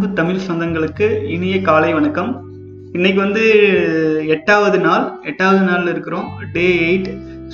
அன்பு 0.00 0.18
தமிழ் 0.18 0.44
சொந்தங்களுக்கு 0.44 1.06
இனிய 1.32 1.56
காலை 1.66 1.88
வணக்கம். 1.96 2.30
இன்னைக்கு 2.96 3.18
வந்து 3.24 3.42
எட்டாவது 4.34 4.78
நாள். 4.84 5.04
எட்டாவது 5.30 5.60
நாளில் 5.66 5.90
இருக்கிறோம். 5.92 6.28
டே 6.54 6.64
எயிட் 6.86 7.08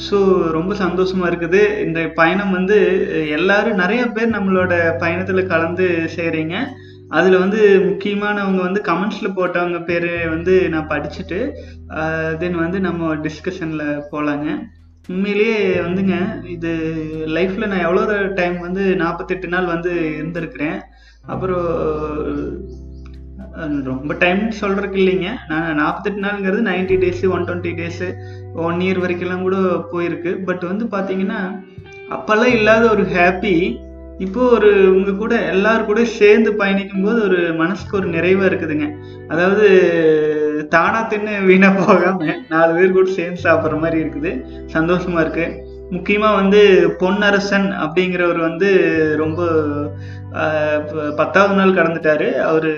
ஸோ 0.05 0.19
ரொம்ப 0.57 0.75
சந்தோஷமா 0.83 1.25
இருக்குது. 1.31 1.63
இந்த 1.87 1.99
பயணம் 2.21 2.55
வந்து 2.59 2.77
எல்லாரும் 3.39 3.81
நிறைய 3.83 4.03
பேர் 4.17 4.35
நம்மளோட 4.37 4.73
பயணத்தில் 5.03 5.51
கலந்து 5.53 5.87
செய்கிறீங்க 6.17 6.57
அதில் 7.19 7.39
வந்து 7.45 7.61
முக்கியமானவங்க 7.89 8.63
வந்து 8.69 8.83
கமெண்ட்ஸில் 8.91 9.37
போட்டவங்க 9.41 9.81
பேர் 9.91 10.11
வந்து 10.37 10.57
நான் 10.75 10.91
படிச்சுட்டு 10.95 11.41
தென் 12.43 12.63
வந்து 12.65 12.81
நம்ம 12.89 13.15
டிஸ்கஷனில் 13.29 13.87
போகலாங்க 14.13 14.49
உண்மையிலேயே 15.15 15.59
வந்துங்க 15.87 16.17
இது 16.57 16.71
லைஃப்பில் 17.39 17.73
நான் 17.73 17.87
எவ்வளோ 17.89 18.05
டைம் 18.41 18.59
வந்து 18.69 18.85
நாற்பத்தெட்டு 19.03 19.49
நாள் 19.57 19.73
வந்து 19.75 19.95
இருந்திருக்கிறேன். 20.21 20.79
அப்புறம் 21.33 21.69
ரொம்ப 23.85 24.15
டைம் 24.23 24.41
சொல்றதுக்கு 24.61 24.99
இல்லைங்க. 25.03 25.29
நான் 25.51 25.79
நாற்பத்தெட்டு 25.81 26.25
நாளுங்கிறது 26.25 26.63
ninety 26.71 26.97
days 27.05 27.23
one 27.35 27.47
twenty 27.49 27.73
days 27.81 28.05
one 28.67 28.79
year 28.87 29.03
வரைக்கும்லாம் 29.05 29.47
கூட 29.49 29.59
போயிருக்கு. 29.93 30.33
பட் 30.49 30.65
வந்து 30.71 30.87
பார்த்தீங்கன்னா 30.95 31.41
அப்பெல்லாம் 32.17 32.55
இல்லாத 32.59 32.85
ஒரு 32.91 33.05
ஹாப்பி 33.17 33.55
இப்போ 34.25 34.43
ஒரு 34.49 34.69
உங்க 34.95 35.11
கூட 35.13 35.35
எல்லாரும் 35.55 35.89
கூட 35.89 36.03
சேர்ந்து 36.19 36.51
பயணிக்கும் 36.61 37.07
போது 37.07 37.19
ஒரு 37.23 37.41
மனசுக்கு 37.55 37.99
ஒரு 38.01 38.09
நிறைவா 38.09 38.45
இருக்குதுங்க. 38.51 38.87
அதாவது 39.29 39.67
தானா 40.75 41.01
தின்னு 41.11 41.35
வீணா 41.45 41.71
போகாம 41.81 42.37
நாலு 42.49 42.73
பேர் 42.75 42.97
கூட 42.99 43.09
சேர்ந்து 43.11 43.45
சாப்பிட்ற 43.47 43.79
மாதிரி 43.81 43.99
இருக்குது. 44.05 44.33
சந்தோஷமா 44.77 45.21
இருக்கு. 45.25 45.47
முக்கியமா 45.91 46.31
வந்து 46.41 46.61
பொன்னரசன் 47.01 47.67
அப்படிங்கிறவர் 47.83 48.41
வந்து 48.49 48.71
ரொம்ப 49.17 49.41
பத்தாவது 51.17 51.55
நாள் 51.55 51.77
கடந்துட்டாரு. 51.79 52.29
அவரு 52.51 52.73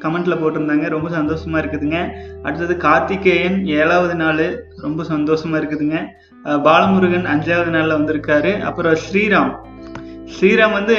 கமெண்ட்ல 0.00 0.36
போட்டிருந்தாங்க. 0.38 0.88
ரொம்ப 0.88 1.08
சந்தோஷமா 1.08 1.58
இருக்குதுங்க. 1.62 1.98
அடுத்தது 2.42 2.76
கார்த்திகேயன் 2.76 3.66
ஏழாவது 3.66 4.14
நாள். 4.14 4.44
ரொம்ப 4.76 5.02
சந்தோஷமா 5.02 5.56
இருக்குதுங்க. 5.60 5.98
பாலமுருகன் 6.68 7.28
அஞ்சாவது 7.34 7.70
நாள்ல 7.74 7.96
வந்திருக்காரு. 7.98 8.60
அப்புறம் 8.60 8.96
ஸ்ரீராம். 9.04 9.52
ஸ்ரீராம் 10.32 10.72
வந்து 10.72 10.96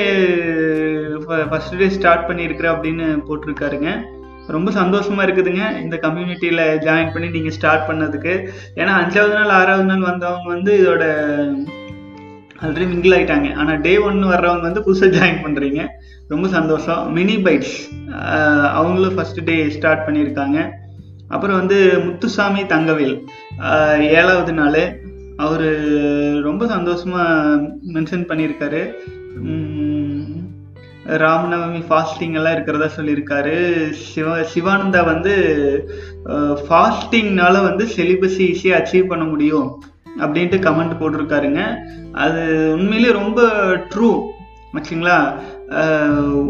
ஃபர்ஸ்ட் 1.50 1.78
டே 1.78 1.90
ஸ்டார்ட் 1.90 2.28
பண்ணியிருக்கிற 2.30 2.68
அப்படின்னு 2.74 3.06
போட்டிருக்காருங்க. 3.28 3.92
ரொம்ப 4.48 4.72
சந்தோஷமா 4.72 5.22
இருக்குதுங்க. 5.26 5.64
இந்த 5.82 6.00
கம்யூனிட்டியில 6.02 6.62
ஜாயின் 6.86 7.14
பண்ணி 7.14 7.30
நீங்க 7.30 7.50
ஸ்டார்ட் 7.50 7.88
பண்ணதுக்கு. 7.90 8.34
ஏன்னா 8.76 8.94
அஞ்சாவது 9.02 9.34
நாள் 9.34 9.56
ஆறாவது 9.60 9.84
நாள் 9.84 10.10
வந்தவங்க 10.10 10.50
வந்து 10.56 10.72
இதோட 10.82 11.06
ஆல்ரெடி 12.62 12.86
மிங்கிள் 12.92 13.16
ஆகிட்டாங்க 13.18 13.48
ஆனால் 13.62 13.82
டே 13.86 13.94
ஒன்று 14.08 14.32
வர்றவங்க 14.32 14.66
வந்து 14.68 14.84
புதுசாக 14.88 15.16
ஜாயின் 15.16 15.44
பண்ணுறீங்க 15.46 15.82
ரொம்ப 16.34 16.48
சந்தோஷம். 16.58 17.02
மினி 17.14 17.36
பைட்ஸ் 17.46 17.76
அவங்களும் 18.78 19.18
ஃபஸ்ட்டு 19.18 19.46
டே 19.50 19.56
ஸ்டார்ட் 19.70 20.06
பண்ணியிருக்காங்க. 20.08 20.60
அப்புறம் 21.28 21.60
வந்து 21.62 21.78
முத்துசாமி 22.06 22.62
தங்கவேல். 22.74 23.16
ஏழாவது 24.20 24.54
நாள். 24.60 24.82
அவர் 25.46 25.68
ரொம்ப 26.48 26.64
சந்தோஷமாக 26.68 27.62
மென்ஷன் 27.94 28.28
பண்ணியிருக்காரு. 28.30 28.82
ராமநவமி 31.24 31.82
ஃபாஸ்டிங் 31.88 32.36
எல்லாம் 32.40 32.56
இருக்கிறதா 32.56 32.90
சொல்லியிருக்காரு. 32.98 33.56
சிவ 34.10 34.36
சிவானந்தா 34.54 35.02
வந்து 35.14 35.34
ஃபாஸ்டிங்னால 36.68 37.56
வந்து 37.70 37.86
செலிபஸி 37.96 38.44
ஈஸியாக 38.52 38.80
அச்சீவ் 38.82 39.12
பண்ண 39.12 39.26
முடியும். 39.26 39.68
அப்படின்ட்டு 40.22 40.58
கமெண்ட் 40.68 41.00
போட்டிருக்காருங்க. 41.02 41.62
அது 42.24 42.42
உண்மையிலேயே 42.78 43.18
ரொம்ப 43.22 43.42
ட்ரூ 43.94 44.12
ஆச்சுங்களா 44.78 45.18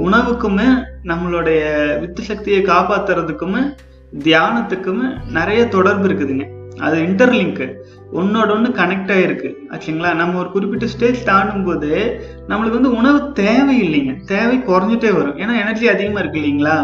உணவுக்குமே 0.06 0.68
நம்மளுடைய 1.10 1.62
வித்து 2.02 2.22
சக்தியை 2.30 2.60
காப்பாத்துறதுக்குமே 2.70 3.62
தியானத்துக்குமே 4.26 5.08
நிறைய 5.38 5.62
தொடர்பு 5.76 6.06
இருக்குதுங்க. 6.10 6.46
அது 6.86 6.98
இன்டர்லிங்க்கு 7.08 7.66
ஒன்னோட 8.20 8.50
ஒன்று 8.56 8.70
கனெக்ட் 8.80 9.12
ஆகிருக்கு 9.16 9.50
ஆச்சுங்களா 9.74 10.12
நம்ம 10.22 10.40
ஒரு 10.42 10.50
குறிப்பிட்ட 10.52 10.86
ஸ்டேஜ் 10.94 11.20
தாண்டும் 11.30 11.66
போது 11.68 11.92
நம்மளுக்கு 12.50 12.80
வந்து 12.80 12.96
உணவு 13.00 13.20
தேவை 13.42 13.76
இல்லைங்க 13.86 14.14
தேவை 14.34 14.58
குறைஞ்சிட்டே 14.70 15.12
வரும். 15.18 15.38
ஏன்னா 15.44 15.56
எனர்ஜி 15.64 15.88
அதிகமாக 15.94 16.24
இருக்கு 16.24 16.42
இல்லைங்களா? 16.42 16.78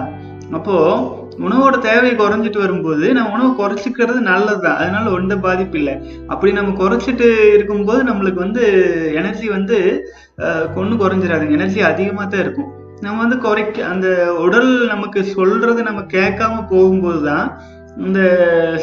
அப்போது 0.57 1.17
உணவோட 1.45 1.75
தேவை 1.87 2.11
குறைஞ்சிட்டு 2.21 2.59
வரும்போது 2.63 3.05
நம்ம 3.17 3.33
உணவு 3.35 3.51
குறைச்சிக்கிறது 3.59 4.21
நல்லதுதான். 4.31 4.79
அதனால 4.81 5.13
எந்த 5.19 5.35
பாதிப்பு 5.45 5.77
இல்லை. 5.81 5.95
அப்படி 6.33 6.51
நம்ம 6.59 6.75
குறைச்சிட்டு 6.81 7.27
இருக்கும்போது 7.55 8.01
நம்மளுக்கு 8.09 8.39
வந்து 8.45 8.63
எனர்ஜி 9.21 9.47
வந்து 9.57 9.77
கொன்று 10.75 10.95
குறைஞ்சிடாதுங்க 11.01 11.57
எனர்ஜி 11.59 11.81
அதிகமாக 11.91 12.27
தான் 12.27 12.43
இருக்கும். 12.45 12.69
நம்ம 13.05 13.19
வந்து 13.23 13.37
குறைக்க 13.43 13.83
அந்த 13.93 14.07
உடல் 14.45 14.71
நமக்கு 14.93 15.19
சொல்றது 15.35 15.81
நம்ம 15.89 16.01
கேட்காம 16.15 16.55
போகும்போது 16.71 17.21
தான் 17.29 17.45
இந்த 18.07 18.21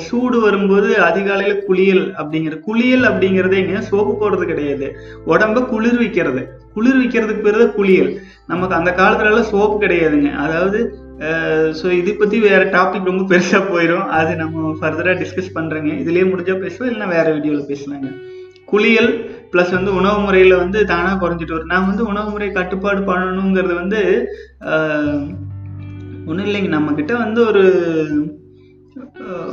சூடு 0.05 0.39
வரும்போது 0.45 0.89
அதிகாலையில 1.09 1.53
குளியல் 1.67 2.05
அப்படிங்கிற 2.21 2.55
குளியல் 2.67 3.05
அப்படிங்கிறதே 3.11 3.61
எங்க 3.63 3.81
சோப்பு 3.91 4.13
போடுறது 4.21 4.47
கிடையாது. 4.51 4.87
உடம்ப 5.33 5.63
குளிர்விக்கிறது. 5.73 6.43
குளிர்விக்கிறதுக்கு 6.75 7.45
பேர் 7.47 7.63
தான் 7.63 7.77
குளியல். 7.79 8.11
நமக்கு 8.53 8.79
அந்த 8.79 8.91
காலத்துல 9.01 9.31
எல்லாம் 9.33 9.51
சோப்பு 9.53 9.77
கிடையாதுங்க. 9.85 10.31
அதாவது 10.45 10.81
ஸோ 11.79 11.87
இதை 11.99 12.13
பற்றி 12.15 12.39
வேறு 12.47 12.65
டாபிக் 12.77 13.09
ரொம்ப 13.11 13.23
பெருசாக 13.33 13.63
போயிடும் 13.73 14.07
அது 14.19 14.33
நம்ம 14.41 14.73
ஃபர்தராக 14.81 15.15
டிஸ்கஸ் 15.23 15.55
பண்ணுறேங்க 15.57 15.91
இதுலேயே 16.03 16.25
முடிஞ்சால் 16.31 16.63
பேசுவோம் 16.65 16.89
இல்லைன்னா 16.91 17.09
வேறு 17.17 17.35
வீடியோவில் 17.37 17.71
பேசலாங்க. 17.71 18.09
குளியல் 18.71 19.11
ப்ளஸ் 19.53 19.73
வந்து 19.77 19.91
உணவு 20.01 20.19
முறையில் 20.25 20.61
வந்து 20.63 20.79
தானாக 20.93 21.21
குறைஞ்சிட்டு 21.23 21.55
வரும். 21.57 21.73
நான் 21.73 21.89
வந்து 21.91 22.05
உணவு 22.13 22.29
முறை 22.31 22.49
கட்டுப்பாடு 22.57 23.01
பண்ணணுங்கிறது 23.11 23.75
வந்து 23.83 24.01
ஒன்றும் 26.29 26.47
இல்லைங்க. 26.49 26.71
நம்மக்கிட்ட 26.77 27.13
வந்து 27.25 27.41
ஒரு 27.51 27.65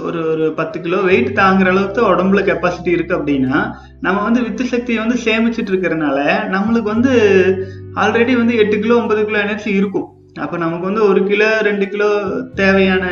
ஒரு 0.07 0.19
ஒரு 0.31 0.45
பத்து 0.57 0.77
கிலோ 0.83 0.97
வெயிட் 1.09 1.29
தாங்குற 1.39 1.69
அளவுக்கு 1.73 2.01
உடம்புல 2.11 2.41
கெப்பாசிட்டி 2.49 2.91
இருக்கு 2.95 3.13
அப்படின்னா 3.17 3.57
நம்ம 4.05 4.17
வந்து 4.27 4.41
வித்து 4.45 4.65
சக்தியை 4.73 4.99
வந்து 5.03 5.17
சேமிச்சிட்டு 5.25 5.71
இருக்கிறனால 5.73 6.19
நம்மளுக்கு 6.55 6.89
வந்து 6.95 7.13
ஆல்ரெடி 8.03 8.35
வந்து 8.41 8.55
எட்டு 8.63 8.77
கிலோ 8.83 8.97
ஒன்பது 9.01 9.23
கிலோ 9.29 9.39
எனர்ஜி 9.45 9.71
இருக்கும். 9.81 10.09
அப்போ 10.41 10.57
நமக்கு 10.57 10.85
வந்து 10.85 11.07
ஒரு 11.07 11.23
கிலோ 11.23 11.61
ரெண்டு 11.61 11.89
கிலோ 11.89 12.07
தேவையான 12.55 13.05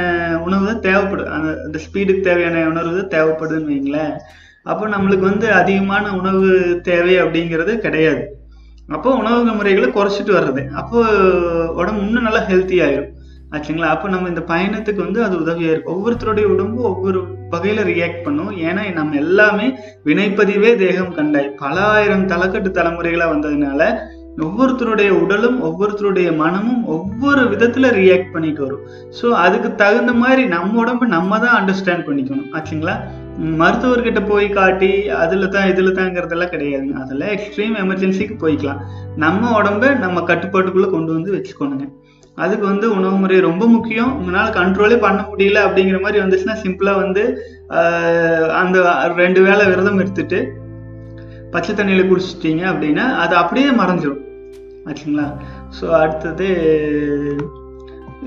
உணவு 0.46 0.66
தான் 0.66 0.80
தேவைப்படும் 0.80 1.28
அந்த 1.28 1.50
அந்த 1.66 1.80
ஸ்பீடுக்கு 1.86 2.20
தேவையான 2.20 2.68
உணவு 2.68 2.92
தான் 2.98 3.12
தேவைப்படுதுன்னு 3.16 3.72
வைங்களேன். 3.72 4.14
அப்போ 4.64 4.88
நம்மளுக்கு 4.88 5.20
வந்து 5.20 5.52
அதிகமான 5.52 6.14
உணவு 6.16 6.80
தேவை 6.82 7.16
அப்படிங்கிறது 7.20 7.78
கிடையாது. 7.78 8.24
அப்போ 8.90 9.16
உணவு 9.16 9.54
முறைகளை 9.58 9.90
குறைச்சிட்டு 9.90 10.34
வர்றது. 10.38 10.68
அப்போ 10.72 11.00
உடம்பு 11.82 12.02
இன்னும் 12.08 12.28
நல்லா 12.28 12.42
ஹெல்த்தி 12.50 12.78
ஆயிரும். 12.86 13.12
ஆச்சுங்களா? 13.56 13.88
அப்போ 13.96 14.10
நம்ம 14.10 14.28
இந்த 14.28 14.42
பயணத்துக்கு 14.42 15.02
வந்து 15.06 15.24
அது 15.24 15.36
உதவியாக 15.40 15.74
இருக்கும். 15.74 15.96
ஒவ்வொருத்தருடைய 15.96 16.46
உடம்பு 16.46 16.82
ஒவ்வொரு 16.82 17.22
வகையில் 17.50 17.88
ரியாக்ட் 17.92 18.24
பண்ணும். 18.24 18.52
ஏன்னா 18.52 18.94
நம்ம 18.94 19.16
எல்லாமே 19.16 19.68
வினைப்பதிவே 20.06 20.76
தேகம் 20.76 21.16
கண்டாய். 21.18 21.50
பல 21.64 21.82
ஆயிரம் 21.82 22.28
தலைக்கட்டு 22.28 22.72
தலைமுறைகளாக 22.80 23.34
வந்ததுனால 23.36 23.82
ஒவ்வொருத்தருடைய 24.38 25.10
உடலும் 25.22 25.58
ஒவ்வொருத்தருடைய 25.62 26.30
மனமும் 26.36 26.84
ஒவ்வொரு 26.88 27.42
விதத்துல 27.52 27.90
ரியாக்ட் 27.98 28.34
பண்ணிட்டு 28.34 28.62
வரும். 28.66 28.84
ஸோ 29.12 29.26
அதுக்கு 29.38 29.70
தகுந்த 29.76 30.14
மாதிரி 30.14 30.44
நம்ம 30.48 30.80
உடம்பு 30.80 31.06
நம்ம 31.08 31.40
தான் 31.40 31.56
அண்டர்ஸ்டாண்ட் 31.58 32.08
பண்ணிக்கணும். 32.08 32.48
ஆச்சுங்களா? 32.56 32.96
மருத்துவர்கிட்ட 33.60 34.22
போய் 34.28 34.48
காட்டி 34.52 34.90
அதில் 35.20 35.50
தான் 35.50 35.70
இதில் 35.70 35.98
தாங்கிறதெல்லாம் 35.98 36.54
கிடையாதுங்க 36.54 36.96
அதெல்லாம் 37.04 37.34
எக்ஸ்ட்ரீம் 37.36 37.76
எமர்ஜென்சிக்கு 37.84 38.38
போய்க்கலாம். 38.42 38.82
நம்ம 39.18 39.52
உடம்ப 39.60 39.94
நம்ம 39.98 40.24
கட்டுப்பாட்டுக்குள்ளே 40.24 40.90
கொண்டு 40.90 41.12
வந்து 41.14 41.36
வச்சுக்கணுங்க. 41.36 41.86
அதுக்கு 42.38 42.66
வந்து 42.68 42.88
உணவு 42.92 43.16
முறை 43.18 43.40
ரொம்ப 43.42 43.64
முக்கியம். 43.68 44.12
உங்களால 44.20 44.50
கண்ட்ரோலே 44.58 44.98
பண்ண 45.00 45.22
முடியல 45.30 45.60
அப்படிங்கிற 45.68 46.00
மாதிரி 46.02 46.24
வந்துச்சுன்னா 46.24 46.58
சிம்பிளா 46.64 46.96
வந்து 46.98 47.24
ஆஹ், 47.80 48.50
அந்த 48.62 48.78
ரெண்டு 49.18 49.42
வேளை 49.42 49.66
விரதம் 49.70 50.00
எடுத்துட்டு 50.00 50.40
பச்சை 51.54 51.74
தண்ணியில் 51.74 52.10
குடிச்சிட்டீங்க 52.10 52.64
அப்படின்னா 52.72 53.06
அது 53.22 53.34
அப்படியே 53.36 53.70
மறைஞ்சிடும் 53.80 54.20
ஆச்சுங்களா? 54.88 55.28
ஸோ 55.78 55.86
அடுத்தது 56.02 56.48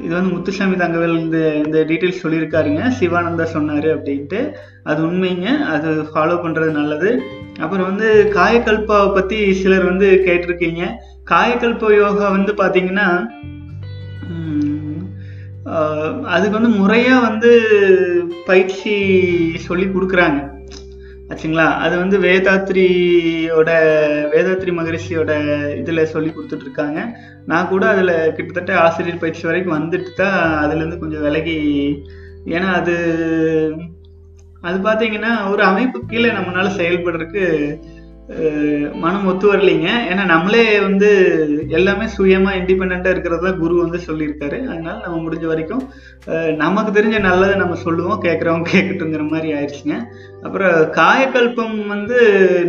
இது 0.04 0.12
வந்து 0.14 0.32
முத்துசாமி 0.34 0.76
தங்கவேல் 0.76 1.20
இந்த 1.24 1.38
இந்த 1.64 1.78
டீட்டெயில்ஸ் 1.88 2.22
சொல்லியிருக்காருங்க. 2.22 2.82
சிவானந்தா 2.98 3.44
சொன்னார் 3.54 3.86
அப்படின்ட்டு. 3.94 4.40
அது 4.82 5.00
உண்மைங்க. 5.06 5.48
அது 5.74 5.90
ஃபாலோ 6.10 6.36
பண்ணுறது 6.44 6.70
நல்லது. 6.80 7.10
அப்புறம் 7.60 7.88
வந்து 7.90 8.08
காயக்கல்பாவை 8.34 9.14
பற்றி 9.14 9.38
சிலர் 9.60 9.90
வந்து 9.90 10.08
கேட்டிருக்கீங்க. 10.26 10.84
காயக்கல்ப 11.32 11.92
யோகா 11.96 12.28
வந்து 12.38 12.54
பார்த்தீங்கன்னா 12.62 13.08
அதுக்கு 16.34 16.56
வந்து 16.58 16.72
முறையாக 16.80 17.26
வந்து 17.28 17.50
பயிற்சி 18.46 18.94
சொல்லி 19.66 19.86
கொடுக்குறாங்க. 19.86 20.40
ஆச்சுங்களா? 21.34 21.69
அது 21.78 21.94
வந்து 21.98 22.16
வேதாத்ரியோட 22.25 23.70
வேதாத்ரி 24.34 24.72
மகரிஷியோட 24.72 25.32
இதில் 25.81 26.10
சொல்லி 26.12 26.31
கொடுத்துட்டு 26.31 26.66
இருக்காங்க 26.66 26.98
நான் 27.46 27.69
கூட 27.69 27.84
அதில் 27.86 28.14
கிட்டத்தட்ட 28.36 28.75
ஆசிரியர் 28.82 29.22
பயிற்சி 29.22 29.44
வரைக்கும் 29.46 29.76
வந்துட்டு 29.76 30.12
தான் 30.14 30.38
அதுலேருந்து 30.62 31.02
கொஞ்சம் 31.02 31.25
விலகி 31.26 31.58
ஏன்னா 32.48 32.69
அது 32.75 32.94
அது 34.62 34.76
பார்த்தீங்கன்னா 34.81 35.32
ஒரு 35.48 35.62
அமைப்பு 35.62 35.98
கீழே 36.06 36.31
நம்மளால 36.32 36.69
செயல்படுறதுக்கு 36.76 37.42
மனம் 39.03 39.26
ஒத்து 39.31 39.47
வரலைங்க. 39.53 39.88
ஏன்னா 40.11 40.25
நம்மளே 40.25 40.81
வந்து 40.81 41.09
எல்லாமே 41.69 42.05
சுயமா 42.17 42.50
இண்டிபெண்டா 42.59 43.11
இருக்கிறதா 43.15 43.50
குரு 43.50 43.75
வந்து 43.82 43.99
சொல்லியிருக்காரு. 44.06 44.59
அதனால 44.73 44.94
நம்ம 45.05 45.17
முடிஞ்ச 45.25 45.47
வரைக்கும் 45.50 45.82
நமக்கு 46.62 46.91
தெரிஞ்ச 46.99 47.21
நல்லதை 47.21 47.56
நம்ம 47.62 47.75
சொல்லுவோம். 47.75 48.23
கேட்குறவங்க 48.26 48.73
கேட்கட்டுங்கிற 48.75 49.25
மாதிரி 49.31 49.50
ஆயிடுச்சுங்க. 49.56 49.99
அப்புறம் 50.43 50.76
காயக்கல்பம் 51.00 51.76
வந்து 51.94 52.19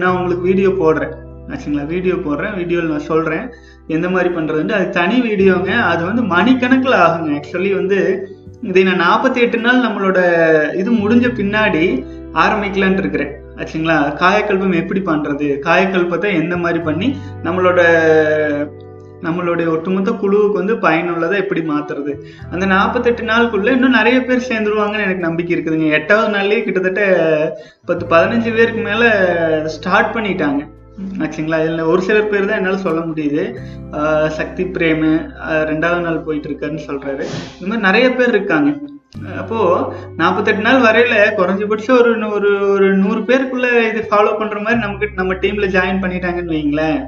நான் 0.02 0.18
உங்களுக்கு 0.18 0.50
வீடியோ 0.50 0.70
போடுறேன். 0.82 1.16
ஆச்சுங்களா? 1.52 1.88
வீடியோ 1.94 2.16
போடுறேன். 2.28 2.54
வீடியோவில் 2.60 2.94
நான் 2.96 3.10
சொல்கிறேன் 3.12 3.48
எந்த 3.88 4.10
மாதிரி 4.10 4.30
பண்ணுறதுன்ட்டு 4.36 4.78
அது 4.80 4.90
தனி 4.90 5.18
வீடியோங்க 5.30 5.72
அது 5.92 6.04
வந்து 6.06 6.22
மணிக்கணக்கில் 6.36 7.02
ஆகுங்க. 7.06 7.32
ஆக்சுவலி 7.40 7.74
வந்து 7.76 8.00
இதை 8.62 8.84
நான் 8.84 9.04
நாற்பத்தி 9.08 9.40
எட்டு 9.46 9.58
நாள் 9.58 9.86
நம்மளோட 9.88 10.20
இது 10.82 10.92
முடிஞ்ச 10.92 11.26
பின்னாடி 11.40 11.86
ஆரம்பிக்கலான்ட்டு 12.46 13.04
இருக்கிறேன். 13.04 13.34
ஆச்சுங்களா? 13.60 13.98
காயக்கல்பம் 14.24 14.80
எப்படி 14.82 15.02
பண்ணுறது 15.12 15.48
காயக்கல்பத்தை 15.68 16.32
எந்த 16.42 16.58
மாதிரி 16.64 16.82
பண்ணி 16.90 17.08
நம்மளோட 17.46 17.82
நம்மளுடைய 19.26 19.68
ஒட்டுமொத்த 19.74 20.12
குழுவுக்கு 20.22 20.60
வந்து 20.60 20.74
பயனுள்ளதை 20.84 21.36
எப்படி 21.44 21.62
மாத்துறது? 21.70 22.12
அந்த 22.54 22.66
நாற்பத்தெட்டு 22.72 23.24
நாளுக்குள்ள 23.30 23.72
இன்னும் 23.76 23.98
நிறைய 24.00 24.18
பேர் 24.28 24.48
சேர்ந்துருவாங்கன்னு 24.50 25.06
எனக்கு 25.06 25.28
நம்பிக்கை 25.28 25.54
இருக்குதுங்க. 25.56 25.88
எட்டாவது 26.00 26.30
நாள்லயே 26.36 26.64
கிட்டத்தட்ட 26.66 27.04
பத்து 27.90 28.06
பதினஞ்சு 28.14 28.52
பேருக்கு 28.58 28.82
மேல 28.90 29.04
ஸ்டார்ட் 29.76 30.14
பண்ணிட்டாங்க. 30.16 30.62
ஆச்சுங்களா? 31.24 31.58
இதில் 31.64 31.90
ஒரு 31.94 32.02
சில 32.08 32.18
பேர் 32.34 32.50
தான் 32.50 32.60
என்னால் 32.60 32.86
சொல்ல 32.86 33.00
முடியுது. 33.08 33.46
சக்தி 34.40 34.66
பிரேமு 34.76 35.10
ரெண்டாவது 35.72 36.06
நாள் 36.08 36.26
போயிட்டு 36.28 36.50
இருக்காருன்னு 36.50 36.88
சொல்றாரு. 36.90 37.26
இந்த 37.58 37.68
மாதிரி 37.70 37.86
நிறைய 37.88 38.10
பேர் 38.20 38.34
இருக்காங்க. 38.36 38.72
அப்போ 39.38 39.60
நாற்பத்தெட்டு 40.16 40.62
நாள் 40.62 40.82
வரையில 40.82 41.16
குறைஞ்சபட்சம் 41.38 41.98
ஒரு 42.00 42.12
ஒரு 42.30 42.70
ஒரு 42.70 42.98
நூறு 42.98 43.20
பேருக்குள்ள 43.20 43.68
இது 43.90 44.02
ஃபாலோ 44.10 44.38
பண்ற 44.38 44.60
மாதிரி 44.60 44.82
நமக்கு 44.82 45.10
நம்ம 45.16 45.34
டீம்ல 45.34 45.68
ஜாயின் 45.76 46.02
பண்ணிட்டாங்கன்னு 46.04 46.56
வைங்களேன். 46.56 47.00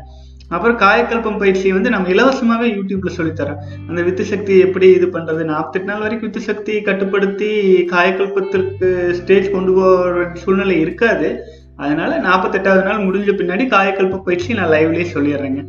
அப்புறம் 0.50 0.78
காயக்கல்பம் 0.80 1.38
பயிற்சியை 1.38 1.72
வந்து 1.72 1.90
நம்ம 1.90 2.08
இலவசமாவே 2.08 2.68
யூடியூப்ல 2.76 3.12
சொல்லித்தரோம். 3.18 3.62
அந்த 3.88 4.02
வித்து 4.02 4.26
சக்தி 4.26 4.60
எப்படி 4.60 4.92
இது 4.92 5.08
பண்றது? 5.08 5.44
நாற்பத்தெட்டு 5.44 5.90
நாள் 5.92 6.00
வரைக்கும் 6.00 6.30
வித்து 6.30 6.46
சக்தி 6.46 6.82
கட்டுப்படுத்தி 6.82 7.50
காயக்கல்பத்திற்கு 7.92 8.90
ஸ்டேஜ் 9.12 9.52
கொண்டு 9.52 9.74
போற 9.74 10.32
சூழ்நிலை 10.34 10.80
இருக்காது. 10.80 11.30
அதனால 11.76 12.20
நாற்பத்தெட்டாவது 12.20 12.84
நாள் 12.84 13.06
முடிஞ்ச 13.08 13.34
பின்னாடி 13.40 13.66
காயக்கல்ப 13.76 14.24
பயிற்சி 14.24 14.54
நான் 14.54 14.72
லைவ்லயே 14.72 15.06
சொல்லிடுறேங்க. 15.14 15.64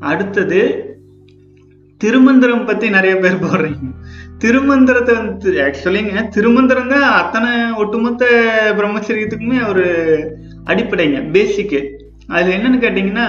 அடுத்தது 0.00 0.60
திருமந்திரம் 1.96 2.66
பத்தி 2.66 2.90
நிறைய 2.90 3.16
பேர் 3.16 3.42
போடுறீங்க. 3.44 3.86
திருமந்திரத்தை 4.42 5.14
வந்து 5.20 5.50
ஆக்சுவலிங்க 5.66 6.20
திருமந்திரம் 6.34 6.92
தான் 6.92 7.06
அத்தனை 7.20 7.50
ஒட்டுமொத்த 7.82 8.24
பிரம்மச்சரியத்துக்குமே 8.78 9.60
ஒரு 9.70 9.86
அடிப்படைங்க 10.64 11.20
பேசிக்கு 11.36 11.80
அதுல 12.34 12.54
என்னன்னு 12.56 12.78
கேட்டீங்கன்னா 12.84 13.26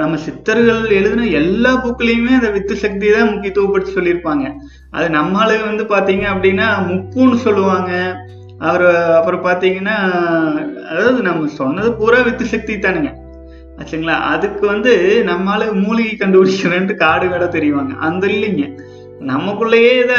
நம்ம 0.00 0.16
சித்தர்கள் 0.16 0.82
எழுதின 0.98 1.26
எல்லா 1.40 1.70
புக்லயுமே 1.84 2.32
அந்த 2.38 2.50
வித்து 2.56 2.74
சக்தி 2.82 3.06
தான் 3.10 3.30
முக்கியத்துவப்படுத்தி 3.30 3.92
சொல்லியிருப்பாங்க. 3.96 4.44
அது 4.90 5.06
நம்மளால 5.16 5.56
வந்து 5.70 5.84
பாத்தீங்க 5.94 6.24
அப்படின்னா 6.34 6.68
முப்புன்னு 6.90 7.38
சொல்லுவாங்க. 7.46 7.92
அவர் 8.68 8.84
அப்புறம் 9.18 9.44
பாத்தீங்கன்னா 9.46 9.96
அதாவது 10.90 11.20
நம்ம 11.22 11.50
சொன்னது 11.60 11.88
பூரா 12.00 12.20
வித்து 12.20 12.44
சக்தி 12.54 12.74
தானுங்க. 12.76 13.10
ஆச்சுங்களா? 13.78 14.16
அதுக்கு 14.34 14.64
வந்து 14.66 14.92
நம்மளால 15.30 15.62
மூலிகை 15.84 16.14
கண்டுபிடிக்கிறேன்ட்டு 16.18 16.94
காடு 16.94 17.28
வேட 17.28 17.44
தெரியுவாங்க. 17.56 17.94
அந்த 18.08 18.26
இல்லைங்க. 18.26 18.66
நமக்குள்ளேயே 19.26 20.02
இத 20.02 20.14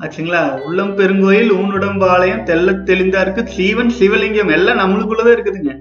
ஆச்சுங்களா? 0.00 0.60
உள்ளம் 0.60 0.98
பெருங்கோயில் 0.98 1.50
ஊனுடம்பாளையம் 1.50 2.44
தெல்ல 2.44 2.72
தெளிந்தாருக்கு 2.84 3.46
சீவன் 3.46 3.92
சிவலிங்கம் 3.98 4.52
எல்லாம் 4.52 4.78
நம்மளுக்குள்ளதான் 4.78 5.34
இருக்குதுங்க. 5.36 5.76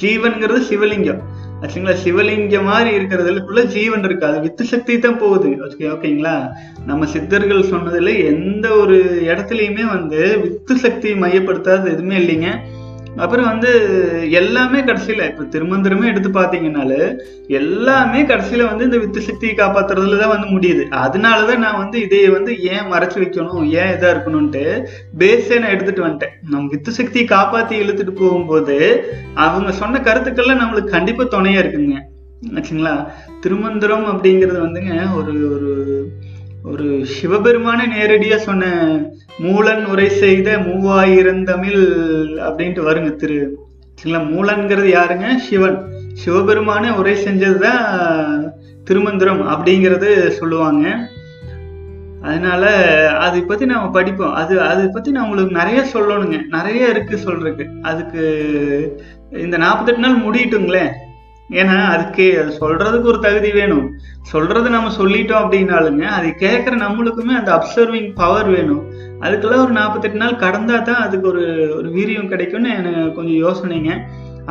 ஜீவன்கிறது 0.00 0.60
சிவலிங்கம். 0.70 1.20
ஆச்சுங்களா? 1.60 1.94
சிவலிங்கம் 2.04 2.64
மாதிரி 2.64 2.96
இருக்கிறதுக்குள்ள 2.96 3.64
ஜீவன் 3.64 4.04
இருக்கு. 4.04 4.26
அது 4.26 4.40
வித்து 4.40 4.64
சக்தி 4.64 4.98
தான் 4.98 5.18
போகுது. 5.18 5.48
ஓகே 5.48 5.82
ஓகேங்களா? 5.82 6.48
நம்ம 6.86 7.06
சித்தர்கள் 7.06 7.62
சொன்னதுல 7.62 8.24
எந்த 8.24 8.68
ஒரு 8.70 9.22
இடத்துலயுமே 9.26 9.86
வந்து 9.86 10.38
வித்து 10.40 10.76
சக்தியை 10.76 11.18
மையப்படுத்தாது 11.18 11.84
எதுவுமே 11.84 12.16
இல்லைங்க. 12.16 12.58
அப்புறம் 13.16 13.46
வந்து 13.46 13.70
எல்லாமே 14.30 14.80
கடைசியில 14.80 15.26
இப்ப 15.30 15.44
திருமந்திரமே 15.44 16.04
எடுத்து 16.04 16.28
பாத்தீங்கன்னால 16.28 17.18
எல்லாமே 17.46 18.22
கடைசியில 18.22 18.66
வந்து 18.68 18.84
இந்த 18.84 18.98
வித்து 18.98 19.20
சக்தியை 19.20 19.56
காப்பாத்துறதுல 19.56 20.18
தான் 20.18 20.34
வந்து 20.38 20.48
முடியுது. 20.48 20.84
அதனாலதான் 20.90 21.56
நான் 21.56 21.78
வந்து 21.78 21.98
இதைய 22.00 22.30
வந்து 22.30 22.62
ஏன் 22.62 22.92
மறைச்சு 22.92 23.18
வைக்கணும் 23.20 23.64
ஏன் 23.64 23.92
இதா 23.96 24.12
இருக்கணும்ட்டு 24.14 24.86
பேஸே 25.18 25.58
நான் 25.58 25.70
எடுத்துட்டு 25.70 26.06
வந்துட்டேன். 26.06 26.34
நம்ம 26.50 26.68
வித்து 26.68 26.92
சக்தியை 26.92 27.28
காப்பாத்தி 27.28 27.74
இழுத்துட்டு 27.82 28.10
போகும்போது 28.10 29.06
அவங்க 29.34 29.72
சொன்ன 29.72 29.98
கருத்துக்கள்லாம் 29.98 30.62
நம்மளுக்கு 30.62 30.96
கண்டிப்பா 30.96 31.24
துணையா 31.24 31.62
இருக்குங்க. 31.62 31.96
ஆச்சுங்களா? 32.54 33.08
திருமந்திரம் 33.40 34.06
அப்படிங்கிறது 34.06 34.60
வந்துங்க 34.66 35.14
ஒரு 35.14 35.52
ஒரு 35.54 35.70
ஒரு 36.62 37.04
சிவபெருமானே 37.04 37.84
நேரடியா 37.96 38.36
சொன்ன 38.36 38.64
மூலன் 39.38 39.84
உரை 39.84 40.08
செய்த 40.08 40.58
மூவாயிரம் 40.58 41.44
தமிழ் 41.44 41.74
அப்படின்ட்டு 42.38 42.84
வருங்க 42.84 43.16
திரு. 43.16 43.58
சரிங்களா? 43.94 44.26
மூலன்கிறது 44.26 44.88
யாருங்க? 44.88 45.36
சிவன். 45.36 45.84
சிவபெருமானே 46.14 46.88
உரை 46.88 47.24
செஞ்சது 47.24 47.58
தான் 47.58 48.52
திருமந்திரம் 48.84 49.48
அப்படிங்கிறது 49.48 50.28
சொல்லுவாங்க. 50.28 51.08
அதனால 52.22 52.66
அதை 53.10 53.40
பத்தி 53.40 53.64
நாம 53.64 53.90
படிப்போம். 53.90 54.34
அது 54.34 54.60
அதை 54.60 54.88
பத்தி 54.92 55.10
நான் 55.10 55.24
உங்களுக்கு 55.24 55.56
நிறைய 55.56 55.84
சொல்லணுங்க. 55.92 56.40
நிறைய 56.50 56.88
இருக்கு 56.88 57.18
சொல்றதுக்கு. 57.24 57.80
அதுக்கு 57.82 59.02
இந்த 59.30 59.56
நாற்பத்தெட்டு 59.56 60.00
நாள் 60.00 60.22
முடியட்டுங்களேன். 60.22 60.88
ஏன்னா 61.50 61.84
அதுக்கு 61.84 62.40
அது 62.40 62.56
சொல்றதுக்கு 62.60 63.02
ஒரு 63.02 63.18
தகுதி 63.18 63.52
வேணும். 63.52 63.90
சொல்றது 64.22 64.70
நம்ம 64.70 64.90
சொல்லிட்டோம் 64.96 65.44
அப்படின்னாலுங்க 65.44 66.02
அதை 66.02 66.30
கேட்குற 66.30 66.72
நம்மளுக்குமே 66.72 67.38
அந்த 67.38 67.54
அப்சர்விங் 67.54 68.14
பவர் 68.14 68.46
வேணும். 68.46 68.91
அதுக்கெல்லாம் 69.26 69.64
ஒரு 69.66 69.74
நாற்பத்தெட்டு 69.78 70.20
நாள் 70.22 70.42
கடந்தா 70.44 70.76
தான் 70.90 71.02
அதுக்கு 71.06 71.26
ஒரு 71.32 71.44
ஒரு 71.78 71.88
வீரியம் 71.96 72.30
கிடைக்கும்னு 72.32 72.70
எனக்கு 72.80 73.02
கொஞ்சம் 73.18 73.40
யோசனைங்க. 73.44 73.92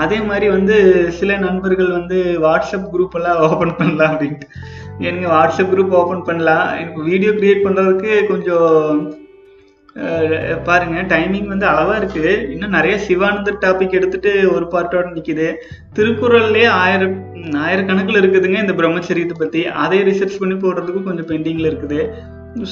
அதே 0.04 0.18
மாதிரி 0.28 0.48
வந்து 0.58 0.76
சில 1.20 1.38
நண்பர்கள் 1.46 1.90
வந்து 1.98 2.18
வாட்ஸ்அப் 2.46 2.92
குரூப் 2.92 3.18
எல்லாம் 3.20 3.42
ஓப்பன் 3.48 3.78
பண்ணலாம் 3.80 4.14
அப்படின்ட்டு. 4.14 4.48
எனக்கு 5.08 5.28
வாட்ஸ்அப் 5.34 5.74
குரூப் 5.74 5.98
ஓப்பன் 6.02 6.28
பண்ணலாம். 6.30 6.68
எனக்கு 6.82 7.02
வீடியோ 7.10 7.34
கிரியேட் 7.40 7.66
பண்ணுறதுக்கு 7.66 8.14
கொஞ்சம் 8.32 8.70
பாருங்க 10.68 10.98
டைமிங் 11.14 11.50
வந்து 11.54 11.66
அளவா 11.72 11.96
இருக்கு. 12.02 12.26
இன்னும் 12.54 12.76
நிறைய 12.76 12.96
சிவானந்தர் 13.08 13.58
டாபிக் 13.64 13.98
எடுத்துட்டு 13.98 14.32
ஒரு 14.56 14.66
பார்ட்டோட 14.74 15.08
நிக்குது. 15.16 15.48
திருக்குறள்லயே 15.98 16.70
ஆயிரம் 16.84 17.18
ஆயிரக்கணக்கில் 17.66 18.22
இருக்குதுங்க 18.22 18.60
இந்த 18.66 18.76
பிரம்மச்சரியத்தை 18.80 19.38
பத்தி. 19.42 19.64
அதை 19.84 20.00
ரிசர்ச் 20.10 20.40
பண்ணி 20.42 20.58
போடுறதுக்கும் 20.64 21.10
கொஞ்சம் 21.10 21.30
பெண்டிங்ல 21.32 21.70
இருக்குது. 21.72 22.00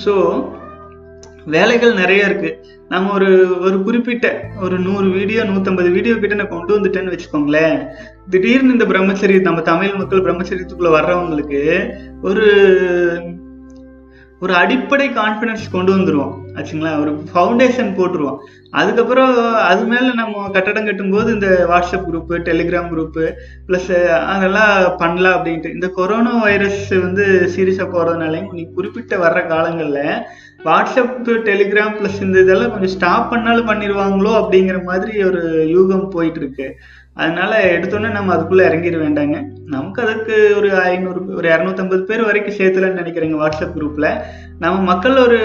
ஸோ 0.03 0.15
வேலைகள் 1.55 1.99
நிறைய 2.01 2.27
இருக்குது 2.29 2.57
நம்ம 2.93 3.13
ஒரு 3.17 3.29
ஒரு 3.65 3.77
குறிப்பிட்ட 3.83 4.27
ஒரு 4.61 4.77
நூறு 4.79 5.07
வீடியோ 5.09 5.43
நூற்றம்பது 5.49 5.89
வீடியோ 5.97 6.15
கிட்ட 6.15 6.35
நான் 6.35 6.53
கொண்டு 6.55 6.79
வந்துட்டேன்னு 6.79 7.13
வச்சுக்கோங்களேன். 7.15 7.77
திடீர்னு 8.29 8.75
இந்த 8.75 8.85
பிரம்மச்சரிய 8.85 9.41
நம்ம 9.41 9.61
தமிழ் 9.71 9.99
மக்கள் 10.01 10.25
பிரம்மச்சரியத்துக்குள்ளே 10.27 10.95
வர்றவங்களுக்கு 10.97 11.61
ஒரு 12.21 12.47
ஒரு 14.43 14.53
அடிப்படை 14.53 15.05
கான்ஃபிடன்ஸ் 15.09 15.63
கொண்டு 15.71 15.91
வந்துடுவோம் 15.95 16.35
ஆச்சுங்களா? 16.57 16.91
ஒரு 17.01 17.11
ஃபவுண்டேஷன் 17.31 17.89
போட்டுருவோம். 17.97 18.37
அதுக்கப்புறம் 18.71 19.33
அது 19.69 19.81
மேலே 19.91 20.09
நம்ம 20.13 20.43
கட்டடம் 20.53 20.85
கட்டும்போது 20.85 21.29
இந்த 21.33 21.47
WhatsApp 21.71 22.05
group 22.09 22.35
Telegram 22.49 22.91
group 22.91 23.25
plus 23.67 23.89
அதெல்லாம் 24.33 24.97
பண்ணலாம் 24.97 25.37
அப்படின்ட்டு. 25.37 25.73
இந்த 25.73 25.87
கொரோனா 25.87 26.33
வைரஸ் 26.41 26.89
வந்து 27.05 27.25
சீரியஸாக 27.55 27.91
போகிறதுனாலையும் 27.93 28.53
நீ 28.59 28.63
குறிப்பிட்ட 28.75 29.17
வர்ற 29.25 29.41
காலங்களில் 29.47 30.07
வாட்ஸ்அப் 30.67 31.27
டெலிகிராம் 31.49 31.93
ப்ளஸ் 31.97 32.17
இந்த 32.25 32.37
இதெல்லாம் 32.43 32.71
கொஞ்சம் 32.71 32.93
ஸ்டாப் 32.95 33.29
பண்ணாலும் 33.31 33.69
பண்ணிடுவாங்களோ 33.69 34.31
அப்படிங்கிற 34.39 34.77
மாதிரி 34.89 35.13
ஒரு 35.27 35.41
யூகம் 35.75 36.09
போயிட்டு 36.15 36.39
இருக்கு 36.41 36.65
அதனால 37.21 37.51
எடுத்தோன்னே 37.75 38.09
நம்ம 38.17 38.33
அதுக்குள்ளே 38.33 38.65
இறங்கிட 38.69 38.97
வேண்டாங்க. 39.05 39.37
நமக்கு 39.75 39.99
அதுக்கு 40.05 40.35
ஒரு 40.59 40.69
ஐநூறு 40.89 41.21
ஒரு 41.37 41.47
இரநூத்தம்பது 41.53 42.03
பேர் 42.09 42.27
வரைக்கும் 42.27 42.57
சேர்த்துலன்னு 42.59 43.01
நினைக்கிறேங்க 43.01 43.39
வாட்ஸ்அப் 43.41 43.75
குரூப்பில் 43.77 44.09
நம்ம 44.63 44.75
மக்கள் 44.91 45.23
ஒரு 45.25 45.39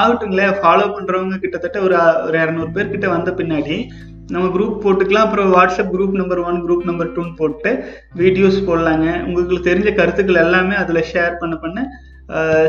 ஆகட்டுங்களேன் 0.00 0.54
ஃபாலோ 0.60 0.86
பண்ணுறவங்க 0.96 1.38
கிட்டத்தட்ட 1.42 1.80
ஒரு 1.86 1.96
ஒரு 2.28 2.38
இரநூறு 2.44 2.70
பேர்கிட்ட 2.76 3.08
வந்த 3.16 3.32
பின்னாடி 3.40 3.76
நம்ம 4.34 4.46
குரூப் 4.54 4.82
போட்டுக்கலாம். 4.84 5.26
அப்புறம் 5.26 5.52
WhatsApp 5.56 5.92
group 5.94 6.20
number 6.20 6.40
one 6.48 6.62
group 6.64 6.88
number 6.90 7.14
டூன்னு 7.16 7.38
போட்டு 7.40 7.70
வீடியோஸ் 8.22 8.58
போடலாங்க. 8.68 9.06
உங்களுக்கு 9.26 9.68
தெரிஞ்ச 9.70 9.90
கருத்துக்கள் 10.00 10.42
எல்லாமே 10.46 10.74
அதில் 10.84 11.08
ஷேர் 11.12 11.40
பண்ண 11.42 11.56
பண்ண 11.64 11.80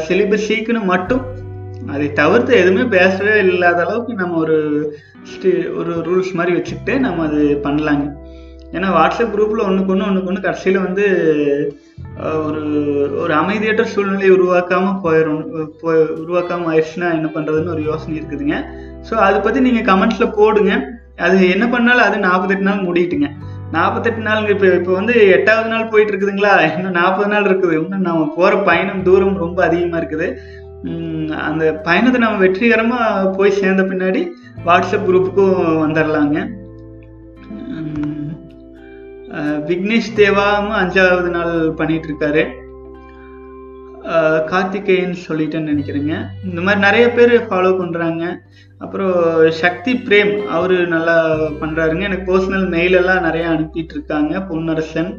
சிலிபஸ் 0.07 0.47
சீக்குன்னு 0.49 0.81
மட்டும் 0.93 1.23
அதை 1.93 2.07
தவிர்த்து 2.19 2.51
எதுவுமே 2.61 2.83
பேசவே 2.97 3.33
இல்லாத 3.45 3.79
அளவுக்கு 3.85 4.13
நம்ம 4.21 4.37
ஒரு 4.43 4.57
ஒரு 5.79 5.93
ரூல்ஸ் 6.07 6.31
மாதிரி 6.39 6.55
வச்சுக்கிட்டு 6.57 6.93
நம்ம 7.05 7.25
அது 7.27 7.41
பண்ணலாங்க. 7.65 8.05
ஏன்னா 8.75 8.87
வாட்ஸ்அப் 8.97 9.33
குரூப்பில் 9.33 9.65
ஒன்றுக்கு 9.67 9.91
ஒன்று 9.93 10.07
ஒன்றுக்கு 10.09 10.29
ஒன்று 10.31 10.45
கடைசியில் 10.45 10.85
வந்து 10.85 11.05
ஒரு 12.47 12.61
ஒரு 13.23 13.33
அமைதியற்ற 13.41 13.83
சூழ்நிலையை 13.93 14.31
உருவாக்காமல் 14.37 14.99
போயிடும் 15.03 15.43
போய் 15.81 16.01
உருவாக்காமல் 16.23 16.71
ஆயிடுச்சுன்னா 16.71 17.09
என்ன 17.17 17.29
பண்ணுறதுன்னு 17.35 17.73
ஒரு 17.75 17.83
யோசனை 17.89 18.15
இருக்குதுங்க. 18.19 18.57
ஸோ 19.09 19.13
அதை 19.27 19.37
பற்றி 19.39 19.61
நீங்கள் 19.67 19.87
கமெண்ட்ஸில் 19.91 20.35
போடுங்க. 20.39 20.73
அது 21.25 21.37
என்ன 21.55 21.65
பண்ணாலும் 21.73 22.07
அது 22.07 22.17
நாற்பத்தெட்டு 22.27 22.67
நாள் 22.69 22.85
முடிட்டுங்க. 22.87 23.29
நாற்பத்தெட்டு 23.75 24.21
நாளுங்க. 24.27 24.51
இப்போ 24.55 24.67
இப்போ 24.79 24.91
வந்து 24.99 25.13
எட்டாவது 25.35 25.69
நாள் 25.73 25.91
போயிட்டு 25.91 26.11
இருக்குதுங்களா 26.13 26.53
இன்னும் 26.73 26.97
நாற்பது 27.01 27.29
நாள் 27.33 27.47
இருக்குது. 27.49 27.75
இன்னும் 27.83 28.07
நம்ம 28.09 28.25
போகிற 28.37 28.59
பயணம் 28.69 29.05
தூரம் 29.07 29.41
ரொம்ப 29.45 29.59
அதிகமாக 29.67 30.01
இருக்குது. 30.01 30.27
அந்த 31.49 31.63
பயணத்தை 31.85 32.19
நம்ம 32.23 32.41
வெற்றிகரமாக 32.45 33.29
போய் 33.37 33.57
சேர்ந்த 33.59 33.83
பின்னாடி 33.91 34.21
வாட்ஸ்அப் 34.67 35.07
குரூப்புக்கும் 35.09 35.55
வந்துடலாங்க 35.83 36.39
விக்னேஷ் 39.69 40.15
தேவாவும் 40.17 40.75
அஞ்சாவது 40.81 41.29
நாள் 41.35 41.53
பண்ணிட்டு 41.79 42.07
இருக்காரு 42.09 42.43
கார்த்திகேயன் 44.51 45.13
சொல்லிட்டேன்னு 45.27 45.71
நினைக்கிறேங்க. 45.73 46.13
இந்த 46.49 46.59
மாதிரி 46.65 46.85
நிறைய 46.87 47.05
பேர் 47.17 47.33
ஃபாலோ 47.49 47.71
பண்ணுறாங்க 47.81 48.23
அப்புறம் 48.83 49.13
சக்தி 49.61 49.91
பிரேம் 50.05 50.33
அவர் 50.55 50.75
நல்லா 50.95 51.15
பண்ணுறாருங்க 51.61 52.03
எனக்கு 52.09 52.27
பர்சனல் 52.31 52.65
மெயிலெல்லாம் 52.75 53.25
நிறையா 53.27 53.47
அனுப்பிட்டு 53.53 53.95
இருக்காங்க 53.97 54.33
பொன்னரசன். 54.49 55.11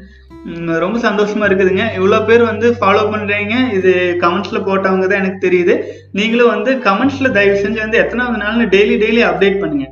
ரொம்ப 0.84 0.96
சந்தோஷமா 1.06 1.44
இருக்குதுங்க. 1.48 1.84
இவ்வளோ 1.98 2.18
பேர் 2.28 2.42
வந்து 2.50 2.66
ஃபாலோ 2.80 3.04
பண்ணுறீங்க 3.12 3.54
இது 3.76 3.92
கமெண்ட்ஸில் 4.24 4.66
போட்டவங்க 4.66 5.06
தான் 5.10 5.22
எனக்கு 5.22 5.44
தெரியுது. 5.46 5.74
நீங்களும் 6.18 6.52
வந்து 6.54 6.72
கமெண்ட்ஸில் 6.88 7.34
தயவு 7.36 7.62
செஞ்சு 7.62 7.80
வந்து 7.84 8.00
எத்தனாவது 8.02 8.42
நாள்னு 8.42 8.66
டெய்லி 8.74 8.96
டெய்லி 9.04 9.22
அப்டேட் 9.30 9.62
பண்ணுங்க. 9.62 9.86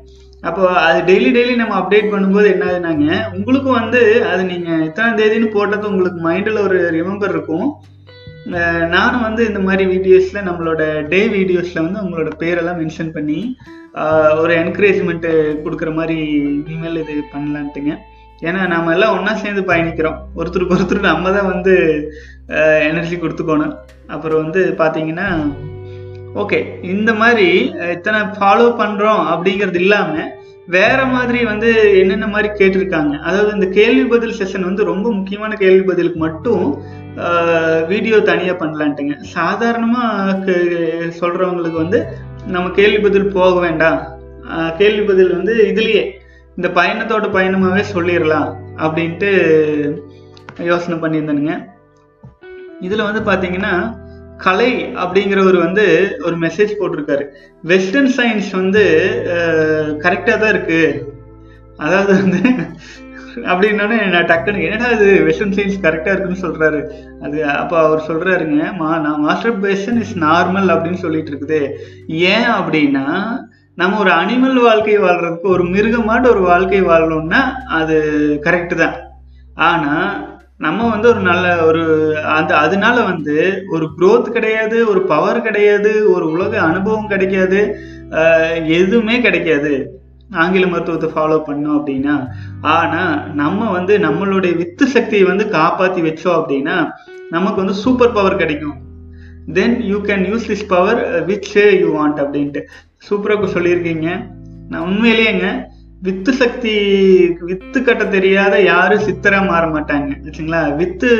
அப்போ 0.49 0.63
அது 0.89 1.01
டெய்லி 1.09 1.31
டெய்லி 1.37 1.55
நம்ம 1.63 1.75
அப்டேட் 1.81 2.13
பண்ணும்போது 2.13 2.47
என்னதுன்னாங்க 2.55 3.07
உங்களுக்கும் 3.37 3.79
வந்து 3.81 4.01
அது 4.33 4.45
நீங்கள் 4.53 4.85
இத்தனாம் 4.89 5.19
தேதின்னு 5.21 5.49
போட்டது 5.57 5.91
உங்களுக்கு 5.93 6.21
மைண்டில் 6.29 6.65
ஒரு 6.67 6.79
ரிமெம்பர் 6.99 7.35
இருக்கும். 7.37 7.69
நானும் 8.95 9.27
வந்து 9.27 9.43
இந்த 9.51 9.61
மாதிரி 9.67 9.85
வீடியோஸில் 9.95 10.47
நம்மளோட 10.49 10.83
டே 11.13 11.21
வீடியோஸில் 11.37 11.85
வந்து 11.85 12.03
உங்களோட 12.05 12.31
பேரெல்லாம் 12.41 12.81
மென்ஷன் 12.83 13.13
பண்ணி 13.17 13.39
ஒரு 14.43 14.53
என்கரேஜ்மெண்ட்டு 14.63 15.31
கொடுக்குற 15.65 15.91
மாதிரி 15.99 16.17
இனிமேல் 16.67 17.01
இது 17.03 17.15
பண்ணலான்ட்டுங்க. 17.35 17.93
ஏன்னா 18.49 18.61
நாம 18.75 18.93
எல்லாம் 18.95 19.15
ஒன்றா 19.17 19.33
சேர்ந்து 19.43 19.63
பயணிக்கிறோம். 19.71 20.19
ஒருத்தருக்கு 20.39 20.77
ஒருத்தர் 20.77 21.09
நம்ம 21.09 21.33
தான் 21.39 21.51
வந்து 21.53 21.75
எனர்ஜி 22.91 23.17
கொடுத்துக்கோணும் 23.17 23.75
அப்புறம் 24.15 24.43
வந்து 24.45 24.63
பார்த்தீங்கன்னா 24.81 25.29
ஓகே 26.43 26.59
இந்த 26.93 27.11
மாதிரி 27.23 27.49
இத்தனை 27.97 28.21
ஃபாலோ 28.37 28.69
பண்ணுறோம் 28.83 29.23
அப்படிங்கிறது 29.33 29.81
இல்லாமல் 29.85 30.31
வேற 30.77 30.99
மாதிரி 31.15 31.41
வந்து 31.51 31.71
என்னென்ன 32.01 32.27
மாதிரி 32.35 32.49
கேட்டிருக்காங்க? 32.59 33.15
அதாவது 33.29 33.51
இந்த 33.57 33.67
கேள்வி 33.79 34.05
பதில் 34.13 34.37
செஷன் 34.41 34.69
வந்து 34.69 34.83
ரொம்ப 34.91 35.07
முக்கியமான 35.13 35.55
கேள்வி 35.63 35.85
பதிலுக்கு 35.91 36.21
மட்டும் 36.27 36.67
வீடியோ 37.93 38.17
தனியாக 38.31 38.57
பண்ணலான்ட்டுங்க. 38.61 39.15
சாதாரணமாக 39.37 40.53
சொல்கிறவங்களுக்கு 41.21 41.79
வந்து 41.85 42.01
நம்ம 42.55 42.67
கேள்வி 42.79 43.01
பதில் 43.07 43.35
போக 43.39 43.55
வேண்டாம். 43.67 44.01
கேள்வி 44.81 45.03
பதில் 45.11 45.37
வந்து 45.39 45.55
இதுலேயே 45.73 46.05
இந்த 46.59 46.69
பயணத்தோட 46.79 47.27
பயணமாகவே 47.37 47.83
சொல்லிடலாம் 47.95 48.49
அப்படின்ட்டு 48.85 49.31
யோசனை 50.71 50.97
பண்ணியிருந்தேனுங்க. 51.03 51.55
இதில் 52.87 53.09
வந்து 53.09 53.23
பார்த்தீங்கன்னா 53.29 53.75
கலை 54.47 54.71
அப்படிங்கிறவர் 55.03 55.59
வந்து 55.67 55.85
ஒரு 56.27 56.37
மெசேஜ் 56.45 56.79
போட்டிருக்காரு. 56.79 57.25
வெஸ்டர்ன் 57.71 58.13
சயின்ஸ் 58.17 58.51
வந்து 58.61 58.83
கரெக்டாக 60.05 60.37
தான் 60.43 60.53
இருக்குது 60.55 61.11
அதாவது 61.85 62.13
வந்து 62.23 62.41
அப்படின்னோடனே 63.51 63.99
நான் 64.15 64.29
டக்குன்னு 64.31 64.65
என்னடா 64.67 64.89
இது 64.97 65.09
வெஸ்டர்ன் 65.29 65.55
சயின்ஸ் 65.57 65.83
கரெக்டாக 65.85 66.15
இருக்குன்னு 66.15 66.45
சொல்றாரு. 66.45 66.81
அது 67.25 67.39
அப்போ 67.61 67.77
அவர் 67.87 68.07
சொல்றாருங்க 68.09 68.73
மா 68.81 68.91
நான் 69.07 69.23
மாஸ்டர் 69.27 69.61
பேஷன் 69.65 70.01
இஸ் 70.05 70.17
நார்மல் 70.27 70.73
அப்படின்னு 70.75 71.05
சொல்லிட்டு 71.05 71.33
இருக்குது. 71.33 71.61
ஏன் 72.35 72.51
அப்படின்னா 72.59 73.07
நம்ம 73.79 73.99
ஒரு 74.03 74.13
அனிமல் 74.21 74.59
வாழ்க்கை 74.67 74.99
வாழ்றதுக்கு 75.05 75.49
ஒரு 75.55 75.65
மிருகமாட்டு 75.75 76.33
ஒரு 76.35 76.43
வாழ்க்கை 76.51 76.83
வாழணும்னா 76.91 77.41
அது 77.79 77.97
கரெக்டு 78.47 78.77
தான். 78.83 78.99
ஆனால் 79.69 80.11
நம்ம 80.67 80.89
வந்து 80.91 81.09
ஒரு 81.13 81.21
நல்ல 81.29 81.47
ஒரு 81.69 81.85
அந்த 82.35 82.53
அதனால 82.65 82.97
வந்து 83.09 83.37
ஒரு 83.75 83.87
க்ரோத் 83.97 84.29
கிடையாது 84.37 84.77
ஒரு 84.91 85.01
பவர் 85.13 85.41
கிடையாது 85.47 85.93
ஒரு 86.15 86.27
உலக 86.35 86.61
அனுபவம் 86.69 87.11
கிடைக்காது 87.13 87.61
எதுவுமே 88.79 89.17
கிடைக்காது. 89.27 89.73
ஆங்கில 90.41 90.67
மருத்துவத்தை 90.67 91.09
ஃபாலோ 91.15 91.39
பண்ணோம் 91.49 91.77
அப்படின்னா 91.79 92.15
ஆனால் 92.61 93.35
நம்ம 93.35 93.71
வந்து 93.71 93.99
நம்மளுடைய 93.99 94.57
வித்து 94.57 94.87
சக்தியை 94.87 95.25
வந்து 95.27 95.49
காப்பாற்றி 95.49 96.03
வச்சோம் 96.03 96.39
அப்படின்னா 96.39 96.77
நமக்கு 97.31 97.63
வந்து 97.63 97.75
சூப்பர் 97.75 98.13
பவர் 98.13 98.37
கிடைக்கும். 98.37 98.79
Then 99.53 99.77
you 99.81 99.99
can 99.99 100.25
use 100.31 100.49
this 100.51 100.67
power 100.69 101.27
which 101.27 101.53
you 101.81 101.89
want 101.99 102.19
அப்படின்ட்டு. 102.25 102.63
சூப்பராக 103.09 103.51
சொல்லியிருக்கீங்க. 103.57 104.09
நான் 104.69 104.87
உண்மையிலேயேங்க 104.89 105.71
வித்து 106.03 106.33
சக்தி 106.33 106.75
வித்து 107.41 107.83
கட்ட 107.83 108.05
தெரியாத 108.05 108.55
யாரும் 108.63 109.05
சித்தரா 109.09 109.41
மாற 109.47 109.67
மாட்டாங்க. 109.67 110.11
வச்சுங்களா 110.25 110.77
வித்து 110.77 111.11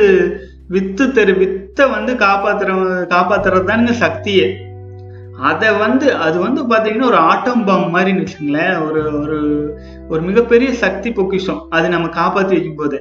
வித்து 0.67 1.11
தெரு 1.11 1.33
வித்தை 1.33 1.89
வந்து 1.89 2.13
காப்பாத்துற 2.13 2.69
காப்பாத்துறது 3.13 3.69
தானுங்க 3.69 3.95
சக்தியே. 4.05 4.45
அதை 5.49 5.69
வந்து 5.83 6.07
அது 6.25 6.37
வந்து 6.45 6.61
பார்த்தீங்கன்னா 6.71 7.09
ஒரு 7.11 7.19
ஆட்டம் 7.31 7.63
பாம் 7.67 7.93
மாதிரின்னு 7.95 8.23
வச்சுங்களேன் 8.23 8.75
ஒரு 8.87 9.01
ஒரு 9.21 9.37
ஒரு 10.11 10.21
மிகப்பெரிய 10.29 10.69
சக்தி 10.83 11.09
பொக்கிஷம். 11.11 11.61
அது 11.75 11.87
நம்ம 11.89 12.07
காப்பாற்றி 12.19 12.53
வைக்கும் 12.55 12.79
போது 12.81 12.97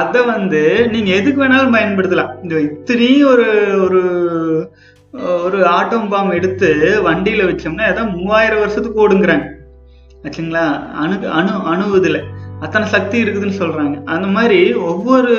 அதை 0.00 0.20
வந்து 0.32 0.62
நீங்கள் 0.92 1.18
எதுக்கு 1.18 1.42
வேணாலும் 1.44 1.76
பயன்படுத்தலாம். 1.76 2.32
இந்த 2.42 2.54
இத்தனையும் 2.68 3.30
ஒரு 3.32 3.48
ஒரு 3.84 4.02
ஒரு 5.46 5.58
ஆட்டம் 5.78 6.10
பாம் 6.12 6.36
எடுத்து 6.38 6.68
வண்டியில் 7.08 7.48
வச்சோம்னா 7.48 7.88
ஏதோ 7.92 8.04
மூவாயிரம் 8.14 8.62
வருஷத்துக்கு 8.64 9.02
ஓடுங்கிறாங்க. 9.04 9.48
ஆச்சுங்களா? 10.24 10.64
அணு 11.02 11.16
அணு 11.38 11.52
அணுவதில் 11.72 12.20
அத்தனை 12.64 12.86
சக்தி 12.88 13.16
இருக்குதுன்னு 13.22 13.60
சொல்கிறாங்க 13.60 13.96
அந்த 14.14 14.26
மாதிரி 14.36 14.58
ஒவ்வொரு 14.90 15.32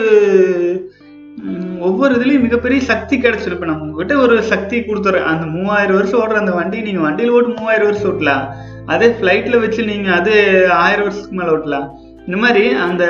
ஒவ்வொரு 1.87 2.13
இதுலயும் 2.17 2.45
மிகப்பெரிய 2.45 2.79
சக்தி 2.89 3.15
கிடைச்சிரும் 3.17 3.69
நம்ம 3.69 3.85
உங்ககிட்ட 3.85 4.15
ஒரு 4.25 4.35
சக்தி 4.51 4.77
கொடுத்துறேன் 4.79 5.29
அந்த 5.31 5.45
மூவாயிரம் 5.55 5.97
வருஷம் 5.97 6.21
ஓடுற 6.23 6.37
அந்த 6.43 6.53
வண்டி 6.59 6.79
நீங்க 6.81 7.01
வண்டியில 7.05 7.35
ஓட்டு 7.37 7.57
மூவாயிரம் 7.57 7.89
வருஷம் 7.89 8.09
ஓட்டலாம். 8.11 8.45
அதே 8.85 9.07
ஃப்ளைட்ல 9.17 9.59
வச்சு 9.59 9.81
நீங்க 9.83 10.09
அது 10.19 10.33
ஆயிரம் 10.83 11.05
வருஷத்துக்கு 11.05 11.39
மேல 11.39 11.53
ஓட்டலாம். 11.55 11.87
இந்த 12.27 12.37
மாதிரி 12.43 12.63
அந்த 12.85 13.03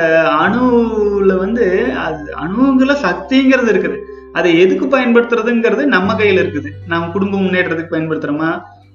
அணுல 0.44 1.34
வந்து 1.38 1.66
அது 2.06 2.24
அணுங்கிற 2.44 2.96
சக்திங்கிறது 3.08 3.72
இருக்குது. 3.74 3.98
அதை 4.32 4.52
எதுக்கு 4.60 4.86
பயன்படுத்துறதுங்கிறது 4.96 5.84
நம்ம 5.96 6.14
கையில 6.14 6.44
இருக்குது. 6.44 6.70
நம்ம 6.88 7.10
குடும்ப 7.16 7.36
முன்னேற்றத்துக்கு 7.38 7.96
பயன்படுத்துறோமா? 7.96 8.52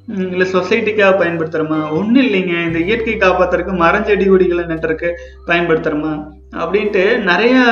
இல்லை 0.08 0.26
இல்ல 0.35 0.44
சொசைட்டிக்காக 0.52 1.14
பயன்படுத்துறோமா? 1.23 1.78
ஒன்றும் 1.99 2.25
இல்லைங்க. 2.26 2.54
இந்த 2.68 2.78
இயற்கை 2.78 3.14
காப்பாத்துறதுக்கு 3.14 3.75
மரம் 3.76 4.04
செடி 4.04 4.26
கொடிகளை 4.26 4.64
நட்டுறதுக்கு 4.64 5.11
பயன்படுத்துறோமா? 5.47 6.12
அப்படின்ட்டு 6.62 7.04
நிறையா 7.30 7.64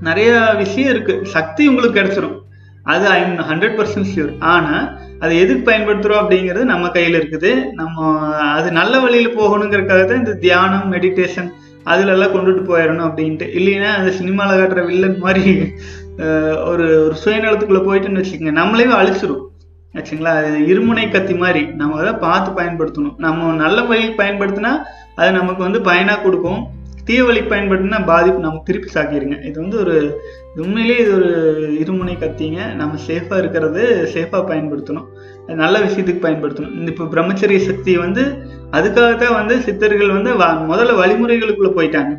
நிறைய 0.00 0.54
விஷயம் 0.56 0.90
இருக்கு. 0.90 1.14
சக்தி 1.24 1.68
உங்களுக்கு 1.68 2.00
கிடைச்சிரும். 2.00 2.36
அது 2.82 3.06
ஐ 3.06 3.22
ஹண்ட்ரட் 3.22 3.76
பர்சன்ட் 3.78 4.10
ஷியூர் 4.14 4.32
ஆனா 4.38 4.98
அதை 5.20 5.38
எதுக்கு 5.38 5.72
பயன்படுத்துறோம் 5.72 6.22
அப்படிங்கிறது 6.22 6.62
நம்ம 6.64 6.86
கையில 6.86 7.20
இருக்குது. 7.20 7.72
நம்ம 7.72 8.26
அது 8.36 8.72
நல்ல 8.72 8.98
வழியில 8.98 9.30
போகணுங்கிறதுக்காக 9.32 10.04
தான் 10.04 10.18
இந்த 10.18 10.34
தியானம் 10.34 10.92
மெடிடேஷன் 10.92 11.48
அதுலெல்லாம் 11.84 12.34
கொண்டுட்டு 12.34 12.62
போயிடணும் 12.70 13.06
அப்படின்ட்டு. 13.08 13.46
இல்லைன்னா 13.58 13.94
அந்த 13.94 14.10
சினிமாவில் 14.10 14.60
காட்டுற 14.60 14.86
வில்லன் 14.86 15.18
மாதிரி 15.18 15.72
ஒரு 16.64 16.86
ஒரு 17.04 17.14
சுயநலத்துக்குள்ளே 17.24 17.82
போயிட்டுன்னு 17.88 18.22
வச்சுக்கோங்க. 18.22 18.50
நம்மளே 18.50 18.84
அழிச்சிரும். 18.84 19.42
ஆச்சுங்களா? 19.94 20.32
அது 20.38 20.58
இருமுனை 20.58 21.10
கத்தி 21.10 21.34
மாதிரி. 21.34 21.62
நம்ம 21.64 22.00
அதை 22.00 22.12
பார்த்து 22.12 22.62
பயன்படுத்தணும். 22.62 23.16
நம்ம 23.16 23.52
நல்ல 23.52 23.82
வழியில் 23.82 24.16
பயன்படுத்தினா 24.16 24.72
அது 25.14 25.32
நமக்கு 25.32 25.62
வந்து 25.62 25.80
பயனாக 25.80 26.20
கொடுக்கும். 26.20 26.66
தீவழி 27.08 27.24
வழிக்கு 27.26 27.50
பயன்படுத்தினா 27.50 27.98
பாதிப்பு 28.10 28.40
நம்ம 28.44 28.62
திருப்பி 28.68 28.88
சாக்கிடுங்க 28.94 29.36
இது 29.48 29.56
வந்து 29.60 29.76
ஒரு 29.82 29.96
உண்மையிலேயே 30.64 31.00
இது 31.04 31.12
ஒரு 31.18 31.30
இருமுனை 31.80 32.14
கத்திங்க. 32.22 32.60
நம்ம 32.80 32.98
சேஃபாக 33.06 33.40
இருக்கிறது 33.42 33.82
சேஃபாக 34.14 34.42
பயன்படுத்தணும். 34.50 35.08
நல்ல 35.62 35.78
விஷயத்துக்கு 35.84 36.24
பயன்படுத்தணும். 36.26 36.74
இந்த 36.78 36.90
இப்போ 36.92 37.04
பிரம்மச்சரிய 37.14 37.58
சக்தி 37.68 37.92
வந்து 38.04 38.22
அதுக்காகத்தான் 38.78 39.38
வந்து 39.40 39.56
சித்தர்கள் 39.66 40.16
வந்து 40.16 40.32
முதல்ல 40.72 40.96
வழிமுறைகளுக்குள்ளே 41.02 41.72
போயிட்டாங்க. 41.78 42.14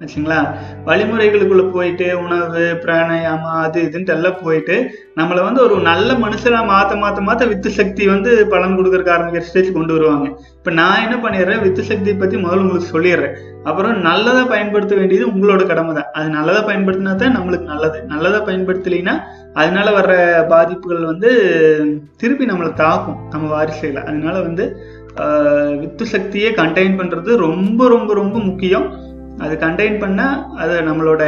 வச்சுங்களா 0.00 0.38
வழிமுறைகளுக்குள்ள 0.86 1.64
போயிட்டு 1.72 2.06
உணவு 2.24 2.62
பிராணாயாமம் 2.82 3.58
அது 3.64 3.78
இதுன்ட்டு 3.88 4.12
எல்லாம் 4.14 4.38
போயிட்டு 4.44 4.76
நம்மளை 5.18 5.40
வந்து 5.46 5.60
ஒரு 5.64 5.76
நல்ல 5.88 6.14
மனுஷனா 6.22 6.60
மாத்த 6.70 6.96
மாத்த 7.02 7.24
மாத்த 7.26 7.48
வித்து 7.50 7.70
சக்தி 7.78 8.04
வந்து 8.12 8.30
பலன் 8.52 8.76
கொடுக்கறக்கு 8.78 9.12
ஆரம்பிக்கிற 9.14 9.46
ஸ்டேஜ் 9.48 9.68
கொண்டு 9.74 9.92
வருவாங்க. 9.96 10.26
இப்ப 10.60 10.72
நான் 10.78 11.02
என்ன 11.06 11.16
பண்ணிடுறேன்? 11.24 11.60
வித்து 11.64 11.82
சக்தியை 11.90 12.14
பத்தி 12.22 12.36
முதல்ல 12.44 12.64
உங்களுக்கு 12.64 12.92
சொல்லிடுறேன். 12.94 13.34
அப்புறம் 13.68 14.00
நல்லதா 14.08 14.44
பயன்படுத்த 14.52 14.94
வேண்டியது 15.00 15.26
உங்களோட 15.32 15.64
கடமை 15.72 15.92
தான். 15.98 16.08
அது 16.18 16.28
நல்லதா 16.38 16.62
பயன்படுத்தினா 16.70 17.14
தான் 17.24 17.36
நம்மளுக்கு 17.38 17.68
நல்லது. 17.72 18.00
நல்லதா 18.14 18.40
பயன்படுத்தலைன்னா 18.48 19.16
அதனால 19.60 19.86
வர்ற 19.98 20.14
பாதிப்புகள் 20.54 21.10
வந்து 21.12 21.30
திருப்பி 22.22 22.50
நம்மளை 22.52 22.72
தாக்கும் 22.82 23.20
நம்ம 23.34 23.46
வாரிசுல 23.54 24.02
அதனால 24.08 24.34
வந்து 24.48 24.64
வித்து 25.80 26.04
சக்தியை 26.14 26.50
கண்டெயின் 26.58 26.98
பண்றது 26.98 27.30
ரொம்ப 27.46 27.88
ரொம்ப 27.94 28.10
ரொம்ப 28.20 28.36
முக்கியம். 28.48 28.88
அது 29.44 29.54
கண்டெயின் 29.64 30.00
பண்ணால் 30.02 30.38
அது 30.62 30.74
நம்மளோட 30.88 31.22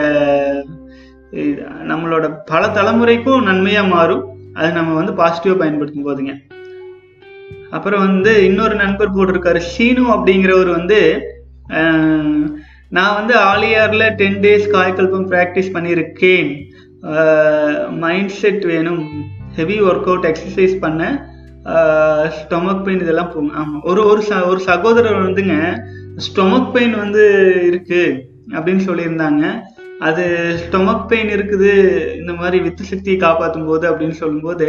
நம்மளோட 1.90 2.24
பல 2.50 2.62
தலைமுறைக்கும் 2.76 3.46
நன்மையாக 3.48 3.92
மாறும். 3.92 4.24
அது 4.58 4.70
நம்ம 4.78 4.96
வந்து 5.00 5.12
பாசிட்டிவாக 5.20 5.60
பயன்படுத்தும் 5.62 6.08
போதுங்க. 6.08 6.32
அப்புறம் 7.76 8.02
வந்து 8.06 8.32
இன்னொரு 8.48 8.74
நண்பர் 8.82 9.14
போட்டிருக்காரு 9.16 9.60
ஷீனு 9.72 10.04
அப்படிங்கிறவர் 10.14 10.70
வந்து 10.78 11.00
நான் 12.96 13.16
வந்து 13.18 13.34
ஆலியாரில் 13.50 14.06
டென் 14.20 14.40
டேஸ் 14.44 14.66
காய்கல்பம் 14.74 15.28
ப்ராக்டிஸ் 15.32 15.74
பண்ணியிருக்கேன். 15.76 16.50
மைண்ட் 18.02 18.34
செட் 18.40 18.64
வேணும். 18.72 19.04
ஹெவி 19.58 19.78
ஒர்க் 19.88 20.08
அவுட் 20.10 20.28
எக்ஸசைஸ் 20.30 20.74
பண்ண 20.84 21.02
ஸ்டொமக் 22.36 22.84
பெயின் 22.84 23.02
இதெல்லாம் 23.04 23.32
போகும். 23.32 23.54
ஆமாம் 23.60 23.82
ஒரு 23.90 24.00
ஒரு 24.10 24.22
ச 24.28 24.40
ஒரு 24.50 24.60
சகோதரர் 24.68 25.24
வந்துங்க 25.26 25.56
ஸ்டொமக் 26.18 26.72
பெயின் 26.72 26.96
வந்து 26.96 27.22
இருக்கு 27.66 28.02
அப்படின்னு 28.48 28.82
சொல்லியிருந்தாங்க. 28.86 29.44
அது 30.00 30.22
ஸ்டொமக் 30.62 31.06
பெயின் 31.06 31.28
இருக்குது 31.28 31.70
இந்த 32.16 32.32
மாதிரி 32.32 32.60
வித்து 32.60 32.84
சக்தியை 32.84 33.18
காப்பாற்றும் 33.18 33.66
போது 33.66 33.90
அப்படின்னு 33.90 34.16
சொல்லும்போது 34.20 34.68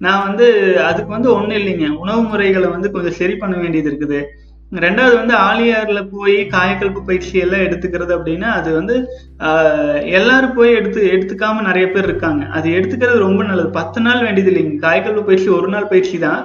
நான் 0.00 0.26
வந்து 0.26 0.46
அதுக்கு 0.84 1.10
வந்து 1.10 1.34
ஒன்றும் 1.34 1.58
இல்லைங்க. 1.58 1.88
உணவு 1.96 2.22
முறைகளை 2.22 2.68
வந்து 2.68 2.90
கொஞ்சம் 2.90 3.12
சரி 3.12 3.36
பண்ண 3.36 3.56
வேண்டியது 3.56 3.90
இருக்குது. 3.90 4.20
ரெண்டாவது 4.80 5.16
வந்து 5.16 5.34
ஆலியார்ல 5.40 6.08
போய் 6.10 6.46
காயக்கல்பு 6.52 7.00
பயிற்சி 7.04 7.38
எல்லாம் 7.38 7.64
எடுத்துக்கிறது 7.66 8.12
அப்படின்னா 8.16 8.48
அது 8.50 8.70
வந்து 8.74 8.96
ஆஹ், 9.40 9.98
எல்லாரும் 10.12 10.54
போய் 10.54 10.72
எடுத்து 10.72 11.00
எடுத்துக்காம 11.12 11.62
நிறைய 11.62 11.86
பேர் 11.90 12.04
இருக்காங்க. 12.04 12.44
அது 12.50 12.68
எடுத்துக்கிறது 12.70 13.18
ரொம்ப 13.18 13.42
நல்லது. 13.44 13.70
பத்து 13.72 14.00
நாள் 14.00 14.22
வேண்டியது 14.22 14.50
இல்லைங்க. 14.52 14.76
காயக்கல்பு 14.78 15.24
பயிற்சி 15.24 15.48
ஒரு 15.50 15.68
நாள் 15.68 15.88
பயிற்சி 15.88 16.18
தான். 16.18 16.42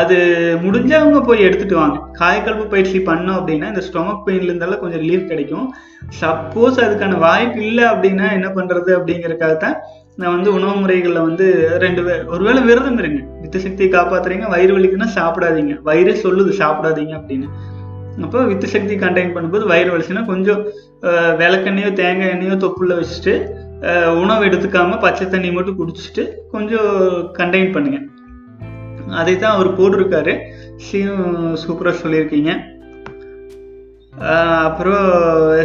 அது 0.00 0.16
முடிஞ்சவங்க 0.62 1.18
போய் 1.26 1.44
எடுத்துட்டு 1.46 1.76
வாங்க. 1.80 1.98
காயக்கல்பு 2.20 2.64
பயிற்சி 2.72 2.98
பண்ணோம் 3.08 3.36
அப்படின்னா 3.40 3.66
இந்த 3.72 3.82
ஸ்டொமக் 3.88 4.24
பெயின்ல 4.26 4.50
இருந்தாலும் 4.50 4.80
கொஞ்சம் 4.82 5.02
ரிலீஃப் 5.04 5.30
கிடைக்கும். 5.32 5.68
சப்போஸ் 6.20 6.80
அதுக்கான 6.86 7.18
வாய்ப்பு 7.26 7.60
இல்லை 7.68 7.84
அப்படின்னா 7.92 8.26
என்ன 8.38 8.48
பண்றது 8.56 8.90
அப்படிங்கறக்காக 8.98 9.54
தான் 9.64 9.76
நான் 10.20 10.34
வந்து 10.36 10.50
உணவு 10.58 10.74
முறைகளில் 10.82 11.26
வந்து 11.28 11.46
ரெண்டு 11.84 12.02
வே 12.04 12.14
ஒருவேளை 12.34 12.60
விரதம் 12.68 13.00
இருங்க 13.02 13.20
வித்து 13.42 13.58
சக்தியை 13.64 13.88
காப்பாத்துறீங்க 13.94 14.46
வயிறு 14.54 14.74
வலிக்குன்னா 14.76 15.08
சாப்பிடாதீங்க. 15.18 15.74
வயிறே 15.88 16.14
சொல்லுது 16.24 16.52
சாப்பிடாதீங்க 16.62 17.14
அப்படின்னு. 17.20 17.48
அப்போ 18.26 18.42
வித்து 18.50 18.66
சக்தி 18.74 18.94
கண்டெயின் 19.04 19.34
பண்ணும்போது 19.34 19.64
வயிறு 19.72 19.92
வலிச்சுன்னா 19.94 20.24
கொஞ்சம் 20.32 20.60
விளக்கெண்ணையோ 21.42 21.90
தேங்காய் 22.02 22.32
எண்ணெயோ 22.34 22.56
தொப்புள்ள 22.64 22.92
வச்சுட்டு 23.00 23.34
உணவு 24.22 24.46
எடுத்துக்காம 24.48 24.98
பச்சை 25.06 25.24
தண்ணி 25.34 25.50
மட்டும் 25.56 25.78
குடிச்சிட்டு 25.80 26.24
கொஞ்சம் 26.54 26.92
கண்டெயின் 27.40 27.74
பண்ணுங்க. 27.74 27.98
அதை 29.20 29.34
தான் 29.44 29.54
அவர் 29.56 29.76
போட்டிருக்காரு. 29.78 30.34
சீனு 30.86 31.14
சூப்பராக 31.64 31.96
சொல்லியிருக்கீங்க. 32.02 32.52
அப்புறம் 34.66 35.06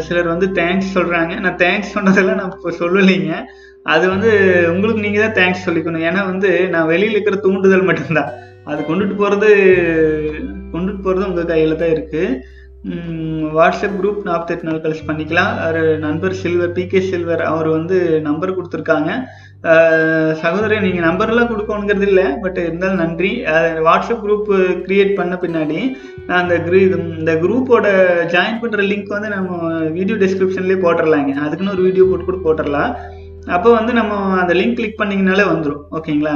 சிலர் 0.05 0.31
வந்து 0.33 0.47
தேங்க்ஸ் 0.59 0.95
சொல்கிறாங்க 0.95 1.33
நான் 1.43 1.59
தேங்க்ஸ் 1.65 1.93
சொன்னதெல்லாம் 1.95 2.39
நான் 2.39 2.53
இப்போ 2.55 2.71
சொல்லலைங்க. 2.79 3.33
அது 3.93 4.05
வந்து 4.13 4.31
உங்களுக்கு 4.71 5.05
நீங்கள் 5.05 5.23
தான் 5.25 5.37
தேங்க்ஸ் 5.39 5.67
சொல்லிக்கணும். 5.67 6.05
ஏன்னா 6.09 6.23
வந்து 6.31 6.49
நான் 6.73 6.89
வெளியில் 6.93 7.15
இருக்கிற 7.15 7.37
தூண்டுதல் 7.45 7.87
மட்டும்தான். 7.89 8.31
அது 8.71 8.81
கொண்டுட்டு 8.89 9.15
போகிறது 9.21 9.51
கொண்டுட்டு 10.73 11.01
போகிறது 11.05 11.29
உங்கள் 11.29 11.51
கையில் 11.51 11.79
தான் 11.83 11.93
இருக்குது 11.97 12.59
வாட்ஸ்அப் 13.55 13.97
குரூப் 13.97 14.21
நாற்பத்தெட்டு 14.27 14.67
நாள் 14.67 14.83
கழிச்சு 14.83 15.03
பண்ணிக்கலாம். 15.07 15.51
அவர் 15.63 15.81
நண்பர் 16.05 16.39
சில்வர் 16.41 16.75
பிகே 16.77 17.01
சில்வர் 17.09 17.43
அவர் 17.49 17.69
வந்து 17.77 17.97
நம்பர் 18.27 18.55
கொடுத்துருக்காங்க. 18.57 19.11
சகோதரி 20.41 20.75
நீங்கள் 20.79 21.05
நம்பர்லாம் 21.07 21.49
கொடுக்கணுங்கிறது 21.49 22.05
இல்லை 22.07 22.25
பட் 22.43 22.57
இருந்தாலும் 22.57 23.01
நன்றி. 23.01 23.31
வாட்ஸ்அப் 23.87 24.23
குரூப் 24.23 24.49
க்ரியேட் 24.85 25.13
பண்ண 25.19 25.33
பின்னாடி 25.41 25.79
நான் 26.27 26.41
அந்த 26.43 26.55
குரூ 26.67 26.79
இந்த 27.19 27.33
குரூப்போட 27.43 27.87
ஜாயின் 28.33 28.61
பண்ணுற 28.61 28.85
லிங்க் 28.91 29.15
வந்து 29.15 29.29
நம்ம 29.35 29.69
வீடியோ 29.97 30.17
டிஸ்கிரிப்ஷன்லேயே 30.23 30.79
போட்டுடலாங்க 30.85 31.33
அதுக்குன்னு 31.45 31.75
ஒரு 31.75 31.85
வீடியோ 31.87 32.05
போட்டு 32.09 32.27
கூட 32.29 32.39
போட்டுடலாம் 32.47 32.93
அப்போ 33.47 33.69
வந்து 33.73 33.93
நம்ம 33.93 34.15
அந்த 34.41 34.53
லிங்க் 34.53 34.77
கிளிக் 34.79 34.99
பண்ணிங்கனாலே 35.01 35.45
வந்துடும் 35.51 35.83
ஓகேங்களா? 35.97 36.33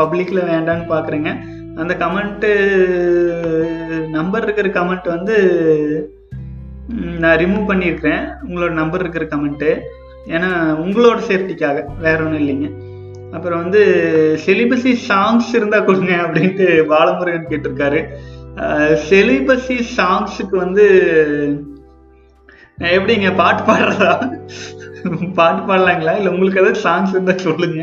பப்ளிக்கில் 0.00 0.48
வேண்டான்னு 0.50 0.90
பார்க்குறேங்க 0.94 1.30
அந்த 1.76 1.92
கமெண்ட்டு 2.02 2.50
நம்பர் 4.16 4.42
இருக்கிற 4.42 4.68
கமெண்ட் 4.78 5.08
வந்து 5.16 5.36
நான் 7.22 7.38
ரிமூவ் 7.38 7.70
பண்ணியிருக்கிறேன். 7.70 8.24
உங்களோட 8.48 8.72
நம்பர் 8.80 9.00
இருக்கிற 9.00 9.26
கமெண்ட்டு 9.26 9.70
ஏன்னா 10.26 10.50
உங்களோட 10.84 11.18
சேஃப்டிக்காக 11.28 11.84
வேற 11.98 12.18
ஒன்றும் 12.24 12.42
இல்லைங்க. 12.42 12.68
அப்புறம் 13.32 13.62
வந்து 13.62 13.82
செலிபசி 14.46 14.92
சாங்ஸ் 15.08 15.50
இருந்தா 15.54 15.78
கொடுங்க 15.78 16.12
அப்படின்ட்டு 16.24 16.66
பாலமுருகன் 16.92 17.50
கேட்டிருக்காரு. 17.50 18.00
செலிபசி 19.08 19.76
சாங்ஸுக்கு 19.96 20.56
வந்து 20.56 20.86
எப்படிங்க 22.96 23.34
பாட்டு 23.34 23.62
பாடுறதா? 23.62 24.12
பாட்டு 25.34 25.62
பாடலாங்களா? 25.68 26.16
இல்லை 26.16 26.32
உங்களுக்கு 26.32 26.60
ஏதாவது 26.62 26.82
சாங்ஸ் 26.86 27.14
இருந்தால் 27.16 27.44
சொல்லுங்க. 27.48 27.82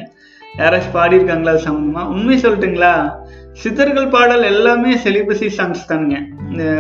யாராச்சும் 0.60 0.98
பாடியிருக்காங்களா 0.98 1.54
அது 1.56 1.68
சம்மந்தமா 1.68 2.04
உண்மை 2.14 2.38
சொல்லட்டுங்களா? 2.44 2.94
சித்தர்கள் 3.58 4.14
பாடல் 4.14 4.44
எல்லாமே 4.50 4.92
செலிபசி 5.04 5.48
சாங்ஸ் 5.56 5.88
தானுங்க. 5.90 6.18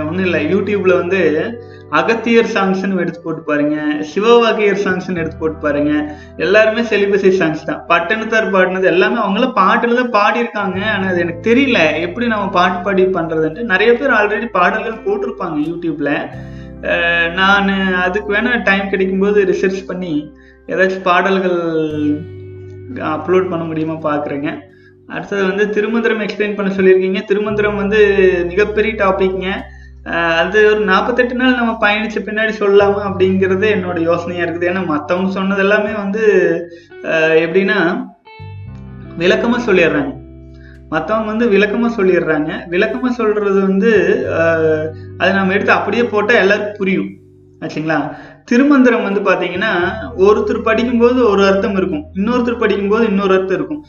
ஒன்றும் 0.07 0.25
இல்லை 0.27 0.41
யூடியூப்ல 0.51 0.93
வந்து 1.01 1.19
அகத்தியர் 1.99 2.51
சாங்ஸ்னு 2.53 3.01
எடுத்து 3.03 3.21
போட்டு 3.23 3.41
பாருங்க 3.49 3.75
சிவவாகியர் 4.11 4.81
சாங்ஸ்னு 4.83 5.21
எடுத்து 5.21 5.39
போட்டு 5.41 5.59
பாருங்க. 5.65 5.93
எல்லாருமே 6.45 6.81
செலிபசி 6.91 7.31
சாங்ஸ் 7.39 7.65
தான். 7.69 7.81
பட்டணத்தார் 7.91 8.47
பாடினது 8.55 8.87
எல்லாமே 8.93 9.19
அவங்களாம் 9.23 9.57
பாட்டில் 9.61 9.99
தான் 10.01 10.13
பாடியிருக்காங்க. 10.17 10.79
ஆனால் 10.93 11.11
அது 11.11 11.23
எனக்கு 11.25 11.43
தெரியல 11.49 11.81
எப்படி 12.05 12.27
நம்ம 12.33 12.47
பாட்டு 12.59 12.79
பாடி 12.87 13.05
பண்ணுறதுன்ட்டு 13.17 13.69
நிறைய 13.73 13.91
பேர் 13.99 14.15
ஆல்ரெடி 14.19 14.49
பாடல்கள் 14.59 15.03
போட்டிருப்பாங்க 15.07 15.59
யூடியூப்ல. 15.69 16.11
நான் 17.39 17.69
அதுக்கு 18.05 18.29
வேணா 18.35 18.51
டைம் 18.67 18.91
கிடைக்கும்போது 18.91 19.39
ரிசர்ச் 19.53 19.81
பண்ணி 19.91 20.13
ஏதாச்சும் 20.73 21.07
பாடல்கள் 21.07 21.59
அப்லோட் 23.15 23.51
பண்ண 23.51 23.63
முடியுமா 23.69 23.95
பார்க்குறேங்க 24.09 24.49
அடுத்தது 25.15 25.43
வந்து 25.49 25.63
திருமந்திரம் 25.75 26.23
எக்ஸ்பிளைன் 26.25 26.55
பண்ண 26.57 26.69
சொல்லியிருக்கீங்க. 26.77 27.21
திருமந்திரம் 27.29 27.81
வந்து 27.81 27.99
மிகப்பெரிய 28.51 28.93
டாபிக்ங்க 29.03 29.47
அது 30.41 30.59
ஒரு 30.71 30.81
நாற்பத்தெட்டு 30.89 31.35
நாள் 31.39 31.57
நம்ம 31.59 31.71
பயணிச்ச 31.85 32.17
பின்னாடி 32.27 32.53
சொல்லலாமா 32.59 33.01
அப்படிங்கிறது 33.09 33.67
என்னோட 33.75 33.97
யோசனையாக 34.09 34.45
இருக்குது. 34.45 34.69
ஏன்னா 34.71 34.83
மற்றவங்க 34.93 35.31
சொன்னது 35.37 35.63
எல்லாமே 35.65 35.91
வந்து 36.03 36.23
எப்படின்னா 37.45 37.77
விளக்கமாக 39.23 39.61
சொல்லிடுறாங்க. 39.67 40.13
மற்றவங்க 40.93 41.29
வந்து 41.33 41.47
விளக்கமாக 41.55 41.95
சொல்லிடுறாங்க. 41.97 42.51
விளக்கமாக 42.73 43.13
சொல்கிறது 43.19 43.59
வந்து 43.69 43.91
அதை 45.21 45.31
நம்ம 45.39 45.53
எடுத்து 45.57 45.77
அப்படியே 45.77 46.03
போட்டால் 46.13 46.41
எல்லாருக்கும் 46.43 46.79
புரியும். 46.81 47.11
ஆச்சுங்களா? 47.63 47.97
திருமந்திரம் 48.49 49.05
வந்து 49.07 49.21
பாத்தீங்கன்னா 49.29 49.71
ஒருத்தர் 50.27 50.59
படிக்கும்போது 50.67 51.19
ஒரு 51.31 51.41
அர்த்தம் 51.47 51.75
இருக்கும். 51.79 52.03
இன்னொருத்தர் 52.17 52.61
படிக்கும்போது 52.61 53.03
இன்னொரு 53.11 53.33
அர்த்தம் 53.37 53.57
இருக்கும். 53.59 53.81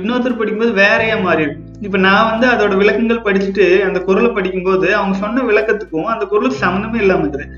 இன்னொருத்தர் 0.00 0.38
படிக்கும்போது 0.40 0.74
வேறையா 0.82 1.16
மாறி 1.24 1.44
இருக்கும் 1.46 2.04
நான் 2.08 2.28
வந்து 2.30 2.46
அதோட 2.52 2.74
விளக்கங்கள் 2.82 3.26
படிச்சுட்டு 3.26 3.66
அந்த 3.88 3.98
குரலை 4.08 4.30
படிக்கும்போது 4.36 4.88
அவங்க 4.98 5.16
சொன்ன 5.24 5.44
விளக்கத்துக்கும் 5.50 6.12
அந்த 6.14 6.26
குரலுக்கு 6.32 6.64
சம்மந்தமே 6.66 7.00
இல்லாம 7.04 7.24
இருக்குது. 7.24 7.48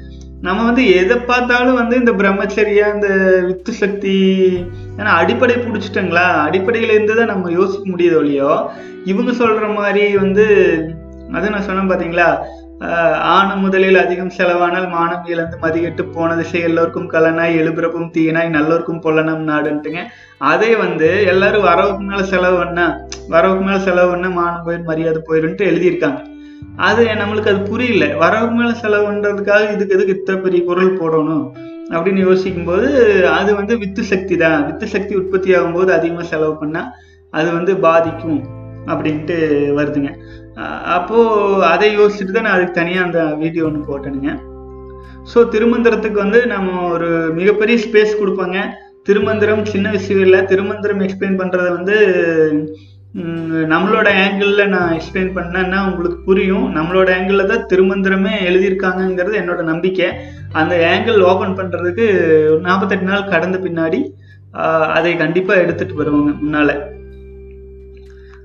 நம்ம 0.47 0.61
வந்து 0.69 0.83
எதை 1.01 1.17
பார்த்தாலும் 1.31 1.79
வந்து 1.81 1.95
இந்த 2.03 2.13
பிரம்மச்சரியா 2.21 2.87
இந்த 2.95 3.09
வித்து 3.49 3.73
சக்தி 3.81 4.15
ஏன்னா 4.99 5.11
அடிப்படை 5.23 5.57
பிடிச்சிட்டங்களா? 5.65 6.27
அடிப்படையில 6.47 6.95
இருந்து 6.95 7.19
தான் 7.19 7.31
நம்ம 7.33 7.51
யோசிக்க 7.59 7.85
முடியுது 7.93 8.17
ஒழியோ 8.21 8.53
இவங்க 9.13 9.33
சொல்ற 9.43 9.67
மாதிரி 9.79 10.05
வந்து 10.23 10.47
அது 11.37 11.53
நான் 11.55 11.67
சொன்னேன் 11.67 11.91
பாத்தீங்களா? 11.91 12.29
ஆணும் 13.35 13.63
முதலில் 13.65 13.99
அதிகம் 14.03 14.33
செலவானால் 14.37 14.87
மானம் 14.95 15.27
இழந்து 15.33 15.57
மதிகெட்டு 15.63 16.03
போன 16.15 16.37
திசை 16.37 16.61
எல்லோருக்கும் 16.69 17.09
கலனாய் 17.15 17.59
எழுபிறப்பும் 17.61 18.11
தீனாய் 18.15 18.55
நல்லோருக்கும் 18.55 19.03
பொல்லனம் 19.07 19.43
நாடுன்ட்டுங்க. 19.51 20.03
அதே 20.53 20.71
வந்து 20.85 21.09
எல்லாரும் 21.33 21.67
வரவுக்கு 21.71 22.05
மேல 22.11 22.23
செலவு 22.33 22.57
பண்ணா 22.61 22.87
வரவுக்கு 23.35 23.65
மேல 23.67 23.79
செலவு 23.89 24.11
பண்ணா 24.13 24.31
மானம் 24.39 24.65
போயிடும் 24.67 24.91
மரியாதை 24.93 25.21
போயிருன்ட்டு 25.29 25.69
எழுதியிருக்காங்க. 25.71 26.21
அது 26.89 27.03
நம்மளுக்கு 27.21 27.53
அது 27.53 27.61
புரியல. 27.73 28.07
வரவுக்கு 28.23 28.57
மேல 28.61 28.71
செலவு 28.85 29.05
பண்றதுக்காக 29.09 29.67
இதுக்கு 29.75 29.97
எதுக்கு 29.99 30.17
இத்தனை 30.19 30.39
பெரிய 30.47 30.63
குரல் 30.71 30.99
போடணும் 31.01 31.45
அப்படின்னு 31.95 32.23
யோசிக்கும் 32.29 32.69
போது 32.71 32.89
அது 33.39 33.51
வந்து 33.61 33.77
வித்து 33.83 34.03
சக்தி 34.13 34.37
தான். 34.45 34.59
வித்து 34.69 34.87
சக்தி 34.95 35.13
உற்பத்தி 35.21 35.51
ஆகும்போது 35.59 35.93
அதிகமாக 35.99 36.27
செலவு 36.33 36.57
பண்ணால் 36.63 36.91
அது 37.33 37.49
வந்து 37.59 37.73
பாதிக்கும் 37.87 38.41
அப்படின்ட்டு 38.93 39.37
வருதுங்க. 39.79 40.11
அப்போது 40.97 41.65
அதை 41.73 41.89
யோசிச்சுட்டு 41.99 42.35
தான் 42.35 42.47
நான் 42.47 42.57
அதுக்கு 42.57 42.79
தனியாக 42.79 43.07
அந்த 43.09 43.21
வீடியோ 43.43 43.65
ஒன்று 43.69 43.89
போட்டேனுங்க. 43.91 44.33
ஸோ 45.31 45.39
திருமந்திரத்துக்கு 45.55 46.19
வந்து 46.25 46.41
நம்ம 46.55 46.71
ஒரு 46.95 47.09
மிகப்பெரிய 47.39 47.77
ஸ்பேஸ் 47.87 48.21
கொடுப்பாங்க. 48.21 48.59
திருமந்திரம் 49.09 49.65
சின்ன 49.73 49.87
விஷயம் 49.97 50.25
இல்லை. 50.27 50.41
திருமந்திரம் 50.53 51.03
எக்ஸ்பிளைன் 51.07 51.41
பண்ணுறத 51.43 51.69
வந்து 51.79 51.97
நம்மளோட 53.73 54.09
ஆங்கிளில் 54.25 54.73
நான் 54.75 54.93
எக்ஸ்பிளைன் 54.97 55.33
பண்ணேன்னா 55.37 55.79
உங்களுக்கு 55.89 56.19
புரியும். 56.27 56.67
நம்மளோட 56.77 57.09
ஆங்கிளில் 57.17 57.51
தான் 57.53 57.65
திருமந்திரமே 57.71 58.35
எழுதியிருக்காங்கங்கிறது 58.49 59.41
என்னோட 59.41 59.63
நம்பிக்கை. 59.71 60.09
அந்த 60.61 60.75
ஆங்கிள் 60.93 61.27
ஓப்பன் 61.31 61.57
பண்ணுறதுக்கு 61.61 62.07
ஒரு 62.53 62.63
நாற்பத்தெட்டு 62.69 63.11
நாள் 63.11 63.31
கடந்த 63.35 63.59
பின்னாடி 63.67 64.01
அதை 64.99 65.11
கண்டிப்பாக 65.23 65.63
எடுத்துகிட்டு 65.65 66.01
வருவாங்க 66.03 66.31
முன்னால். 66.43 66.75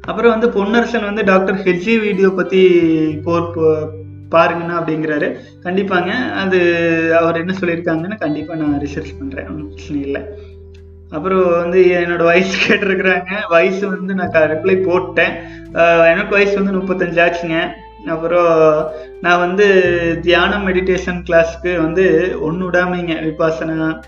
அப்புறம் 0.06 0.40
வந்து 0.40 0.66
பொன்னரசன் 0.66 1.04
வந்து 1.04 1.24
டாக்டர் 1.24 1.56
ஹெச்ஜி 1.56 2.00
வீடியோ 2.00 2.30
பற்றி 2.30 2.80
போர் 3.24 3.58
போ- 3.58 3.88
பாருங்கண்ணா 4.32 4.80
அப்படிங்கிறாரு. 4.80 5.36
கண்டிப்பாங்க 5.64 6.32
அது 6.32 7.18
அவர் 7.18 7.38
என்ன 7.38 7.54
சொல்லியிருக்காங்கன்னு 7.60 8.18
கண்டிப்பாக 8.18 8.62
நான் 8.62 8.80
ரிசர்ச் 8.80 9.16
பண்ணுறேன் 9.22 9.48
ஒன்றும் 9.48 9.70
பிரச்சனை 9.70 10.02
இல்லை. 10.02 10.22
அப்புறம் 11.10 11.50
வந்து 11.50 11.84
என்னோட 11.84 12.24
வயசு 12.24 12.74
கேட்டிருக்கிறாங்க. 12.74 13.32
வயசு 13.50 13.90
வந்து 13.90 14.14
நான் 14.14 14.30
ரிப்ளை 14.30 14.84
போட்டேன். 14.84 15.34
எனக்கு 16.06 16.30
வயசு 16.30 16.64
வந்து 16.64 16.78
முப்பத்தஞ்சு 16.78 17.26
ஆச்சுங்க. 17.26 17.70
அப்புறம் 18.10 18.88
நான் 19.22 19.40
வந்து 19.40 20.20
தியானம் 20.22 20.68
மெடிடேஷன் 20.68 21.24
கிளாஸ்க்கு 21.30 21.82
வந்து 21.82 22.36
ஒன்று 22.42 22.72
விடாமைங்க 22.72 23.32
விபாசனா 23.32 24.02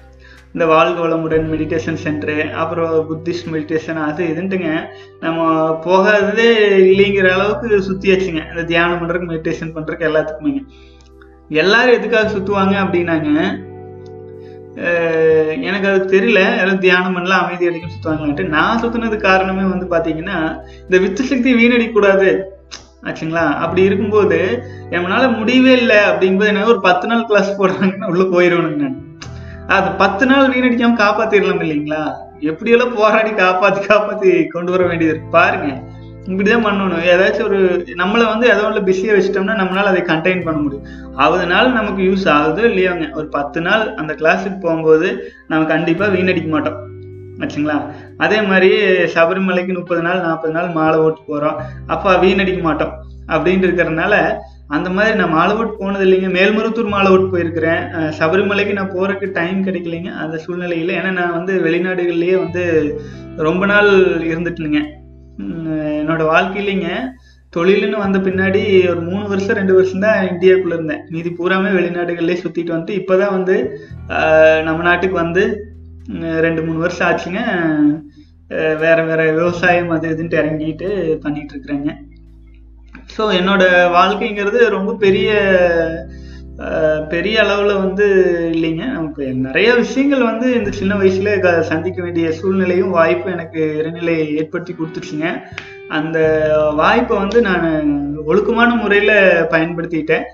இந்த 0.54 0.66
வாழ்க 0.74 0.98
வளமுடன் 1.04 1.48
மெடிடேஷன் 1.54 2.00
சென்டரு 2.04 2.38
அப்புறம் 2.62 2.94
புத்திஸ்ட் 3.10 3.50
மெடிடேஷன் 3.54 4.00
அது 4.08 4.24
இதுன்ட்டுங்க. 4.34 4.70
நம்ம 5.26 5.40
போகாததே 5.86 6.50
இல்லைங்கிற 6.92 7.30
அளவுக்கு 7.38 7.80
சுற்றியாச்சுங்க 7.90 8.42
இந்த 8.52 8.66
தியானம் 8.74 9.00
பண்ணுறதுக்கு 9.02 9.32
மெடிடேஷன் 9.34 9.74
பண்ணுறதுக்கு 9.76 10.10
எல்லாத்துக்குமேங்க 10.10 10.64
எல்லாரும் 11.62 11.98
எதுக்காக 12.00 12.28
சுற்றுவாங்க 12.36 12.76
அப்படின்னாங்க 12.84 13.32
எனக்கு 15.68 15.88
அது 15.90 16.00
தெரியல. 16.16 16.40
எல்லாம் 16.62 16.84
தியானம் 16.84 17.16
பண்ணலாம் 17.18 17.44
அமைதி 17.44 17.68
அடிக்கும் 17.70 17.94
சுற்றுவாங்களான்ட்டு 17.94 18.52
நான் 18.56 18.82
சுற்றுனது 18.82 19.18
காரணமே 19.30 19.64
வந்து 19.72 19.88
பார்த்தீங்கன்னா 19.94 20.38
இந்த 20.84 20.98
வித்து 21.04 21.24
சக்தி 21.30 21.52
வீணடிக்கூடாது. 21.60 22.30
ஆச்சுங்களா? 23.08 23.46
அப்படி 23.64 23.82
இருக்கும்போது 23.88 24.40
என்னால 24.96 25.24
முடியவே 25.40 25.74
இல்லை. 25.82 26.00
அப்படிங்கும்போது 26.10 26.52
என்ன 26.54 26.68
ஒரு 26.74 26.82
பத்து 26.88 27.08
நாள் 27.12 27.28
கிளாஸ் 27.32 27.58
போடுறாங்கன்னா 27.60 28.12
உள்ள 28.14 28.24
போயிடுவேனுங்க 28.36 28.84
நான். 28.86 29.02
அது 29.68 29.92
பத்து 29.92 30.26
நாள் 30.26 30.50
வீணடிக்காம 30.50 30.98
காப்பாத்திடலாம் 31.04 31.62
இல்லைங்களா? 31.64 32.14
எப்படியெல்லாம் 32.40 32.96
போராடி 32.96 33.30
காப்பாத்தி 33.30 33.80
காப்பாத்தி 33.86 34.48
கொண்டு 34.48 34.72
வர 34.72 34.86
வேண்டியது 34.86 35.14
இருக்கு? 35.14 35.32
பாருங்க. 35.32 35.82
இப்படிதான் 36.26 36.66
பண்ணணும். 36.66 37.06
ஏதாச்சும் 37.14 37.44
ஒரு 37.44 37.86
நம்மளை 37.88 38.26
வந்து 38.28 38.48
ஏதோ 38.48 38.64
ஒன்று 38.66 38.84
பிஸியாக 38.84 39.20
வச்சிட்டோம்னா 39.20 39.56
நம்மளால 39.62 39.92
அதை 39.92 40.02
கண்டெயின் 40.02 40.44
பண்ண 40.44 40.62
முடியும். 40.62 40.86
அவது 41.16 41.46
நாள் 41.46 41.72
நமக்கு 41.72 42.04
யூஸ் 42.04 42.28
ஆகுதோ 42.30 42.64
இல்லையோங்க 42.64 43.14
ஒரு 43.14 43.28
பத்து 43.28 43.62
நாள் 43.62 43.94
அந்த 43.94 44.14
கிளாஸுக்கு 44.14 44.60
போகும்போது 44.62 45.34
நம்ம 45.48 45.66
கண்டிப்பாக 45.66 46.16
வீணடிக்க 46.16 46.50
மாட்டோம். 46.50 46.76
ஆச்சுங்களா? 47.40 47.82
அதே 48.18 48.42
மாதிரி 48.42 48.76
சபரிமலைக்கு 49.16 49.74
முப்பது 49.74 50.02
நாள் 50.02 50.22
நாற்பது 50.22 50.54
நாள் 50.54 50.70
மாலை 50.70 51.00
ஓட்டு 51.00 51.22
போகிறோம் 51.28 51.60
அப்போ 51.88 52.16
வீணடிக்க 52.16 52.62
மாட்டோம். 52.62 52.94
அப்படின்ட்டு 53.28 53.68
இருக்கிறதுனால 53.68 54.38
அந்த 54.76 54.90
மாதிரி 54.96 55.14
நான் 55.20 55.34
மாலை 55.36 55.52
ஓட்டு 55.60 55.74
போனது 55.80 56.06
இல்லைங்க. 56.06 56.30
மேல்மருத்தூர் 56.38 56.94
மாலை 56.94 57.12
போயிருக்கிறேன். 57.34 57.84
சபரிமலைக்கு 58.20 58.74
நான் 58.80 58.96
போறதுக்கு 58.96 59.28
டைம் 59.38 59.60
கிடைக்கலைங்க. 59.68 60.12
அந்த 60.24 60.38
சூழ்நிலையில். 60.46 60.92
ஏன்னா 61.00 61.12
நான் 61.20 61.38
வந்து 61.38 61.54
வெளிநாடுகள்லேயே 61.66 62.36
வந்து 62.44 62.64
ரொம்ப 63.48 63.66
நாள் 63.72 63.92
இருந்துட்டுனுங்க 64.32 64.82
என்னோட 66.02 66.22
வாழ்க்கையிலேங்க 66.34 66.90
தொழிலுன்னு 67.54 67.98
வந்த 68.04 68.18
பின்னாடி 68.26 68.62
ஒரு 68.92 69.02
மூணு 69.10 69.24
வருஷம் 69.32 69.58
ரெண்டு 69.60 69.74
வருஷம் 69.78 70.04
தான் 70.06 70.28
இந்தியாவுக்குள்ள 70.32 70.78
இருந்தேன். 70.78 71.04
மீதி 71.14 71.30
பூராமே 71.38 71.70
வெளிநாடுகள்லேயே 71.78 72.42
சுற்றிட்டு 72.42 72.74
வந்துட்டு 72.76 72.98
இப்போதான் 73.00 73.36
வந்து 73.38 73.56
நம்ம 74.68 74.80
நாட்டுக்கு 74.90 75.18
வந்து 75.24 75.44
ரெண்டு 76.46 76.62
மூணு 76.66 76.80
வருஷம் 76.86 77.08
ஆச்சுங்க. 77.10 77.42
வேறு 78.52 78.76
வேற 78.82 79.00
வேற 79.10 79.22
விவசாயம் 79.40 79.90
அது 79.96 80.12
இதுன்ட்டு 80.16 80.40
இறங்கிட்டு 80.42 80.90
பண்ணிட்டு 81.24 81.54
இருக்கிறேங்க. 81.56 81.90
ஸோ 83.18 83.26
என்னோட 83.38 83.64
வாழ்க்கைங்கிறது 83.94 84.60
ரொம்ப 84.70 84.92
பெரிய 84.98 85.30
பெரிய 87.10 87.36
அளவில் 87.42 87.82
வந்து 87.82 88.06
இல்லைங்க. 88.54 88.84
நமக்கு 88.94 89.24
நிறைய 89.42 89.74
விஷயங்கள் 89.76 90.24
வந்து 90.24 90.48
இந்த 90.56 90.72
சின்ன 90.72 90.96
வயசுல 90.96 91.40
க- 91.40 91.62
சந்திக்க 91.64 92.02
வேண்டிய 92.02 92.32
சூழ்நிலையும் 92.32 92.90
வாய்ப்பும் 92.90 93.34
எனக்கு 93.34 93.62
இறைநிலை 93.80 94.16
ஏற்படுத்தி 94.38 94.74
கொடுத்துருச்சுங்க 94.74 95.28
அந்த 95.90 96.18
வாய்ப்பை 96.76 97.18
வந்து 97.18 97.42
நான் 97.42 97.68
ஒழுக்கமான 98.26 98.76
முறையில் 98.76 99.14
பயன்படுத்திக்கிட்டேன் 99.52 100.26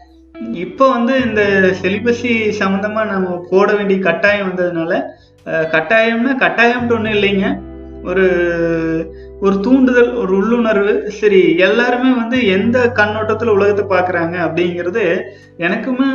இப்போ 0.60 0.90
வந்து 0.90 1.14
இந்த 1.24 1.42
செலிபஸி 1.82 2.32
சம்மந்தமாக 2.60 3.12
நம்ம 3.12 3.36
போட 3.50 3.74
வேண்டிய 3.74 4.00
கட்டாயம் 4.00 4.50
வந்ததுனால 4.50 4.94
கட்டாயம்னா 5.72 6.34
கட்டாயம்ட்டு 6.40 6.96
ஒன்றும் 6.96 7.14
இல்லைங்க. 7.14 7.46
ஒரு 8.04 8.26
ஒரு 9.40 9.60
தூண்டுதல் 9.60 10.12
ஒரு 10.16 10.36
உள்ளுணர்வு. 10.36 10.94
சரி 11.12 11.58
எல்லாருமே 11.58 12.12
வந்து 12.16 12.38
எந்த 12.48 12.92
கண்ணோட்டத்தில் 12.92 13.56
உலகத்தை 13.58 13.84
பார்க்கறாங்க 13.98 14.36
அப்படிங்கிறது 14.48 15.04
எனக்குமே 15.58 16.10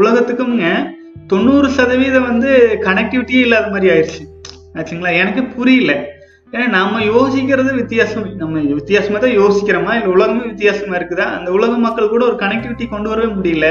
உலகத்துக்குமுங்க 0.00 0.68
தொண்ணூறு 1.26 1.68
சதவீதம் 1.68 2.28
வந்து 2.30 2.78
கனெக்டிவிட்டியே 2.80 3.42
இல்லாத 3.46 3.68
மாதிரி 3.70 3.88
ஆயிடுச்சு 3.94 4.22
ஆச்சுங்களா? 4.74 5.12
எனக்கு 5.16 5.42
புரியல. 5.44 5.92
ஏன்னா 6.52 6.68
நம்ம 6.68 7.00
யோசிக்கிறது 7.00 7.74
வித்தியாசம். 7.74 8.26
நம்ம 8.36 8.60
வித்தியாசமாக 8.60 9.20
தான் 9.26 9.38
யோசிக்கிறோமா? 9.38 9.92
இல்லை 9.94 10.06
உலகமே 10.06 10.44
வித்தியாசமா 10.44 10.96
இருக்குதா? 10.96 11.26
அந்த 11.38 11.52
உலக 11.52 11.72
மக்கள் 11.76 12.08
கூட 12.08 12.24
ஒரு 12.24 12.36
கனெக்டிவிட்டி 12.36 12.88
கொண்டு 12.88 13.08
வரவே 13.08 13.32
முடியல. 13.32 13.68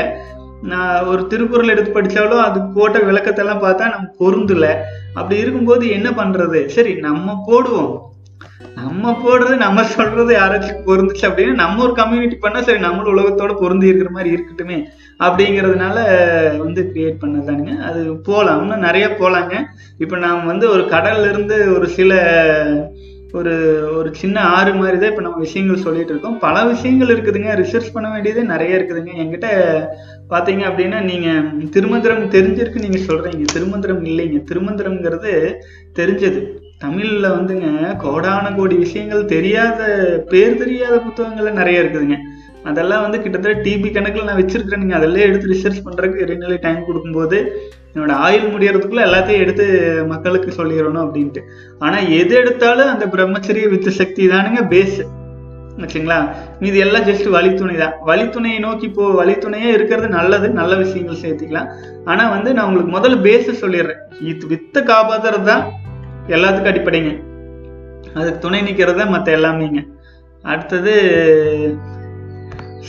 நான் 0.72 1.06
ஒரு 1.06 1.22
திருக்குறள் 1.28 1.72
எடுத்து 1.74 1.92
படித்தாலும் 1.92 2.44
அது 2.46 2.60
போட்ட 2.76 3.00
விளக்கத்தெல்லாம் 3.00 3.64
பார்த்தா 3.66 3.86
நம்ம 3.94 4.10
பொருந்தல. 4.22 4.68
அப்படி 5.14 5.40
இருக்கும்போது 5.40 5.86
என்ன 5.90 6.10
பண்ணுறது 6.10 6.60
சரி 6.66 6.94
நம்ம 7.08 7.36
போடுவோம். 7.48 7.94
நம்ம 8.76 9.12
போடுறது 9.24 9.56
நம்ம 9.56 9.84
சொல்றது 9.84 10.32
யாராச்சும் 10.38 10.86
பொருந்துச்சு 10.86 11.26
அப்படின்னு 11.28 11.54
நம்ம 11.54 11.84
ஒரு 11.84 11.94
கம்யூனிட்டி 11.94 12.36
பண்ணா 12.36 12.62
சரி 12.62 12.80
நம்மளும் 12.80 13.14
உலகத்தோட 13.14 13.54
பொருந்தி 13.60 13.88
இருக்கிற 13.88 14.10
மாதிரி 14.12 14.30
இருக்கட்டுமே 14.36 14.78
அப்படிங்கிறதுனால 15.20 15.98
வந்து 16.58 16.82
கிரியேட் 16.94 17.22
பண்ணதானுங்க 17.22 17.74
அது 17.90 18.02
போகலாம் 18.30 18.62
இன்னும் 18.62 18.86
நிறைய 18.88 19.08
போகலாங்க 19.20 19.56
இப்போ 19.98 20.18
நாம் 20.18 20.46
வந்து 20.46 20.70
ஒரு 20.70 20.84
கடல்ல 20.84 21.30
இருந்து 21.30 21.58
ஒரு 21.76 21.88
சில 21.88 22.14
ஒரு 23.32 23.54
ஒரு 23.98 24.10
சின்ன 24.16 24.38
ஆறு 24.56 24.72
மாதிரி 24.74 24.98
தான் 24.98 25.10
இப்போ 25.10 25.22
நம்ம 25.22 25.38
விஷயங்கள் 25.38 25.86
சொல்லிட்டு 25.86 26.12
இருக்கோம். 26.12 26.40
பல 26.40 26.56
விஷயங்கள் 26.66 27.12
இருக்குதுங்க. 27.14 27.52
ரிசர்ச் 27.62 27.94
பண்ண 27.94 28.08
வேண்டியது 28.10 28.44
நிறைய 28.44 28.78
இருக்குதுங்க. 28.78 29.14
என்கிட்ட 29.16 29.48
பார்த்தீங்க 30.32 30.64
அப்படின்னா 30.70 31.00
நீங்கள் 31.10 31.70
திருமந்திரம் 31.76 32.30
தெரிஞ்சிருக்கு 32.36 32.84
நீங்கள் 32.86 33.08
சொல்கிறீங்க 33.10 33.46
திருமந்திரம் 33.56 34.04
இல்லைங்க. 34.10 34.40
திருமந்திரம்ங்கிறது 34.50 35.32
தெரிஞ்சது. 36.00 36.42
தமிழில் 36.84 37.34
வந்துங்க 37.36 37.68
கோடான 38.04 38.46
கோடி 38.56 38.76
விஷயங்கள் 38.86 39.30
தெரியாத 39.34 39.82
பேர் 40.32 40.58
தெரியாத 40.64 40.96
புத்தகங்கள்லாம் 41.06 41.60
நிறைய 41.62 41.84
இருக்குதுங்க. 41.84 42.18
அதெல்லாம் 42.70 43.04
வந்து 43.06 43.22
கிட்டத்தட்ட 43.22 43.64
டிபி 43.66 43.90
கணக்கில் 43.92 44.28
நான் 44.30 44.42
வச்சிருக்கிறேனுங்க. 44.42 44.98
அதெல்லாம் 45.00 45.28
எடுத்து 45.30 45.54
ரிசர்ச் 45.54 45.86
பண்ணுறதுக்கு 45.86 46.24
இடைநிலை 46.26 46.58
டைம் 46.66 46.86
கொடுக்கும்போது 46.90 47.40
என்னோட 47.94 48.14
ஆயுள் 48.26 48.54
முடியறதுக்குள்ள 48.54 49.02
எல்லாத்தையும் 49.08 49.44
எடுத்து 49.46 49.66
மக்களுக்கு 50.12 50.52
சொல்லிடணும் 50.60 51.04
அப்படின்ட்டு. 51.06 51.42
ஆனால் 51.86 52.10
எது 52.20 52.34
எடுத்தாலும் 52.42 52.92
அந்த 52.94 53.06
பிரம்மச்சரிய 53.16 53.68
வித்து 53.74 53.92
சக்தி 54.02 54.26
தானுங்க 54.28 54.64
பேஸ் 54.74 54.98
வச்சுங்களா 55.82 56.18
மீதி 56.62 56.80
எல்லாம் 56.86 57.06
ஜஸ்ட் 57.08 57.28
வழித்துணை 57.36 57.76
தான் 57.84 57.96
வழித்துணையை 58.10 58.60
நோக்கி 58.66 58.88
போ 58.96 59.04
வழித்துணையே 59.20 59.70
இருக்கிறது 59.78 60.08
நல்லது 60.18 60.48
நல்ல 60.60 60.74
விஷயங்கள் 60.82 61.22
சேர்த்துக்கலாம். 61.22 61.70
ஆனா 62.12 62.24
வந்து 62.36 62.50
நான் 62.56 62.68
உங்களுக்கு 62.70 62.96
முதல்ல 62.98 63.18
பேஸை 63.28 63.56
சொல்லிடுறேன். 63.64 64.02
இது 64.32 64.52
வித்த 64.52 64.84
காப்பாத்துறது 64.92 65.48
தான் 65.52 65.64
எல்லாத்துக்கும் 66.36 66.72
அடிப்படைங்க. 66.74 67.14
அதுக்கு 68.18 68.44
துணை 68.46 68.62
நிற்கிறது 68.68 69.02
தான் 69.02 69.14
மற்ற 69.16 69.38
எல்லாமேங்க. 69.40 69.82
அடுத்தது 70.52 70.94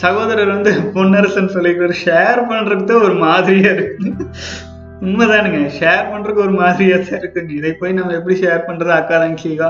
சகோதரர் 0.03 0.55
வந்து 0.55 0.71
பொன்னரசன் 0.95 1.53
சொல்லி 1.57 1.73
ஷேர் 2.05 2.41
பண்ணுறது 2.53 2.85
தான் 2.93 3.05
ஒரு 3.09 3.17
மாதிரியா 3.27 3.73
இருக்கு. 3.77 4.13
உண்மைதானுங்க. 5.05 5.61
ஷேர் 5.79 6.11
பண்றதுக்கு 6.13 6.45
ஒரு 6.47 6.55
மாதிரியா 6.61 6.97
தான் 6.97 7.19
இருக்குங்க. 7.21 7.53
இதை 7.61 7.73
போய் 7.81 7.97
நம்ம 7.99 8.15
எப்படி 8.19 8.37
ஷேர் 8.43 8.67
பண்றது 8.69 8.93
அக்கா 8.99 9.17
தங்கச்சிக்கா 9.23 9.69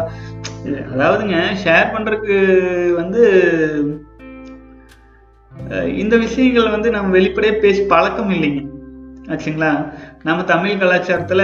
அதாவதுங்க 0.92 1.38
ஷேர் 1.64 1.92
பண்றதுக்கு 1.94 2.36
வந்து 3.00 3.22
இந்த 6.02 6.14
விஷயங்கள் 6.22 6.74
வந்து 6.74 6.88
நம்ம 6.94 7.10
வெளிப்படையே 7.16 7.54
பேசி 7.64 7.82
பழக்கம் 7.92 8.32
இல்லைங்க. 8.36 8.62
ஆச்சுங்களா? 9.32 9.70
நம்ம 10.22 10.44
தமிழ் 10.50 10.80
கலாச்சாரத்துல 10.80 11.42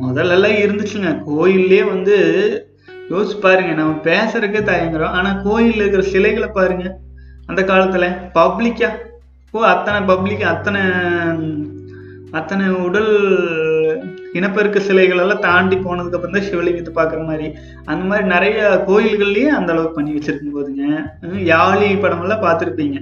முதல்லலாம் 0.00 0.58
இருந்துச்சுங்க. 0.64 1.10
கோயில்லே 1.28 1.80
வந்து 1.92 2.16
யோசிச்சு 3.10 3.36
பாருங்க. 3.44 3.72
நம்ம 3.80 3.92
பேசுறதுக்கே 4.08 4.62
தயங்குறோம். 4.70 5.14
ஆனா 5.18 5.30
கோயில்ல 5.44 5.82
இருக்கிற 5.82 6.02
சிலைகளை 6.12 6.48
பாருங்க. 6.58 6.86
அந்த 7.46 7.62
காலத்துல 7.70 8.06
பப்ளிக்கா 8.38 8.90
ஓ 9.54 9.60
அத்தனை 9.74 10.00
பப்ளிக் 10.10 10.44
அத்தனை 10.54 10.80
அத்தனை 12.38 12.64
உடல் 12.86 13.12
இனப்பெருக்க 14.38 14.78
சிலைகளெல்லாம் 14.86 15.44
தாண்டி 15.46 15.76
போனதுக்கு 15.76 16.16
அப்புறம் 16.16 16.36
தான் 16.36 16.48
சிவலிங்கத்தை 16.48 16.92
பார்க்குற 16.98 17.20
மாதிரி. 17.28 17.46
அந்த 17.90 18.02
மாதிரி 18.08 18.24
நிறைய 18.32 18.58
கோயில்கள்லேயும் 18.88 19.56
அந்த 19.58 19.72
அளவுக்கு 19.74 19.98
பண்ணி 19.98 20.16
வச்சிருக்கும் 20.16 20.56
போதுங்க 20.56 20.84
யாழி 21.52 21.88
படமெல்லாம் 22.02 22.44
பார்த்துருப்பீங்க. 22.44 22.98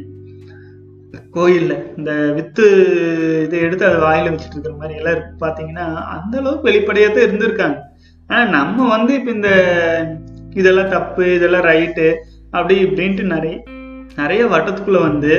கோயிலில் 1.37 1.77
இந்த 1.99 2.13
வித்து 2.37 2.67
இதை 3.47 3.59
எடுத்து 3.67 3.89
அதை 3.89 3.99
வாயில 4.05 4.31
வச்சுட்டு 4.33 4.57
இருக்கிற 4.57 4.77
மாதிரி 4.83 4.99
எல்லாம் 5.01 5.15
இருக்கு. 5.17 5.35
பாத்தீங்கன்னா 5.45 5.87
அந்த 6.15 6.35
அளவுக்கு 6.41 6.69
வெளிப்படையாக 6.71 7.13
தான் 7.13 7.27
இருந்திருக்காங்க. 7.27 7.79
ஆனால் 8.31 8.53
நம்ம 8.57 8.89
வந்து 8.97 9.13
இப்போ 9.19 9.31
இந்த 9.39 9.51
இதெல்லாம் 10.61 10.93
தப்பு 10.97 11.25
இதெல்லாம் 11.39 11.67
ரைட்டு 11.71 12.07
அப்படி 12.57 12.75
இப்படின்ட்டு 12.87 13.25
நிறைய 13.35 13.57
நிறைய 14.23 14.43
வட்டத்துக்குள்ளே 14.55 15.03
வந்து 15.09 15.33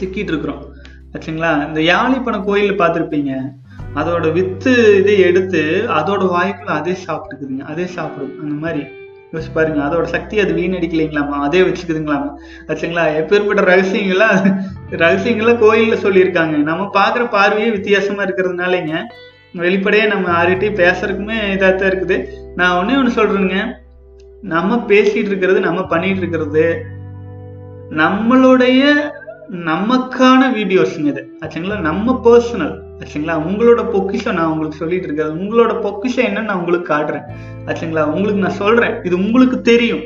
சிக்கிட்டு 0.00 0.32
இருக்கிறோம். 0.32 0.62
ஆச்சுங்களா? 1.12 1.68
இந்த 1.68 1.80
யாழிப்பணம் 1.80 2.44
கோயில் 2.44 2.78
பார்த்துருப்பீங்க. 2.78 3.32
அதோட 3.94 4.32
வித்து 4.32 4.98
இதை 4.98 5.20
எடுத்து 5.20 5.84
அதோட 5.88 6.22
வாய்க்குள்ள 6.34 6.72
அதே 6.80 6.96
சாப்பிட்டுக்குதுங்க. 7.06 7.60
அதே 7.60 7.84
சாப்பிடுது 7.84 8.38
அந்த 8.40 8.54
மாதிரி. 8.54 8.82
யோசிச்சு 9.32 9.52
பாருங்க. 9.54 9.82
அதோட 9.82 10.02
சக்தி 10.02 10.40
அது 10.40 10.52
வீணடிக்கலைங்களாமா? 10.54 11.36
அதே 11.46 11.60
வச்சுக்குதுங்களாமா? 11.60 12.30
ஆச்சுங்களா? 12.68 13.04
எப்பேற்பட்ட 13.20 13.62
ரகசியங்களா? 13.72 14.30
ரகசியங்களா 14.90 15.54
கோயில்ல 15.64 15.98
சொல்லியிருக்காங்க. 16.06 16.56
நம்ம 16.56 16.90
பார்க்குற 16.94 17.30
பார்வையே 17.30 17.70
வித்தியாசமா 17.70 18.24
இருக்கிறதுனாலங்க 18.24 18.94
வெளிப்படையே 19.52 20.06
நம்ம 20.06 20.26
யார்கிட்டயும் 20.34 20.80
பேசுறதுக்குமே 20.82 21.38
இதாக 21.54 21.74
தான் 21.74 21.90
இருக்குது. 21.90 22.26
நான் 22.56 22.84
ஒண்ணே 22.84 22.96
ஒன்று 22.96 23.22
சொல்றேங்க 23.22 23.56
நம்ம 24.42 24.76
பேசிட்டு 24.76 25.30
இருக்கிறது 25.30 25.60
நம்ம 25.60 25.86
பண்ணிட்டு 25.86 26.18
இருக்கிறது 26.18 26.84
நம்மளுடைய 27.90 28.82
நமக்கான 29.52 30.50
வீடியோஸ்ங்க 30.56 31.04
இது. 31.04 31.38
ஆச்சுங்களா? 31.40 31.80
நம்ம 31.80 32.20
பர்சனல் 32.24 32.78
ஆச்சுங்களா? 32.98 33.40
உங்களோட 33.48 33.90
பொக்கிஷம் 33.90 34.34
நான் 34.34 34.46
உங்களுக்கு 34.46 34.76
சொல்லிட்டு 34.76 35.04
இருக்கேன். 35.04 35.38
உங்களோட 35.38 35.80
பொக்கிஷம் 35.80 36.24
என்னன்னு 36.24 36.44
நான் 36.44 36.58
உங்களுக்கு 36.58 36.94
காட்டுறேன். 36.94 37.22
ஆச்சுங்களா? 37.66 38.02
உங்களுக்கு 38.02 38.40
நான் 38.40 38.50
சொல்றேன். 38.50 39.02
இது 39.02 39.16
உங்களுக்கு 39.16 39.60
தெரியும். 39.60 40.00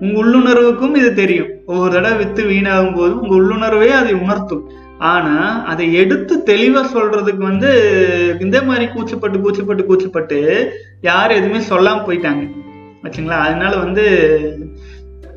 உங்க 0.00 0.24
உள்ளுணர்வுக்கும் 0.24 0.96
இது 0.96 1.14
தெரியும். 1.14 1.46
ஒவ்வொரு 1.66 1.92
தடவை 1.92 2.18
வித்து 2.18 2.44
வீணாகும் 2.44 2.96
போது 2.96 3.20
உங்க 3.20 3.34
உள்ளுணர்வே 3.36 3.88
அதை 3.88 4.14
உணர்த்தும். 4.14 4.70
ஆனா 4.98 5.64
அதை 5.64 5.94
எடுத்து 5.94 6.42
தெளிவா 6.46 6.84
சொல்றதுக்கு 6.94 7.36
வந்து 7.36 8.36
இந்த 8.40 8.62
மாதிரி 8.62 8.84
கூச்சப்பட்டு 8.84 9.40
கூச்சப்பட்டு 9.44 9.84
கூச்சப்பட்டு 9.88 10.68
யாரும் 11.00 11.36
எதுவுமே 11.36 11.64
சொல்லாம 11.64 11.94
போயிட்டாங்க. 11.94 12.50
ஆச்சுங்களா? 13.02 13.38
அதனால 13.38 13.76
வந்து 13.76 14.04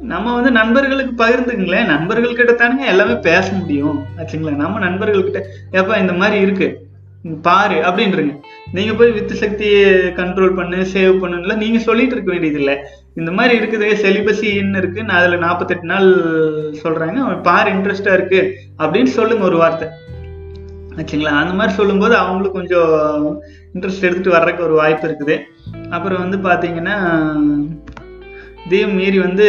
நம்ம 0.07 0.33
வந்து 0.33 0.51
நண்பர்களுக்கு 0.51 1.25
பகிர்ந்துங்களேன் 1.25 1.89
நண்பர்கள்கிட்ட 1.91 2.53
தானுங்க 2.55 2.85
எல்லாமே 2.85 3.13
பேச 3.13 3.51
முடியும். 3.51 4.03
ஆச்சுங்களா? 4.17 4.55
நம்ம 4.55 4.79
நண்பர்கள்கிட்ட 4.79 5.41
ஏப்பா 5.71 5.95
இந்த 5.95 6.13
மாதிரி 6.13 6.39
இருக்கு. 6.39 6.83
பாரு 7.41 7.75
அப்படின்றீங்க. 7.75 8.39
நீங்க 8.71 8.93
போய் 8.93 9.11
வித்து 9.11 9.35
சக்தியை 9.35 9.93
கண்ட்ரோல் 9.93 10.55
பண்ணு 10.55 10.75
சேவ் 10.75 11.15
பண்ணுல 11.21 11.55
நீங்க 11.55 11.79
சொல்லிட்டு 11.79 12.13
இருக்க 12.13 12.31
வேண்டியது 12.31 12.59
இல்லை 12.59 12.77
இந்த 13.15 13.31
மாதிரி 13.31 13.59
இருக்குது 13.59 13.95
செலிபஸின்னு 14.03 14.77
இருக்கு. 14.77 15.03
நான் 15.03 15.17
அதுல 15.17 15.35
நாற்பத்தெட்டு 15.35 15.85
நாள் 15.85 16.15
சொல்றாங்க. 16.83 17.13
அவன் 17.13 17.41
பாரு 17.41 17.71
இன்ட்ரெஸ்டா 17.71 18.13
இருக்கு. 18.13 18.53
அப்படின்னு 18.77 19.03
சொல்லுங்க 19.03 19.45
ஒரு 19.45 19.57
வார்த்தை. 19.57 19.87
ஆச்சுங்களா? 20.95 21.35
அந்த 21.41 21.53
மாதிரி 21.53 21.75
சொல்லும்போது 21.75 22.15
அவங்களுக்கு 22.15 22.59
கொஞ்சம் 22.59 23.41
இன்ட்ரெஸ்ட் 23.73 24.01
எடுத்துட்டு 24.01 24.29
வர்றதுக்கு 24.29 24.63
ஒரு 24.63 24.73
வாய்ப்பு 24.73 25.07
இருக்குது. 25.07 25.39
அப்புறம் 25.89 26.29
வந்து 26.29 26.37
பாத்தீங்கன்னா 26.37 26.97
இதையும் 28.65 28.95
மீறி 28.99 29.17
வந்து 29.27 29.47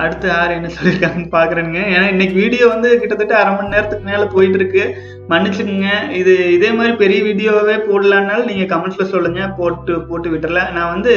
அடுத்து 0.00 0.26
யார் 0.28 0.54
என்ன 0.56 0.70
சொல்லியிருக்காங்கன்னு 0.72 1.30
பார்க்குறேனுங்க. 1.36 1.82
ஏன்னா 1.92 2.06
இன்னைக்கு 2.12 2.34
வீடியோ 2.40 2.64
வந்து 2.72 2.88
கிட்டத்தட்ட 3.02 3.34
அரை 3.38 3.52
மணி 3.52 3.72
நேரத்துக்கு 3.74 4.08
மேலே 4.08 4.24
போயிட்டு 4.34 4.58
இருக்கு 4.60 4.82
மன்னிச்சுக்குங்க. 5.30 5.90
இது 6.18 6.32
இதே 6.56 6.70
மாதிரி 6.78 6.92
பெரிய 7.02 7.20
வீடியோவே 7.28 7.76
போடலான்னாலும் 7.86 8.50
நீங்கள் 8.50 8.70
கமெண்ட்ஸில் 8.72 9.12
சொல்லுங்கள் 9.14 9.54
போட்டு 9.60 9.94
போட்டு 10.10 10.28
விட்டுறலாம் 10.32 10.74
நான் 10.76 10.92
வந்து 10.94 11.14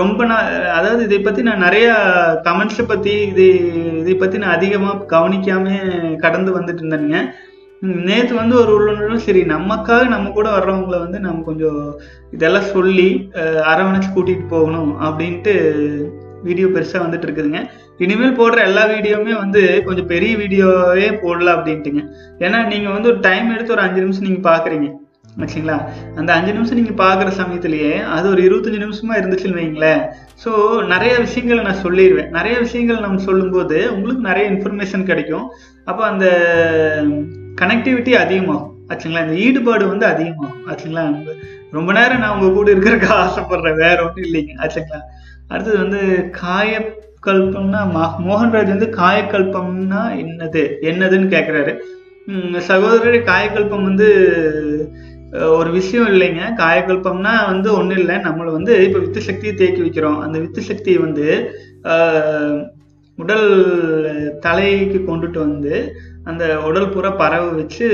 ரொம்ப 0.00 0.24
நான் 0.32 0.50
அதாவது 0.78 1.02
இதை 1.08 1.20
பற்றி 1.20 1.44
நான் 1.48 1.64
நிறையா 1.66 1.94
கமெண்ட்ஸை 2.48 2.86
பற்றி 2.92 3.14
இது 3.30 3.46
இதை 4.02 4.16
பற்றி 4.16 4.42
நான் 4.44 4.56
அதிகமாக 4.58 5.06
கவனிக்காமல் 5.14 6.18
கடந்து 6.26 6.58
வந்துட்டு 6.58 6.82
இருந்தேனுங்க. 6.84 7.20
நேற்று 8.08 8.34
வந்து 8.40 8.54
ஒரு 8.62 8.70
உள்ளுணர்வு 8.76 9.16
சரி 9.26 9.40
நமக்காக 9.52 10.02
நம்ம 10.12 10.30
கூட 10.36 10.48
வர்றவங்கள 10.56 10.96
வந்து 11.04 11.18
நம்ம 11.24 11.42
கொஞ்சம் 11.48 11.80
இதெல்லாம் 12.36 12.68
சொல்லி 12.74 13.08
அரவணைச்சு 13.72 14.10
கூட்டிகிட்டு 14.16 14.46
போகணும் 14.54 14.92
அப்படின்ட்டு 15.06 15.54
வீடியோ 16.46 16.68
பெருசாக 16.74 17.04
வந்துட்டு 17.04 17.26
இருக்குதுங்க. 17.26 17.60
இனிமேல் 18.04 18.38
போடுற 18.38 18.60
எல்லா 18.68 18.84
வீடியோவுமே 18.92 19.34
வந்து 19.42 19.62
கொஞ்சம் 19.86 20.08
பெரிய 20.12 20.32
வீடியோவே 20.42 21.08
போடலாம் 21.24 21.56
அப்படின்ட்டுங்க. 21.58 22.02
ஏன்னா 22.44 22.60
நீங்கள் 22.72 22.94
வந்து 22.96 23.10
ஒரு 23.12 23.20
டைம் 23.28 23.52
எடுத்து 23.56 23.76
ஒரு 23.76 23.84
அஞ்சு 23.86 24.04
நிமிஷம் 24.04 24.28
நீங்கள் 24.28 24.48
பார்க்குறீங்க 24.50 24.88
ஆச்சுங்களா? 25.42 25.76
அந்த 26.20 26.30
அஞ்சு 26.38 26.50
நிமிஷம் 26.56 26.78
நீங்கள் 26.78 27.00
பார்க்குற 27.04 27.28
சமயத்துலேயே 27.42 27.92
அது 28.16 28.26
ஒரு 28.32 28.40
இருபத்தஞ்சு 28.46 28.80
நிமிஷமாக 28.84 29.20
இருந்துச்சுன்னு 29.20 29.60
வைங்களேன். 29.60 30.02
ஸோ 30.42 30.50
நிறைய 30.94 31.12
விஷயங்களை 31.26 31.62
நான் 31.68 31.84
சொல்லிடுவேன் 31.84 32.32
நிறைய 32.38 32.56
விஷயங்கள் 32.64 33.04
நம்ம 33.06 33.22
சொல்லும்போது 33.28 33.78
உங்களுக்கு 33.94 34.24
நிறைய 34.30 34.46
இன்ஃபர்மேஷன் 34.54 35.08
கிடைக்கும். 35.12 35.46
அப்போ 35.90 36.02
அந்த 36.12 36.26
கனெக்டிவிட்டி 37.60 38.12
அதிகமாகும். 38.12 38.70
ஆச்சுங்களா 38.88 39.20
இந்த 39.20 39.34
ஈடுபாடு 39.34 39.88
வந்து 39.88 40.06
அதிகமாகும். 40.06 40.66
ஆச்சுங்களா 40.68 41.26
ரொம்ப 41.70 41.92
நேரம் 41.92 42.18
நான் 42.18 42.38
உங்க 42.38 42.52
கூட 42.52 42.70
இருக்கிறக்க 42.70 43.06
ஆசைப்படுறேன். 43.14 43.76
வேற 43.76 44.04
ஒன்றும் 44.06 44.32
இல்லைங்க. 44.32 44.52
ஆச்சுங்களா 44.56 45.00
அடுத்தது 45.48 45.78
வந்து 45.78 46.30
காயக்கல்பம்னா 46.42 47.80
ம- 47.96 48.14
மோகன்ராஜ் 48.28 48.66
வந்து 48.66 48.86
காயக்கல்பம்னா 48.86 50.00
என்னது? 50.20 50.72
என்னதுன்னு 50.82 51.34
கேட்குறாரு 51.34 51.78
சகோதரர் 52.58 53.24
காயக்கல்பம் 53.24 53.82
வந்து 53.82 54.08
ஒரு 55.32 55.70
விஷயம் 55.70 56.08
இல்லைங்க. 56.08 56.40
காயக்கல்பம்னா 56.56 57.46
வந்து 57.46 57.72
ஒன்றும் 57.72 57.98
இல்லை. 57.98 58.16
நம்மளை 58.16 58.52
வந்து 58.52 58.84
இப்போ 58.84 58.98
வித்து 58.98 59.20
சக்தியை 59.20 59.54
தேக்கி 59.54 59.82
வைக்கிறோம். 59.82 60.18
அந்த 60.18 60.38
வித்து 60.38 60.62
சக்தியை 60.62 60.98
வந்து 60.98 61.50
உடல் 63.16 64.38
தலைக்கு 64.40 65.04
கொண்டுட்டு 65.06 65.38
வந்து 65.38 65.96
அந்த 66.26 66.44
உடல் 66.64 66.88
பூரா 66.88 67.10
பரவ 67.12 67.44
வச்சு 67.52 67.86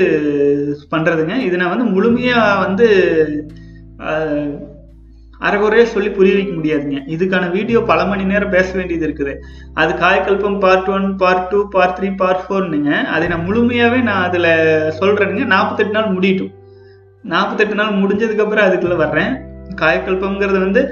பண்ணுறதுங்க 0.90 1.36
இது 1.38 1.56
நான் 1.56 1.70
வந்து 1.70 1.86
முழுமையாக 1.90 2.60
வந்து 2.60 2.86
அஹ், 4.06 4.50
சொல்லி 5.92 6.10
புரிய 6.10 6.34
வைக்க 6.34 6.52
முடியாதுங்க. 6.52 6.98
இதுக்கான 7.06 7.50
வீடியோ 7.50 7.80
பல 7.82 8.04
மணி 8.04 8.24
நேரம் 8.24 8.50
பேச 8.50 8.68
வேண்டியது 8.74 9.06
இருக்குது. 9.08 9.32
அது 9.74 9.92
காயக்கல்பம் 9.94 10.58
part 10.58 10.88
one 10.88 11.16
part 11.16 11.48
two 11.50 11.68
part 11.68 11.96
three 11.98 12.08
part 12.16 12.44
ஃபோர்னுங்க 12.44 12.90
அதை 13.08 13.28
நான் 13.28 13.46
முழுமையாகவே 13.48 14.00
நான் 14.02 14.24
அதில் 14.24 14.48
சொல்கிறேனுங்க 15.00 15.44
நாற்பத்தெட்டு 15.46 15.92
நாள் 15.92 16.10
முடியட்டும். 16.10 16.52
நாற்பத்தெட்டு 17.24 17.74
நாள் 17.74 18.00
முடிஞ்சதுக்கப்புறம் 18.02 18.66
அதுக்குள்ளே 18.66 18.96
வர்றேன். 18.96 19.32
காயக்கல்பம்ங்கிறது 19.74 20.58
வந்து 20.60 20.82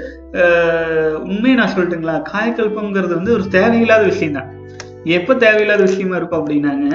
உண்மையை 1.25 1.55
நான் 1.57 1.73
சொல்லட்டுங்களா? 1.73 2.15
காயக்கல்பம்ங்கிறது 2.31 3.13
வந்து 3.15 3.33
ஒரு 3.33 3.49
தேவையில்லாத 3.49 4.03
விஷயம் 4.03 4.33
தான் 4.33 4.49
எப்போ 5.11 5.33
தேவையில்லாத 5.35 5.81
விஷயமா 5.81 6.15
இருக்கும் 6.15 6.41
அப்படின்னாங்க? 6.41 6.87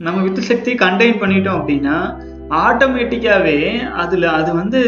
நம்ம 0.00 0.18
வித்து 0.22 0.42
சக்தி 0.42 0.74
கண்டெயின் 0.74 1.18
பண்ணிட்டோம் 1.22 1.58
அப்படின்னா 1.60 1.96
ஆட்டோமேட்டிக்காவே 2.66 3.56
அதுல 3.92 4.30
அது 4.30 4.50
வந்து 4.54 4.80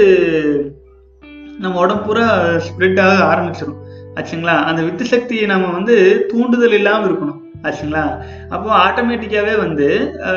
நம்ம 1.59 1.81
உடம்பு 1.81 2.05
பூரா 2.07 2.27
ஸ்ப்ரெட் 2.67 3.01
ஆக 3.01 3.19
ஆரம்பிச்சிடும் 3.25 3.81
ஆச்சுங்களா? 4.17 4.55
அந்த 4.69 4.83
வித்து 4.83 5.05
சக்தியை 5.05 5.45
நம்ம 5.47 5.67
வந்து 5.73 5.97
தூண்டுதல் 6.31 6.77
இல்லாமல் 6.79 7.09
இருக்கணும். 7.09 7.39
ஆச்சுங்களா? 7.65 8.05
அப்போ 8.49 8.71
ஆட்டோமேட்டிக்காவே 8.87 9.55
வந்து 9.59 9.89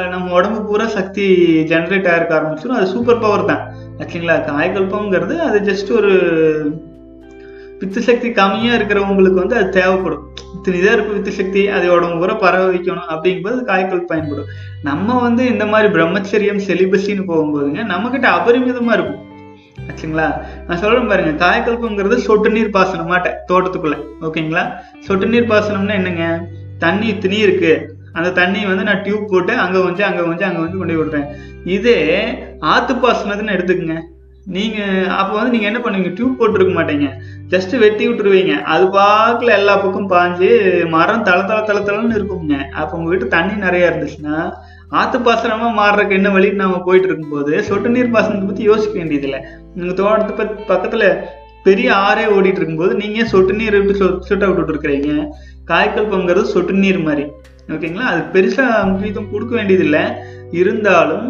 நம்ம 0.10 0.32
உடம்பு 0.32 0.60
பூரா 0.62 0.88
சக்தி 0.88 1.28
ஜென்ரேட் 1.72 2.10
ஆகிருக்க 2.12 2.40
ஆரம்பிச்சிடும் 2.40 2.80
அது 2.80 2.88
சூப்பர் 2.88 3.20
பவர் 3.20 3.50
தான். 3.52 3.64
ஆச்சுங்களா? 4.00 4.38
காயக்கல்பங்கிறது 4.52 5.38
அது 5.38 5.60
ஜஸ்ட் 5.72 5.92
ஒரு 5.92 6.14
வித்து 7.80 8.02
சக்தி 8.02 8.32
கம்மியா 8.32 8.74
இருக்கிறவங்களுக்கு 8.74 9.34
வந்து 9.34 9.56
அது 9.56 9.70
தேவைப்படும். 9.70 10.28
இத்தனை 10.54 10.80
இதாக 10.80 10.84
இருக்கும் 10.84 11.16
வித்து 11.16 11.32
சக்தி 11.32 11.68
அதை 11.68 11.90
உடம்பு 11.90 12.18
பூரா 12.18 12.34
பரவ 12.34 12.74
வைக்கணும் 12.74 13.08
அப்படிங்கும்போது 13.10 13.64
காய்கள் 13.64 14.04
பயன்படும். 14.04 14.46
நம்ம 14.84 15.22
வந்து 15.22 15.46
இந்த 15.46 15.66
மாதிரி 15.66 15.94
பிரம்மச்சரியம் 15.94 16.62
செலிபஸின்னு 16.68 17.24
போகும்போதுங்க 17.28 17.84
நம்மக்கிட்ட 17.84 18.28
அபரிமிதமா 18.38 18.94
இருக்கும். 18.94 19.24
ஆச்சுங்களா? 19.88 20.46
நான் 20.68 20.78
சொல்றேன் 20.78 21.08
பாருங்க 21.08 21.46
காயக்கல்பங்கிறது 21.46 22.16
சொட்டு 22.16 22.50
நீர் 22.50 22.70
பாசனம் 22.70 23.06
மாட்டேன் 23.06 23.34
தோட்டத்துக்குள்ள. 23.48 23.98
ஓகேங்களா? 24.22 24.72
சொட்டு 25.00 25.26
நீர் 25.26 25.48
பாசனம்னா 25.48 25.94
என்னங்க? 25.94 26.48
தண்ணி 26.78 27.12
இத்தனி 27.12 27.38
இருக்கு. 27.38 27.96
அந்த 28.14 28.32
தண்ணி 28.32 28.66
வந்து 28.66 28.84
நான் 28.84 29.02
டியூப் 29.02 29.28
போட்டு 29.30 29.54
அங்க 29.54 29.80
கொஞ்சம் 29.80 30.08
அங்க 30.08 30.22
கொஞ்சம் 30.22 30.50
அங்க 30.50 30.60
கொஞ்சம் 30.60 30.78
கொண்டு 30.78 31.06
விடுறேன். 31.06 31.26
இதே 31.66 32.26
ஆத்து 32.60 32.94
பாசனத்துன்னு 32.94 33.56
எடுத்துக்கங்க. 33.58 34.02
நீங்க 34.46 34.80
அப்போ 35.10 35.36
வந்து 35.36 35.52
நீங்க 35.54 35.66
என்ன 35.66 35.80
பண்ணுவீங்க? 35.80 36.14
டியூப் 36.14 36.40
போட்டுருக்க 36.40 36.74
மாட்டீங்க. 36.78 37.08
ஜஸ்ட் 37.50 37.78
வெட்டி 37.78 38.10
விட்டுருவீங்க. 38.10 38.54
அது 38.62 38.86
பார்க்கல 38.86 39.52
எல்லா 39.60 39.78
பக்கம் 39.78 40.10
பாஞ்சு 40.10 40.50
மரம் 40.90 41.24
தள 41.24 41.44
தள 41.44 41.62
தள 41.62 41.80
தளன்னு 41.80 42.18
இருக்குங்க. 42.18 42.58
அப்போ 42.70 42.98
உங்க 42.98 43.10
வீட்டு 43.10 43.28
தண்ணி 43.28 43.54
நிறைய 43.54 43.90
இருந்துச்சுன்னா 43.90 44.54
ஆத்து 44.90 45.20
பாசனமா 45.20 45.68
மாறுறதுக்கு 45.80 46.10
என்ன 46.10 46.30
வழி? 46.30 46.52
நாம 46.52 46.82
போயிட்டு 46.86 47.08
இருக்கும்போது 47.08 47.64
சொட்டு 47.64 47.90
நீர் 47.90 48.12
பாசனத்தை 48.12 48.46
பத்தி 48.46 48.64
யோசிக்க 48.64 48.98
வேண்டியதில்லை. 48.98 49.40
உங்க 49.76 49.94
தோட்டத்து 49.94 50.46
பக்கத்துல 50.74 51.26
பெரிய 51.64 51.94
ஆறே 51.94 52.26
ஓடிட்டு 52.36 52.62
இருக்கும்போது 52.62 52.96
நீங்க 52.96 53.24
சொட்டு 53.26 53.54
நீர் 53.54 53.80
எப்படி 53.80 53.98
சொட்ட 54.00 54.44
விட்டுட்டு 54.48 54.74
இருக்கிறீங்க 54.74 55.28
காய்கல்பங்கிறது 55.72 56.42
சொட்டு 56.42 56.74
நீர் 56.74 57.00
மாதிரி. 57.00 57.26
ஓகேங்களா? 57.70 58.08
அது 58.12 58.22
பெருசா 58.34 58.66
முக்கியத்துவம் 58.90 59.32
கொடுக்க 59.32 59.56
வேண்டியதில்லை. 59.56 60.04
இருந்தாலும் 60.52 61.26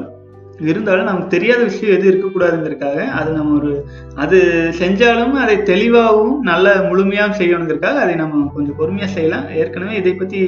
இருந்தாலும் 0.70 1.08
நமக்கு 1.10 1.34
தெரியாத 1.34 1.62
விஷயம் 1.70 1.96
எது 1.96 2.06
இருக்கக்கூடாதுங்கிறதுக்காக 2.12 3.00
அது 3.20 3.30
நம்ம 3.38 3.56
ஒரு 3.60 3.72
அது 4.24 4.38
செஞ்சாலும் 4.80 5.36
அதை 5.44 5.56
தெளிவாகவும் 5.72 6.38
நல்ல 6.50 6.76
முழுமையாகவும் 6.90 7.40
செய்யணுங்கிறதுக்காக 7.42 8.04
அதை 8.04 8.14
நம்ம 8.22 8.46
கொஞ்சம் 8.56 8.80
பொறுமையாக 8.80 9.16
செய்யலாம். 9.18 9.48
ஏற்கனவே 9.62 10.00
இதை 10.02 10.14
பற்றி 10.14 10.40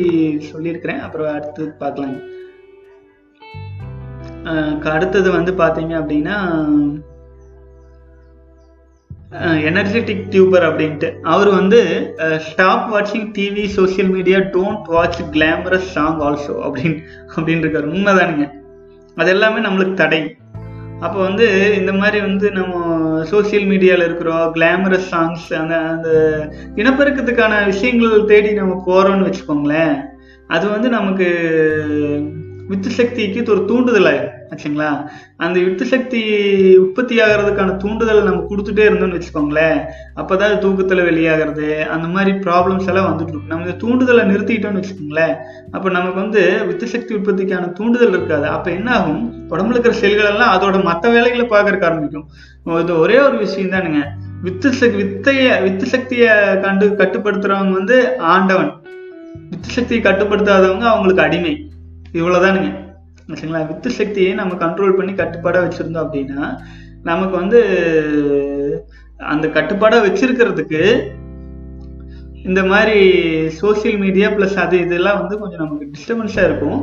சொல்லியிருக்கிறேன். 0.51 1.03
அப்புறம் 1.07 1.35
அடுத்து 1.35 1.65
பார்க்கலாம். 1.83 2.17
அடுத்தது 4.95 5.29
வந்து 5.37 5.51
பார்த்தீங்க 5.61 5.93
அப்படின்னா 6.01 6.37
எனர்ஜெட்டிக் 9.69 10.21
டியூபர் 10.33 10.65
அப்படின்ட்டு. 10.67 11.09
அவர் 11.33 11.49
வந்து 11.57 11.79
ஸ்டாப் 12.45 12.85
வாட்சிங் 12.93 13.27
TV 13.37 13.65
social 13.77 14.11
media 14.13 14.39
don't 14.55 14.87
watch 14.93 15.19
glamorous 15.33 15.89
song 15.95 16.21
also 16.27 16.55
அப்படின்னு 16.67 17.01
அப்படின்னு 17.35 17.63
இருக்காரு 17.65 17.91
உண்மைதானுங்க. 17.95 18.47
அது 19.17 19.29
எல்லாமே 19.29 19.59
நம்மளுக்கு 19.59 19.93
தடை. 19.93 20.21
அப்போ 20.99 21.17
வந்து 21.19 21.45
இந்த 21.77 21.91
மாதிரி 21.93 22.19
வந்து 22.21 22.51
நம்ம 22.51 22.75
சோஷியல் 23.23 23.65
மீடியாவில் 23.65 24.05
இருக்கிறோம் 24.05 24.45
கிளாமரஸ் 24.53 25.09
சாங்ஸ் 25.11 25.47
அந்த 25.53 25.75
அந்த 25.91 26.09
இனப்பெருக்கத்துக்கான 26.75 27.65
விஷயங்கள் 27.65 28.25
தேடி 28.25 28.53
நம்ம 28.53 28.83
போறோம்னு 28.87 29.27
வச்சுக்கோங்களேன் 29.27 29.95
அது 30.47 30.65
வந்து 30.69 30.89
நமக்கு 30.89 31.27
வித்து 32.69 32.89
சக்திக்கு 32.89 33.39
இது 33.41 33.51
ஒரு 33.53 33.63
தூண்டுதல் 33.69 34.07
ஆயிடும் 34.09 34.33
ஆச்சுங்களா? 34.51 34.89
அந்த 35.45 35.57
வித்து 35.59 35.85
சக்தி 35.85 36.21
உற்பத்தி 36.83 37.15
ஆகிறதுக்கான 37.17 37.75
தூண்டுதலை 37.83 38.21
நம்ம 38.27 38.41
கொடுத்துட்டே 38.49 38.83
இருந்தோம்னு 38.87 39.17
வச்சுக்கோங்களேன். 39.17 39.79
அப்பதான் 40.15 40.61
தூக்கத்தில் 40.63 41.03
வெளியாகிறது 41.03 41.67
அந்த 41.95 42.07
மாதிரி 42.07 42.31
ப்ராப்ளம்ஸ் 42.45 42.89
எல்லாம் 42.91 43.07
வந்துட்டு 43.09 43.33
இருக்கும். 43.33 43.51
நம்ம 43.51 43.65
இந்த 43.65 43.77
தூண்டுதலை 43.83 44.23
நிறுத்திட்டோம்னு 44.31 44.81
வச்சுக்கோங்களேன். 44.81 45.35
அப்போ 45.71 45.89
நமக்கு 45.89 46.19
வந்து 46.19 46.43
வித்து 46.65 46.87
சக்தி 46.87 47.15
உற்பத்திக்கான 47.15 47.71
தூண்டுதல் 47.79 48.15
இருக்காது. 48.17 48.47
அப்போ 48.47 48.71
என்ன 48.71 48.91
ஆகும்? 48.97 49.23
உடம்புல 49.49 49.75
இருக்கிற 49.75 49.95
செல்கள் 50.03 50.31
எல்லாம் 50.31 50.53
அதோட 50.55 50.83
மற்ற 50.83 51.09
வேலைகளை 51.09 51.45
பார்க்கறக்கு 51.45 51.87
ஆரம்பிக்கும். 51.89 52.27
இது 52.83 52.99
ஒரே 52.99 53.19
ஒரு 53.19 53.37
விஷயம் 53.37 53.71
தானுங்க. 53.71 54.01
வித்து 54.41 54.69
சக்தி 54.73 55.03
வித்தைய 55.03 55.63
வித்து 55.63 55.85
சக்தியை 55.85 56.33
கண்டு 56.65 56.87
கட்டுப்படுத்துறவங்க 56.97 57.73
வந்து 57.79 58.17
ஆண்டவன். 58.33 58.71
வித்து 59.51 59.69
சக்தியை 59.69 60.01
கட்டுப்படுத்தாதவங்க 60.03 60.85
அவங்களுக்கு 60.93 61.25
அடிமை. 61.27 61.55
இவ்வளோதானுங்க 62.19 62.71
சரிங்களா? 63.31 63.61
வித்து 63.69 63.89
சக்தியை 63.99 64.31
நம்ம 64.39 64.57
கண்ட்ரோல் 64.63 64.97
பண்ணி 64.97 65.13
கட்டுப்பாடாக 65.15 65.65
வச்சுருந்தோம் 65.65 66.05
அப்படின்னா 66.05 66.41
நமக்கு 67.09 67.35
வந்து 67.41 67.59
அந்த 69.19 69.45
கட்டுப்பாடாக 69.57 70.05
வச்சிருக்கிறதுக்கு 70.07 70.81
இந்த 72.49 72.61
மாதிரி 72.71 72.97
சோசியல் 73.59 73.97
மீடியா 74.03 74.27
ப்ளஸ் 74.33 74.57
அது 74.63 74.75
இதெல்லாம் 74.83 75.17
வந்து 75.21 75.35
கொஞ்சம் 75.39 75.61
நமக்கு 75.63 75.85
டிஸ்டர்பன்ஸாக 75.93 76.47
இருக்கும். 76.49 76.77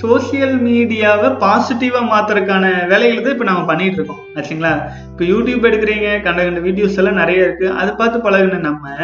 சோசியல் 0.00 0.54
மீடியாவை 0.66 1.28
பாசிட்டிவாக 1.42 2.10
மாற்றுறதுக்கான 2.12 2.66
வேலைகளை 2.92 3.20
தான் 3.22 3.34
இப்போ 3.36 3.48
நம்ம 3.50 3.64
பண்ணிகிட்டு 3.70 3.98
இருக்கோம். 4.00 4.22
ஆச்சுங்களா 4.36 4.72
இப்போ 5.10 5.24
யூடியூப் 5.32 5.66
எடுக்கிறீங்க 5.70 6.08
கண்ட 6.26 6.40
கண்ட 6.44 6.60
வீடியோஸ் 6.68 6.98
எல்லாம் 7.02 7.20
நிறைய 7.22 7.48
இருக்குது 7.48 7.74
அதை 7.80 7.92
பார்த்து 8.00 8.24
பழகின 8.26 8.62
நம்ம 8.68 8.94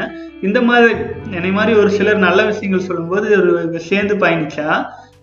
இந்த 0.43 0.61
மாதிரி 0.69 0.95
என்னை 1.39 1.53
மாதிரி 1.59 1.75
ஒரு 1.83 1.93
சிலர் 1.99 2.25
நல்ல 2.29 2.41
விஷயங்கள் 2.53 2.89
சொல்லும்போது 2.89 3.29
ஒரு 3.41 3.81
சேர்ந்து 3.91 4.17
பயணிச்சா 4.25 4.69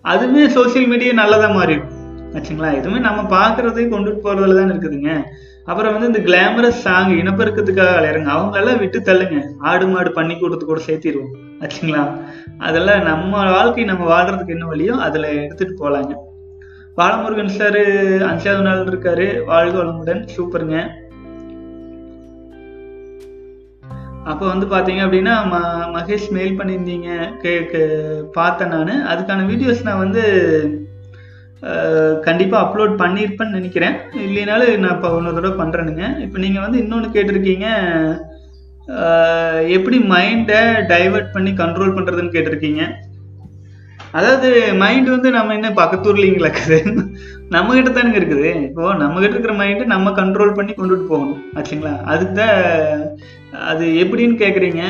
அதுவுமே 0.04 0.42
சோசியல் 0.56 0.86
மீடியா 0.86 1.12
நல்லதா 1.12 1.48
மாறிடும் 1.48 1.92
ஆச்சுங்களா? 2.32 2.74
எதுவுமே 2.74 2.98
நம்ம 2.98 3.20
பார்க்கறதையும் 3.36 3.92
கொண்டுட்டு 3.94 4.22
போறதுல 4.24 4.56
தான் 4.58 4.72
இருக்குதுங்க. 4.72 5.22
அப்புறம் 5.64 5.92
வந்து 5.98 6.06
இந்த 6.06 6.20
கிளாமரஸ் 6.20 6.82
சாங் 6.86 7.10
இனப்பெருக்கத்துக்காக 7.10 7.92
அலையறங்க. 7.98 8.30
அவங்களெல்லாம் 8.36 8.78
விட்டு 8.78 8.98
தள்ளுங்க. 9.00 9.38
ஆடு 9.58 9.86
மாடு 9.86 10.12
பண்ணி 10.12 10.38
கொடுத்து 10.38 10.66
கூட 10.66 10.80
சேர்த்திடுவோம் 10.86 11.32
ஆச்சுங்களா? 11.60 12.02
அதெல்லாம் 12.58 13.02
நம்ம 13.02 13.50
வாழ்க்கை 13.50 13.84
நம்ம 13.84 14.04
வாழ்றதுக்கு 14.14 14.54
என்ன 14.56 14.66
வழியோ 14.66 14.92
அதுல 15.06 15.32
எடுத்துட்டு 15.32 15.76
போலாங்க. 15.82 16.12
பாலமுருகன் 16.96 17.56
சார் 17.58 17.80
அஞ்சாவது 18.32 18.60
நாள் 18.60 18.84
இருக்காரு. 18.84 19.44
வாழ்க 19.44 19.82
வளமுடன். 19.82 20.28
சூப்பருங்க. 20.36 20.78
அப்போ 24.30 24.44
வந்து 24.50 24.66
பார்த்தீங்க 24.72 25.00
அப்படின்னா 25.06 25.34
ம 25.52 25.56
மகேஷ் 25.94 26.26
மெயில் 26.36 26.58
பண்ணியிருந்தீங்க 26.58 27.08
கே 27.42 27.52
பார்த்தேன் 28.38 28.72
நான். 28.74 28.92
அதுக்கான 29.12 29.46
வீடியோஸ் 29.50 29.86
நான் 29.88 30.02
வந்து 30.04 30.22
கண்டிப்பாக 32.26 32.64
அப்லோட் 32.64 32.94
பண்ணியிருப்பேன்னு 33.02 33.58
நினைக்கிறேன். 33.58 33.94
இல்லைனாலும் 34.26 34.82
நான் 34.84 34.94
இப்போ 34.96 35.10
இன்னொரு 35.18 35.38
தடவை 35.38 35.54
பண்ணுறேனுங்க 35.60 36.06
இப்போ 36.24 36.38
நீங்கள் 36.44 36.64
வந்து 36.64 36.80
இன்னொன்று 36.84 37.14
கேட்டிருக்கீங்க 37.16 37.66
எப்படி 39.76 39.98
மைண்டை 40.14 40.60
டைவெர்ட் 40.92 41.30
பண்ணி 41.36 41.52
கண்ட்ரோல் 41.60 41.94
பண்ணுறதுன்னு 41.98 42.34
கேட்டிருக்கீங்க. 42.34 42.82
அதாவது 44.18 44.48
மைண்ட் 44.82 45.08
வந்து 45.14 45.28
நம்ம 45.36 45.54
என்ன 45.58 45.68
பக்கத்தூர்லிங்களா 45.78 46.50
இருக்குது? 46.50 46.78
நம்ம 47.54 47.74
கிட்ட 47.76 47.90
தானுங்க 47.94 48.18
இருக்குது. 48.20 48.50
இப்போ 48.66 48.84
நம்ம 49.00 49.14
கிட்ட 49.22 49.34
இருக்கிற 49.36 49.54
மைண்டை 49.62 49.86
நம்ம 49.94 50.12
கண்ட்ரோல் 50.20 50.56
பண்ணி 50.58 50.72
கொண்டுட்டு 50.76 51.06
போகணும். 51.12 51.40
ஆச்சுங்களா? 51.58 51.94
அதுக்கு 52.12 52.34
தான் 52.42 52.60
அது 53.70 53.84
எப்படின்னு 54.02 54.36
கேட்குறீங்க 54.42 54.82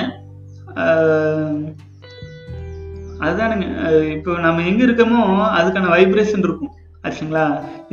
அதுதானுங்க. 3.24 3.66
இப்போ 4.14 4.30
நம்ம 4.46 4.62
எங்க 4.70 4.82
இருக்கோமோ 4.86 5.20
அதுக்கான 5.58 5.90
வைப்ரேஷன் 5.94 6.44
இருக்கும். 6.46 6.72
ஆச்சுங்களா? 7.06 7.44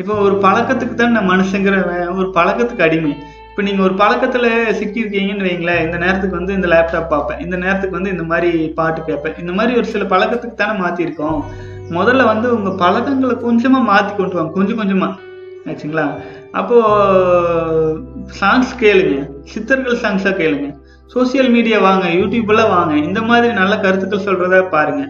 இப்போ 0.01 0.13
ஒரு 0.27 0.35
பழக்கத்துக்கு 0.45 0.95
தான் 0.95 1.15
நான் 1.17 1.29
மனுஷங்கிற 1.33 1.75
ஒரு 2.19 2.27
பழக்கத்துக்கு 2.37 2.85
அடிமை. 2.87 3.11
இப்போ 3.49 3.61
நீங்கள் 3.67 3.85
ஒரு 3.87 3.95
பழக்கத்தில் 4.01 4.49
சிக்கியிருக்கீங்கன்னு 4.79 5.47
வைங்களேன் 5.47 5.81
இந்த 5.85 5.97
நேரத்துக்கு 6.03 6.39
வந்து 6.39 6.53
இந்த 6.57 6.67
லேப்டாப் 6.73 7.11
பார்ப்பேன் 7.13 7.41
இந்த 7.45 7.55
நேரத்துக்கு 7.63 7.97
வந்து 7.99 8.13
இந்த 8.15 8.25
மாதிரி 8.31 8.51
பாட்டு 8.79 9.01
கேட்பேன் 9.09 9.39
இந்த 9.43 9.53
மாதிரி 9.57 9.73
ஒரு 9.79 9.87
சில 9.93 10.05
பழக்கத்துக்கு 10.13 10.61
தானே 10.61 10.75
மாற்றிருக்கோம் 10.83 11.39
முதல்ல 11.97 12.25
வந்து 12.33 12.47
உங்கள் 12.57 12.79
பழக்கங்களை 12.83 13.35
கொஞ்சமாக 13.47 13.89
மாற்றி 13.91 14.13
கொண்டு 14.19 14.37
வாங்க 14.37 14.53
கொஞ்சம் 14.57 14.79
கொஞ்சமாக 14.81 15.17
ஆச்சுங்களா? 15.71 16.05
அப்போது 16.59 17.97
சாங்ஸ் 18.39 18.71
கேளுங்க. 18.79 19.17
சித்தர்கள் 19.43 20.01
சாங்ஸாக 20.03 20.35
கேளுங்க. 20.41 20.67
சோசியல் 21.13 21.49
மீடியா 21.49 21.79
வாங்க 21.79 22.05
யூடியூப்லாம் 22.07 22.73
வாங்க. 22.75 22.93
இந்த 23.07 23.21
மாதிரி 23.21 23.53
நல்ல 23.53 23.73
கருத்துக்கள் 23.79 24.25
சொல்கிறத 24.27 24.69
பாருங்க. 24.69 25.03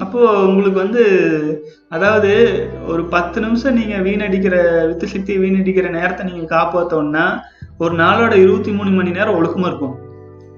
அப்போது 0.00 0.46
உங்களுக்கு 0.48 0.78
வந்து 0.78 1.02
அதாவது 1.88 2.32
ஒரு 2.86 3.02
பத்து 3.04 3.40
நிமிஷம் 3.40 3.74
நீங்கள் 3.74 4.02
வீணடிக்கிற 4.02 4.56
வித்து 4.86 5.06
சக்தி 5.06 5.38
வீணடிக்கிற 5.38 5.88
நேரத்தை 5.90 6.26
நீங்கள் 6.26 6.52
காப்பாற்றோன்னா 6.56 7.24
ஒரு 7.78 7.94
நாளோட 7.94 8.32
இருபத்தி 8.44 8.70
மூணு 8.70 8.90
மணி 8.90 9.10
நேரம் 9.10 9.34
ஒழுக்கமாக 9.34 9.70
இருக்கும். 9.70 9.96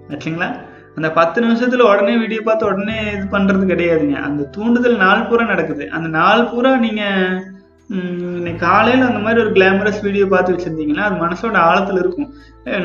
ஆச்சுங்களா? 0.08 0.48
அந்த 0.96 1.12
பத்து 1.12 1.38
நிமிஷத்துல 1.42 1.86
உடனே 1.90 2.16
வீடியோ 2.16 2.40
பார்த்து 2.44 2.66
உடனே 2.66 2.96
இது 3.12 3.26
பண்றது 3.38 3.64
கிடையாதுங்க. 3.72 4.16
அந்த 4.28 4.42
தூண்டுதல் 4.44 4.96
நாள் 4.96 5.26
பூரா 5.26 5.44
நடக்குது. 5.44 5.90
அந்த 5.90 6.08
நாள் 6.08 6.48
பூரா 6.50 6.76
நீங்க 6.76 7.02
இன்னைக்கு 7.98 8.60
காலையில் 8.66 9.06
அந்த 9.06 9.20
மாதிரி 9.22 9.38
ஒரு 9.44 9.52
கிளாமரஸ் 9.54 10.02
வீடியோ 10.06 10.24
பார்த்து 10.32 10.52
வச்சுருந்தீங்கன்னா 10.54 11.04
அது 11.06 11.16
மனசோட 11.22 11.56
ஆழத்தில் 11.68 12.00
இருக்கும். 12.02 12.28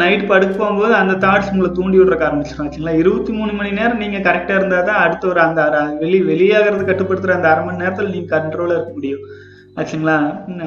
நைட் 0.01 0.23
படுக்க 0.31 0.53
போகும்போது 0.61 0.93
அந்த 0.99 1.13
தாட்ஸ் 1.23 1.51
உங்களை 1.51 1.69
தூண்டி 1.77 1.97
விட்றக்க 1.99 2.27
ஆரம்பிச்சிடும் 2.27 2.67
வச்சுங்களா 2.67 2.93
இருபத்தி 3.01 3.31
மூணு 3.39 3.51
மணி 3.57 3.71
நேரம் 3.79 4.01
நீங்கள் 4.03 4.25
கரெக்டாக 4.27 4.59
இருந்தால் 4.59 4.87
தான் 4.89 5.01
அடுத்த 5.05 5.27
ஒரு 5.31 5.41
அந்த 5.47 5.61
வெளி 6.03 6.19
வெளியாகிறது 6.31 6.87
கட்டுப்படுத்துகிற 6.89 7.35
அந்த 7.37 7.49
அரை 7.51 7.63
மணி 7.65 7.81
நேரத்தில் 7.83 8.13
நீங்கள் 8.15 8.33
கண்ட்ரோலாக 8.35 8.77
இருக்க 8.77 8.93
முடியும். 8.93 9.23
ஆச்சுங்களா? 9.79 10.17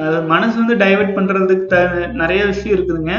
அது 0.07 0.17
மனசு 0.33 0.55
வந்து 0.61 0.77
டைவெர்ட் 0.85 1.15
பண்ணுறதுக்கு 1.17 1.67
த 1.75 1.77
நிறைய 2.21 2.41
விஷயம் 2.53 2.75
இருக்குதுங்க. 2.77 3.15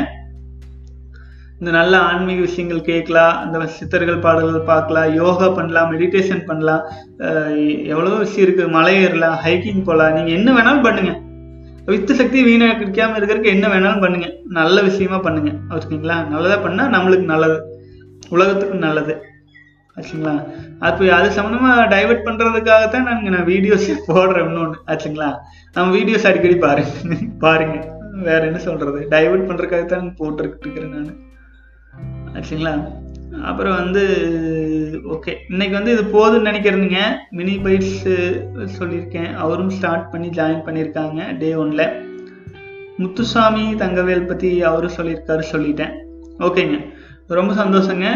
இந்த 1.60 1.70
நல்ல 1.78 1.94
ஆன்மீக 2.10 2.40
விஷயங்கள் 2.46 2.86
கேட்கலாம் 2.90 3.34
அந்த 3.40 3.64
சித்தர்கள் 3.78 4.22
பாடல்கள் 4.26 4.68
பார்க்கலாம் 4.70 5.10
யோகா 5.20 5.48
பண்ணலாம் 5.58 5.90
மெடிடேஷன் 5.94 6.46
பண்ணலாம். 6.50 6.84
எவ்வளோ 7.92 8.12
விஷயம் 8.22 8.44
இருக்குது 8.46 8.74
மலை 8.76 8.94
ஏறலாம் 9.02 9.36
ஹைக்கிங் 9.44 9.84
போகலாம். 9.88 10.14
நீங்கள் 10.16 10.36
என்ன 10.38 10.54
வேணாலும் 10.56 10.86
பண்ணுங்கள் 10.86 11.18
வித்து 11.92 12.14
சக்தி 12.20 12.38
வீணாக்கிக்காமல் 12.48 13.18
இருக்கிறதுக்கு 13.18 13.54
என்ன 13.56 13.66
வேணாலும் 13.74 14.02
பண்ணுங்கள் 14.04 14.34
நல்ல 14.58 14.76
விஷயமா 14.88 15.18
பண்ணுங்கள் 15.26 15.58
ஓகேங்களா 15.76 16.16
நல்லதாக 16.32 16.58
பண்ணால் 16.66 16.92
நம்மளுக்கு 16.96 17.26
நல்லது. 17.34 17.58
உலகத்துக்கு 18.34 18.76
நல்லது. 18.88 19.14
ஆச்சுங்களா 19.96 20.34
அப்போ 20.86 21.12
அது 21.20 21.30
சம்மந்தமாக 21.38 21.86
டைவெர்ட் 21.94 22.26
பண்ணுறதுக்காகத்தான் 22.26 23.08
நாங்கள் 23.10 23.34
நான் 23.36 23.48
வீடியோஸ் 23.54 23.88
போடுறேன் 24.10 24.46
இன்னொன்று 24.50 24.78
ஆச்சுங்களா 24.92 25.30
நம்ம 25.76 25.88
வீடியோஸ் 25.98 26.28
அடிக்கடி 26.30 26.58
பாருங்க 26.66 27.16
பாருங்க. 27.46 27.78
வேற 28.28 28.40
என்ன 28.50 28.60
சொல்றது? 28.68 29.00
டைவெர்ட் 29.16 29.48
பண்ணுறதுக்காகத்தான் 29.48 30.14
போட்டுருக்கிட்டு 30.20 30.66
இருக்கிறேன் 30.66 30.94
நான். 30.96 31.18
ஆச்சுங்களா? 32.34 32.74
அப்புறம் 33.42 33.74
வந்து 33.74 34.02
ஓகே 35.14 35.32
இன்னைக்கு 35.48 35.76
வந்து 35.78 35.92
இது 35.92 36.02
போதும்னு 36.14 36.46
நினைக்கிறதுங்க. 36.48 37.00
மினி 37.30 37.54
பைட்ஸ் 37.56 38.00
சொல்லியிருக்கேன். 38.78 39.30
அவரும் 39.44 39.70
ஸ்டார்ட் 39.70 40.10
பண்ணி 40.12 40.28
ஜாயின் 40.28 40.64
பண்ணியிருக்காங்க 40.66 41.38
டே 41.38 41.50
ஒன்ல 41.62 41.84
முத்துசாமி 42.96 43.64
தங்கவேல் 43.74 44.26
பற்றி 44.26 44.50
அவரும் 44.62 44.96
சொல்லியிருக்காரு 44.96 45.44
சொல்லிட்டேன். 45.52 45.94
ஓகேங்க 46.38 46.78
ரொம்ப 47.38 47.52
சந்தோஷங்க. 47.62 48.06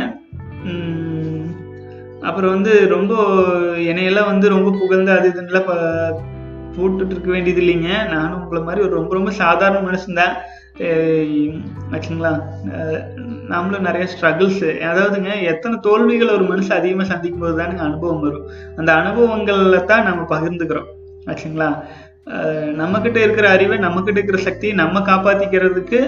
அப்புறம் 2.20 2.53
வந்து 2.55 2.74
ரொம்ப 2.88 3.14
என்னையெல்லாம் 3.88 4.31
வந்து 4.33 4.46
ரொம்ப 4.48 4.68
புகழ்ந்து 4.81 5.11
அது 5.16 5.29
இதுன்னெலாம் 5.31 5.70
போட்டுட்டு 6.77 7.12
இருக்க 7.14 7.31
வேண்டியது 7.31 7.62
இல்லைங்க. 7.62 7.88
நானும் 8.12 8.42
உங்களை 8.42 8.62
மாதிரி 8.64 8.85
ஒரு 8.87 8.94
ரொம்ப 8.98 9.12
ரொம்ப 9.14 9.31
சாதாரண 9.42 9.81
மனுஷன்தான். 9.88 10.35
ஆச்சுங்களா 10.74 12.30
நம்மளும் 13.48 13.80
நிறைய 13.80 14.08
ஸ்ட்ரகிள்ஸ் 14.12 14.62
அதாவதுங்க 14.88 15.42
எத்தனை 15.42 15.78
தோல்விகள் 15.80 16.28
ஒரு 16.28 16.44
மனுஷன் 16.44 16.78
அதிகமாக 16.78 17.08
சந்திக்கும் 17.10 17.40
போது 17.40 17.62
தானுங்க 17.62 17.84
அனுபவம் 17.88 18.20
வரும். 18.20 18.48
அந்த 18.76 18.92
அனுபவங்களில் 18.92 19.84
தான் 19.84 20.02
நம்ம 20.02 20.22
பகிர்ந்துக்கிறோம். 20.34 20.88
ஆச்சுங்களா 21.26 21.82
நம்மக்கிட்ட 22.80 23.16
இருக்கிற 23.16 23.50
அறிவை 23.50 23.78
நம்மக்கிட்ட 23.78 24.18
இருக்கிற 24.18 24.38
சக்தியை 24.38 24.74
நம்ம 24.74 25.00
காப்பாற்றிக்கிறதுக்கு 25.00 26.00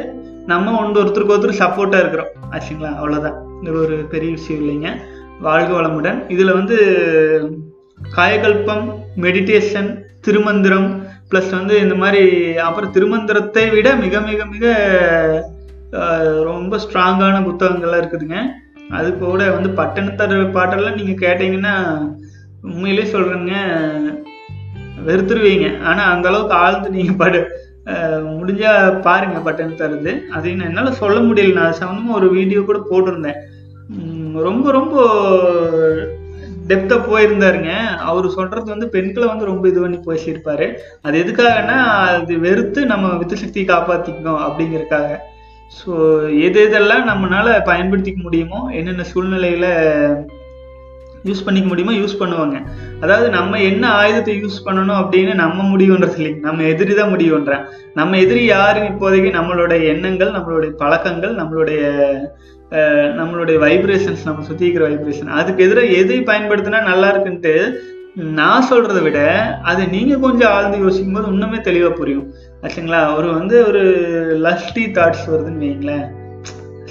நம்ம 0.46 0.74
ஒன்று 0.81 1.02
ஒருத்தருக்கு 1.02 1.35
ஒருத்தர் 1.37 1.62
சப்போர்ட்டாக 1.64 2.02
இருக்கிறோம். 2.02 2.33
ஆச்சுங்களா 2.50 2.92
அவ்வளோதான் 2.98 3.38
இது 3.62 3.81
ஒரு 3.81 3.96
பெரிய 3.96 4.33
விஷயம் 4.33 4.62
இல்லைங்க. 4.62 4.90
வாழ்க 5.40 5.71
வளமுடன். 5.81 6.19
இதில் 6.29 6.52
வந்து 6.52 6.77
காயகல்பம் 8.17 8.87
மெடிடேஷன் 9.17 10.04
திருமந்திரம் 10.21 11.06
ப்ளஸ் 11.31 11.50
வந்து 11.58 11.74
இந்த 11.85 11.94
மாதிரி 12.02 12.22
அப்புறம் 12.66 12.92
திருமந்திரத்தை 12.96 13.64
விட 13.74 13.88
மிக 14.04 14.20
மிக 14.29 14.40
மிக 14.54 14.66
ரொம்ப 16.50 16.79
ஸ்ட்ராங்கான 16.85 17.37
புத்தகங்கள்லாம் 17.48 18.02
இருக்குதுங்க. 18.02 18.38
அது 18.96 19.08
கூட 19.22 19.42
வந்து 19.56 19.70
பட்டணத்தர் 19.81 20.35
பாட்டெல்லாம் 20.56 20.98
நீங்கள் 20.98 21.22
கேட்டீங்கன்னா 21.24 21.74
உண்மையிலே 22.68 23.04
சொல்கிறேங்க 23.14 23.54
வெறுத்துருவீங்க. 25.08 25.66
ஆனால் 25.88 26.10
அந்த 26.12 26.27
அளவுக்கு 26.31 26.54
ஆழ்ந்து 26.64 26.90
நீங்கள் 26.96 27.20
படு 27.22 27.40
முடிஞ்சா 28.37 28.70
பாருங்க 29.06 29.40
பட்டணத்தருது. 29.48 30.12
அது 30.37 30.46
என்னால் 30.68 30.98
சொல்ல 31.02 31.18
முடியல. 31.27 31.58
நான் 31.60 31.81
சம்மந்தமாக 31.83 32.18
ஒரு 32.20 32.29
வீடியோ 32.37 32.60
கூட 32.70 32.79
போட்டிருந்தேன். 32.90 33.40
ரொம்ப 34.48 34.66
ரொம்ப 34.79 34.94
டெப்தா 36.71 36.96
போயிருந்தாருங்க. 37.10 37.73
அவர் 38.10 38.29
சொல்றது 38.37 38.69
வந்து 38.75 38.88
பெண்களை 38.94 39.27
வந்து 39.33 39.50
ரொம்ப 39.50 39.64
இது 39.71 39.81
பண்ணி 39.85 39.98
பேசியிருப்பாரு. 40.08 40.69
அது 41.06 41.17
எதுக்காகன்னா 41.25 41.79
அது 42.17 42.35
வெறுத்து 42.46 42.81
நம்ம 42.92 43.14
வித்து 43.21 43.42
சக்தியை 43.42 43.67
காப்பாத்திக்கணும் 43.69 44.40
அப்படிங்கறதுக்காக. 44.46 45.10
ஸோ 45.79 45.92
எது 46.46 46.58
எதெல்லாம் 46.67 47.06
நம்மளால 47.10 47.54
பயன்படுத்திக்க 47.71 48.21
முடியுமோ 48.27 48.60
என்னென்ன 48.81 49.06
சூழ்நிலையில 49.12 49.69
யூஸ் 51.29 51.44
பண்ணிக்க 51.46 51.69
முடியுமோ 51.71 51.92
யூஸ் 52.00 52.21
பண்ணுவாங்க. 52.21 52.56
அதாவது 53.04 53.29
நம்ம 53.37 53.60
என்ன 53.71 53.85
ஆயுதத்தை 54.00 54.35
யூஸ் 54.42 54.58
பண்ணணும் 54.67 55.00
அப்படின்னு 55.00 55.33
நம்ம 55.40 55.64
முடிவுன்றது 55.73 56.19
இல்லைங்க. 56.19 56.40
நம்ம 56.48 56.62
எதிரி 56.73 56.92
தான் 56.94 57.12
முடிவுன்றேன். 57.14 57.64
நம்ம 57.98 58.19
எதிரி 58.25 58.42
யாரு 58.54 58.81
இப்போதைக்கு? 58.90 59.31
நம்மளுடைய 59.38 59.81
எண்ணங்கள் 59.94 60.35
நம்மளுடைய 60.37 60.73
பழக்கங்கள் 60.83 61.35
நம்மளுடைய 61.40 61.81
நம்மளுடைய 62.71 63.56
வைப்ரேஷன்ஸ் 63.58 64.25
நம்ம 64.25 64.42
சுற்றி 64.42 64.67
இருக்கிற 64.67 64.88
வைப்ரேஷன் 64.88 65.37
அதுக்கு 65.40 65.64
எதிராக 65.64 65.87
எதை 65.87 66.21
பயன்படுத்தினா 66.21 66.83
நல்லா 66.83 67.17
இருக்குன்ட்டு 67.17 67.75
நான் 68.14 68.67
சொல்கிறத 68.71 69.02
விட 69.02 69.21
அதை 69.62 69.87
நீங்கள் 69.87 70.21
கொஞ்சம் 70.21 70.50
ஆழ்ந்து 70.50 70.79
யோசிக்கும் 70.79 71.12
போது 71.12 71.33
இன்னுமே 71.33 71.60
தெளிவாக 71.60 71.94
புரியும். 71.94 72.33
ஆச்சுங்களா? 72.62 73.17
ஒரு 73.17 73.29
வந்து 73.35 73.67
ஒரு 73.67 73.83
லஸ்டி 74.42 74.85
தாட்ஸ் 74.98 75.27
வருதுன்னு 75.27 75.64
வைங்களேன். 75.64 76.06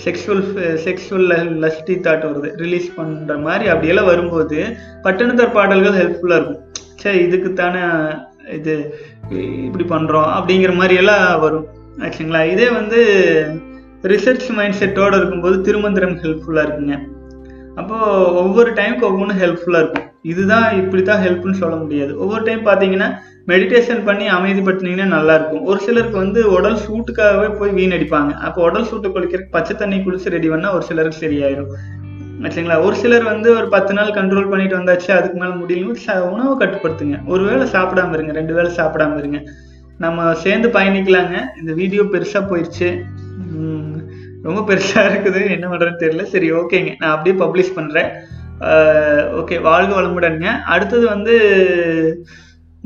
செக்ஷுவல் 0.06 0.44
செக்ஷுவல் 0.86 1.28
லஸ்டி 1.64 1.96
தாட் 2.08 2.28
வருது. 2.30 2.50
ரிலீஸ் 2.58 2.92
பண்ணுற 2.98 3.42
மாதிரி 3.42 3.68
அப்படியெல்லாம் 3.68 4.06
வரும்போது 4.06 4.60
பட்டணத்தர் 5.04 5.52
பாடல்கள் 5.52 6.00
ஹெல்ப்ஃபுல்லாக 6.02 6.40
இருக்கும். 6.40 6.64
சரி 6.96 7.18
இதுக்கு 7.18 7.54
தானே 7.54 7.82
இது 8.52 8.96
இப்படி 9.68 9.86
பண்ணுறோம் 9.90 10.30
அப்படிங்கிற 10.38 10.76
மாதிரி 10.76 10.96
எல்லாம் 10.96 11.40
வரும். 11.40 11.68
ஆச்சுங்களா? 12.00 12.52
இதே 12.52 12.70
வந்து 12.70 13.00
ரிசர்ச் 14.12 14.50
மைண்ட் 14.56 14.80
செட்டோடு 14.80 15.16
இருக்கும்போது 15.18 15.62
திருமந்திரம் 15.62 16.18
ஹெல்ப்ஃபுல்லாக 16.24 16.66
இருக்குங்க. 16.68 16.96
அப்போது 17.76 18.34
ஒவ்வொரு 18.34 18.72
டைமுக்கு 18.72 19.02
ஒவ்வொன்றும் 19.02 19.40
ஹெல்ப்ஃபுல்லாக 19.44 19.84
இருக்கும். 19.84 20.12
இதுதான் 20.22 20.78
இப்படி 20.82 21.02
தான் 21.04 21.24
ஹெல்ப்னு 21.24 21.52
சொல்ல 21.52 21.76
முடியாது. 21.76 22.20
ஒவ்வொரு 22.20 22.44
டைம் 22.44 22.66
பார்த்தீங்கன்னா 22.66 23.10
மெடிடேஷன் 23.48 24.04
பண்ணி 24.04 24.30
அமைதிப்படுத்தினீங்கன்னா 24.30 25.08
நல்லாயிருக்கும். 25.18 25.64
ஒரு 25.64 25.80
சிலருக்கு 25.80 26.18
வந்து 26.18 26.52
உடல் 26.52 26.80
சூட்டுக்காகவே 26.86 27.50
போய் 27.58 27.72
வீணடிப்பாங்க 27.72 28.32
அப்போ 28.32 28.62
உடல் 28.64 28.88
சூட்டு 28.92 29.10
குளிக்கிறதுக்கு 29.16 29.52
பச்சை 29.52 29.76
தண்ணி 29.76 29.98
குளிச்சு 29.98 30.30
ரெடி 30.30 30.50
பண்ணால் 30.50 30.74
ஒரு 30.74 30.86
சிலருக்கு 30.86 31.28
சரியாயிடும் 31.28 31.72
ஆச்சுங்களா 32.44 32.84
ஒரு 32.84 32.96
சிலர் 32.96 33.24
வந்து 33.24 33.58
ஒரு 33.58 33.68
பத்து 33.68 33.94
நாள் 33.94 34.10
கண்ட்ரோல் 34.12 34.50
பண்ணிட்டு 34.50 34.78
வந்தாச்சு 34.80 35.12
அதுக்கு 35.12 35.38
மேலே 35.40 35.54
முடியல 35.54 36.16
உணவை 36.32 36.56
கட்டுப்படுத்துங்க. 36.62 37.26
ஒரு 37.26 37.44
வேளை 37.44 37.68
சாப்பிடாம 37.68 38.14
இருங்க 38.14 38.32
ரெண்டு 38.32 38.54
வேளை 38.54 38.72
சாப்பிடாம 38.76 39.18
இருங்க. 39.18 39.42
நம்ம 39.98 40.34
சேர்ந்து 40.34 40.70
பயணிக்கலாங்க. 40.70 41.36
இந்த 41.60 41.74
வீடியோ 41.74 42.04
பெருசாக 42.04 42.44
போயிடுச்சு 42.50 43.04
ரொம்ப 44.48 44.60
பெருசா 44.68 45.02
இருக்குது. 45.10 45.42
என்ன 45.56 45.66
பண்றதுன்னு 45.70 46.04
தெரியல. 46.04 46.24
சரி 46.34 46.48
ஓகேங்க. 46.62 46.92
நான் 47.00 47.14
அப்படியே 47.16 47.36
பப்ளிஷ் 47.44 47.78
பண்றேன். 47.78 48.10
ஓகே 49.40 49.56
வாழ்க 49.62 49.92
வளமுடனுங்க. 50.00 50.50
அடுத்தது 50.76 51.06
வந்து 51.14 51.36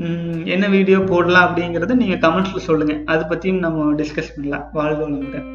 உம், 0.06 0.46
என்ன 0.46 0.66
வீடியோ 0.74 1.00
போடலாம் 1.10 1.48
அப்படிங்கறத 1.48 1.96
நீங்க 2.02 2.16
கமெண்ட்ஸ்ல 2.26 2.60
சொல்லுங்க. 2.68 2.94
அதை 3.14 3.24
பத்தியும் 3.30 3.64
நம்ம 3.66 3.88
டிஸ்கஸ் 4.02 4.34
பண்ணலாம். 4.36 4.66
வாழ்க 4.78 5.02
வளமுடன். 5.06 5.48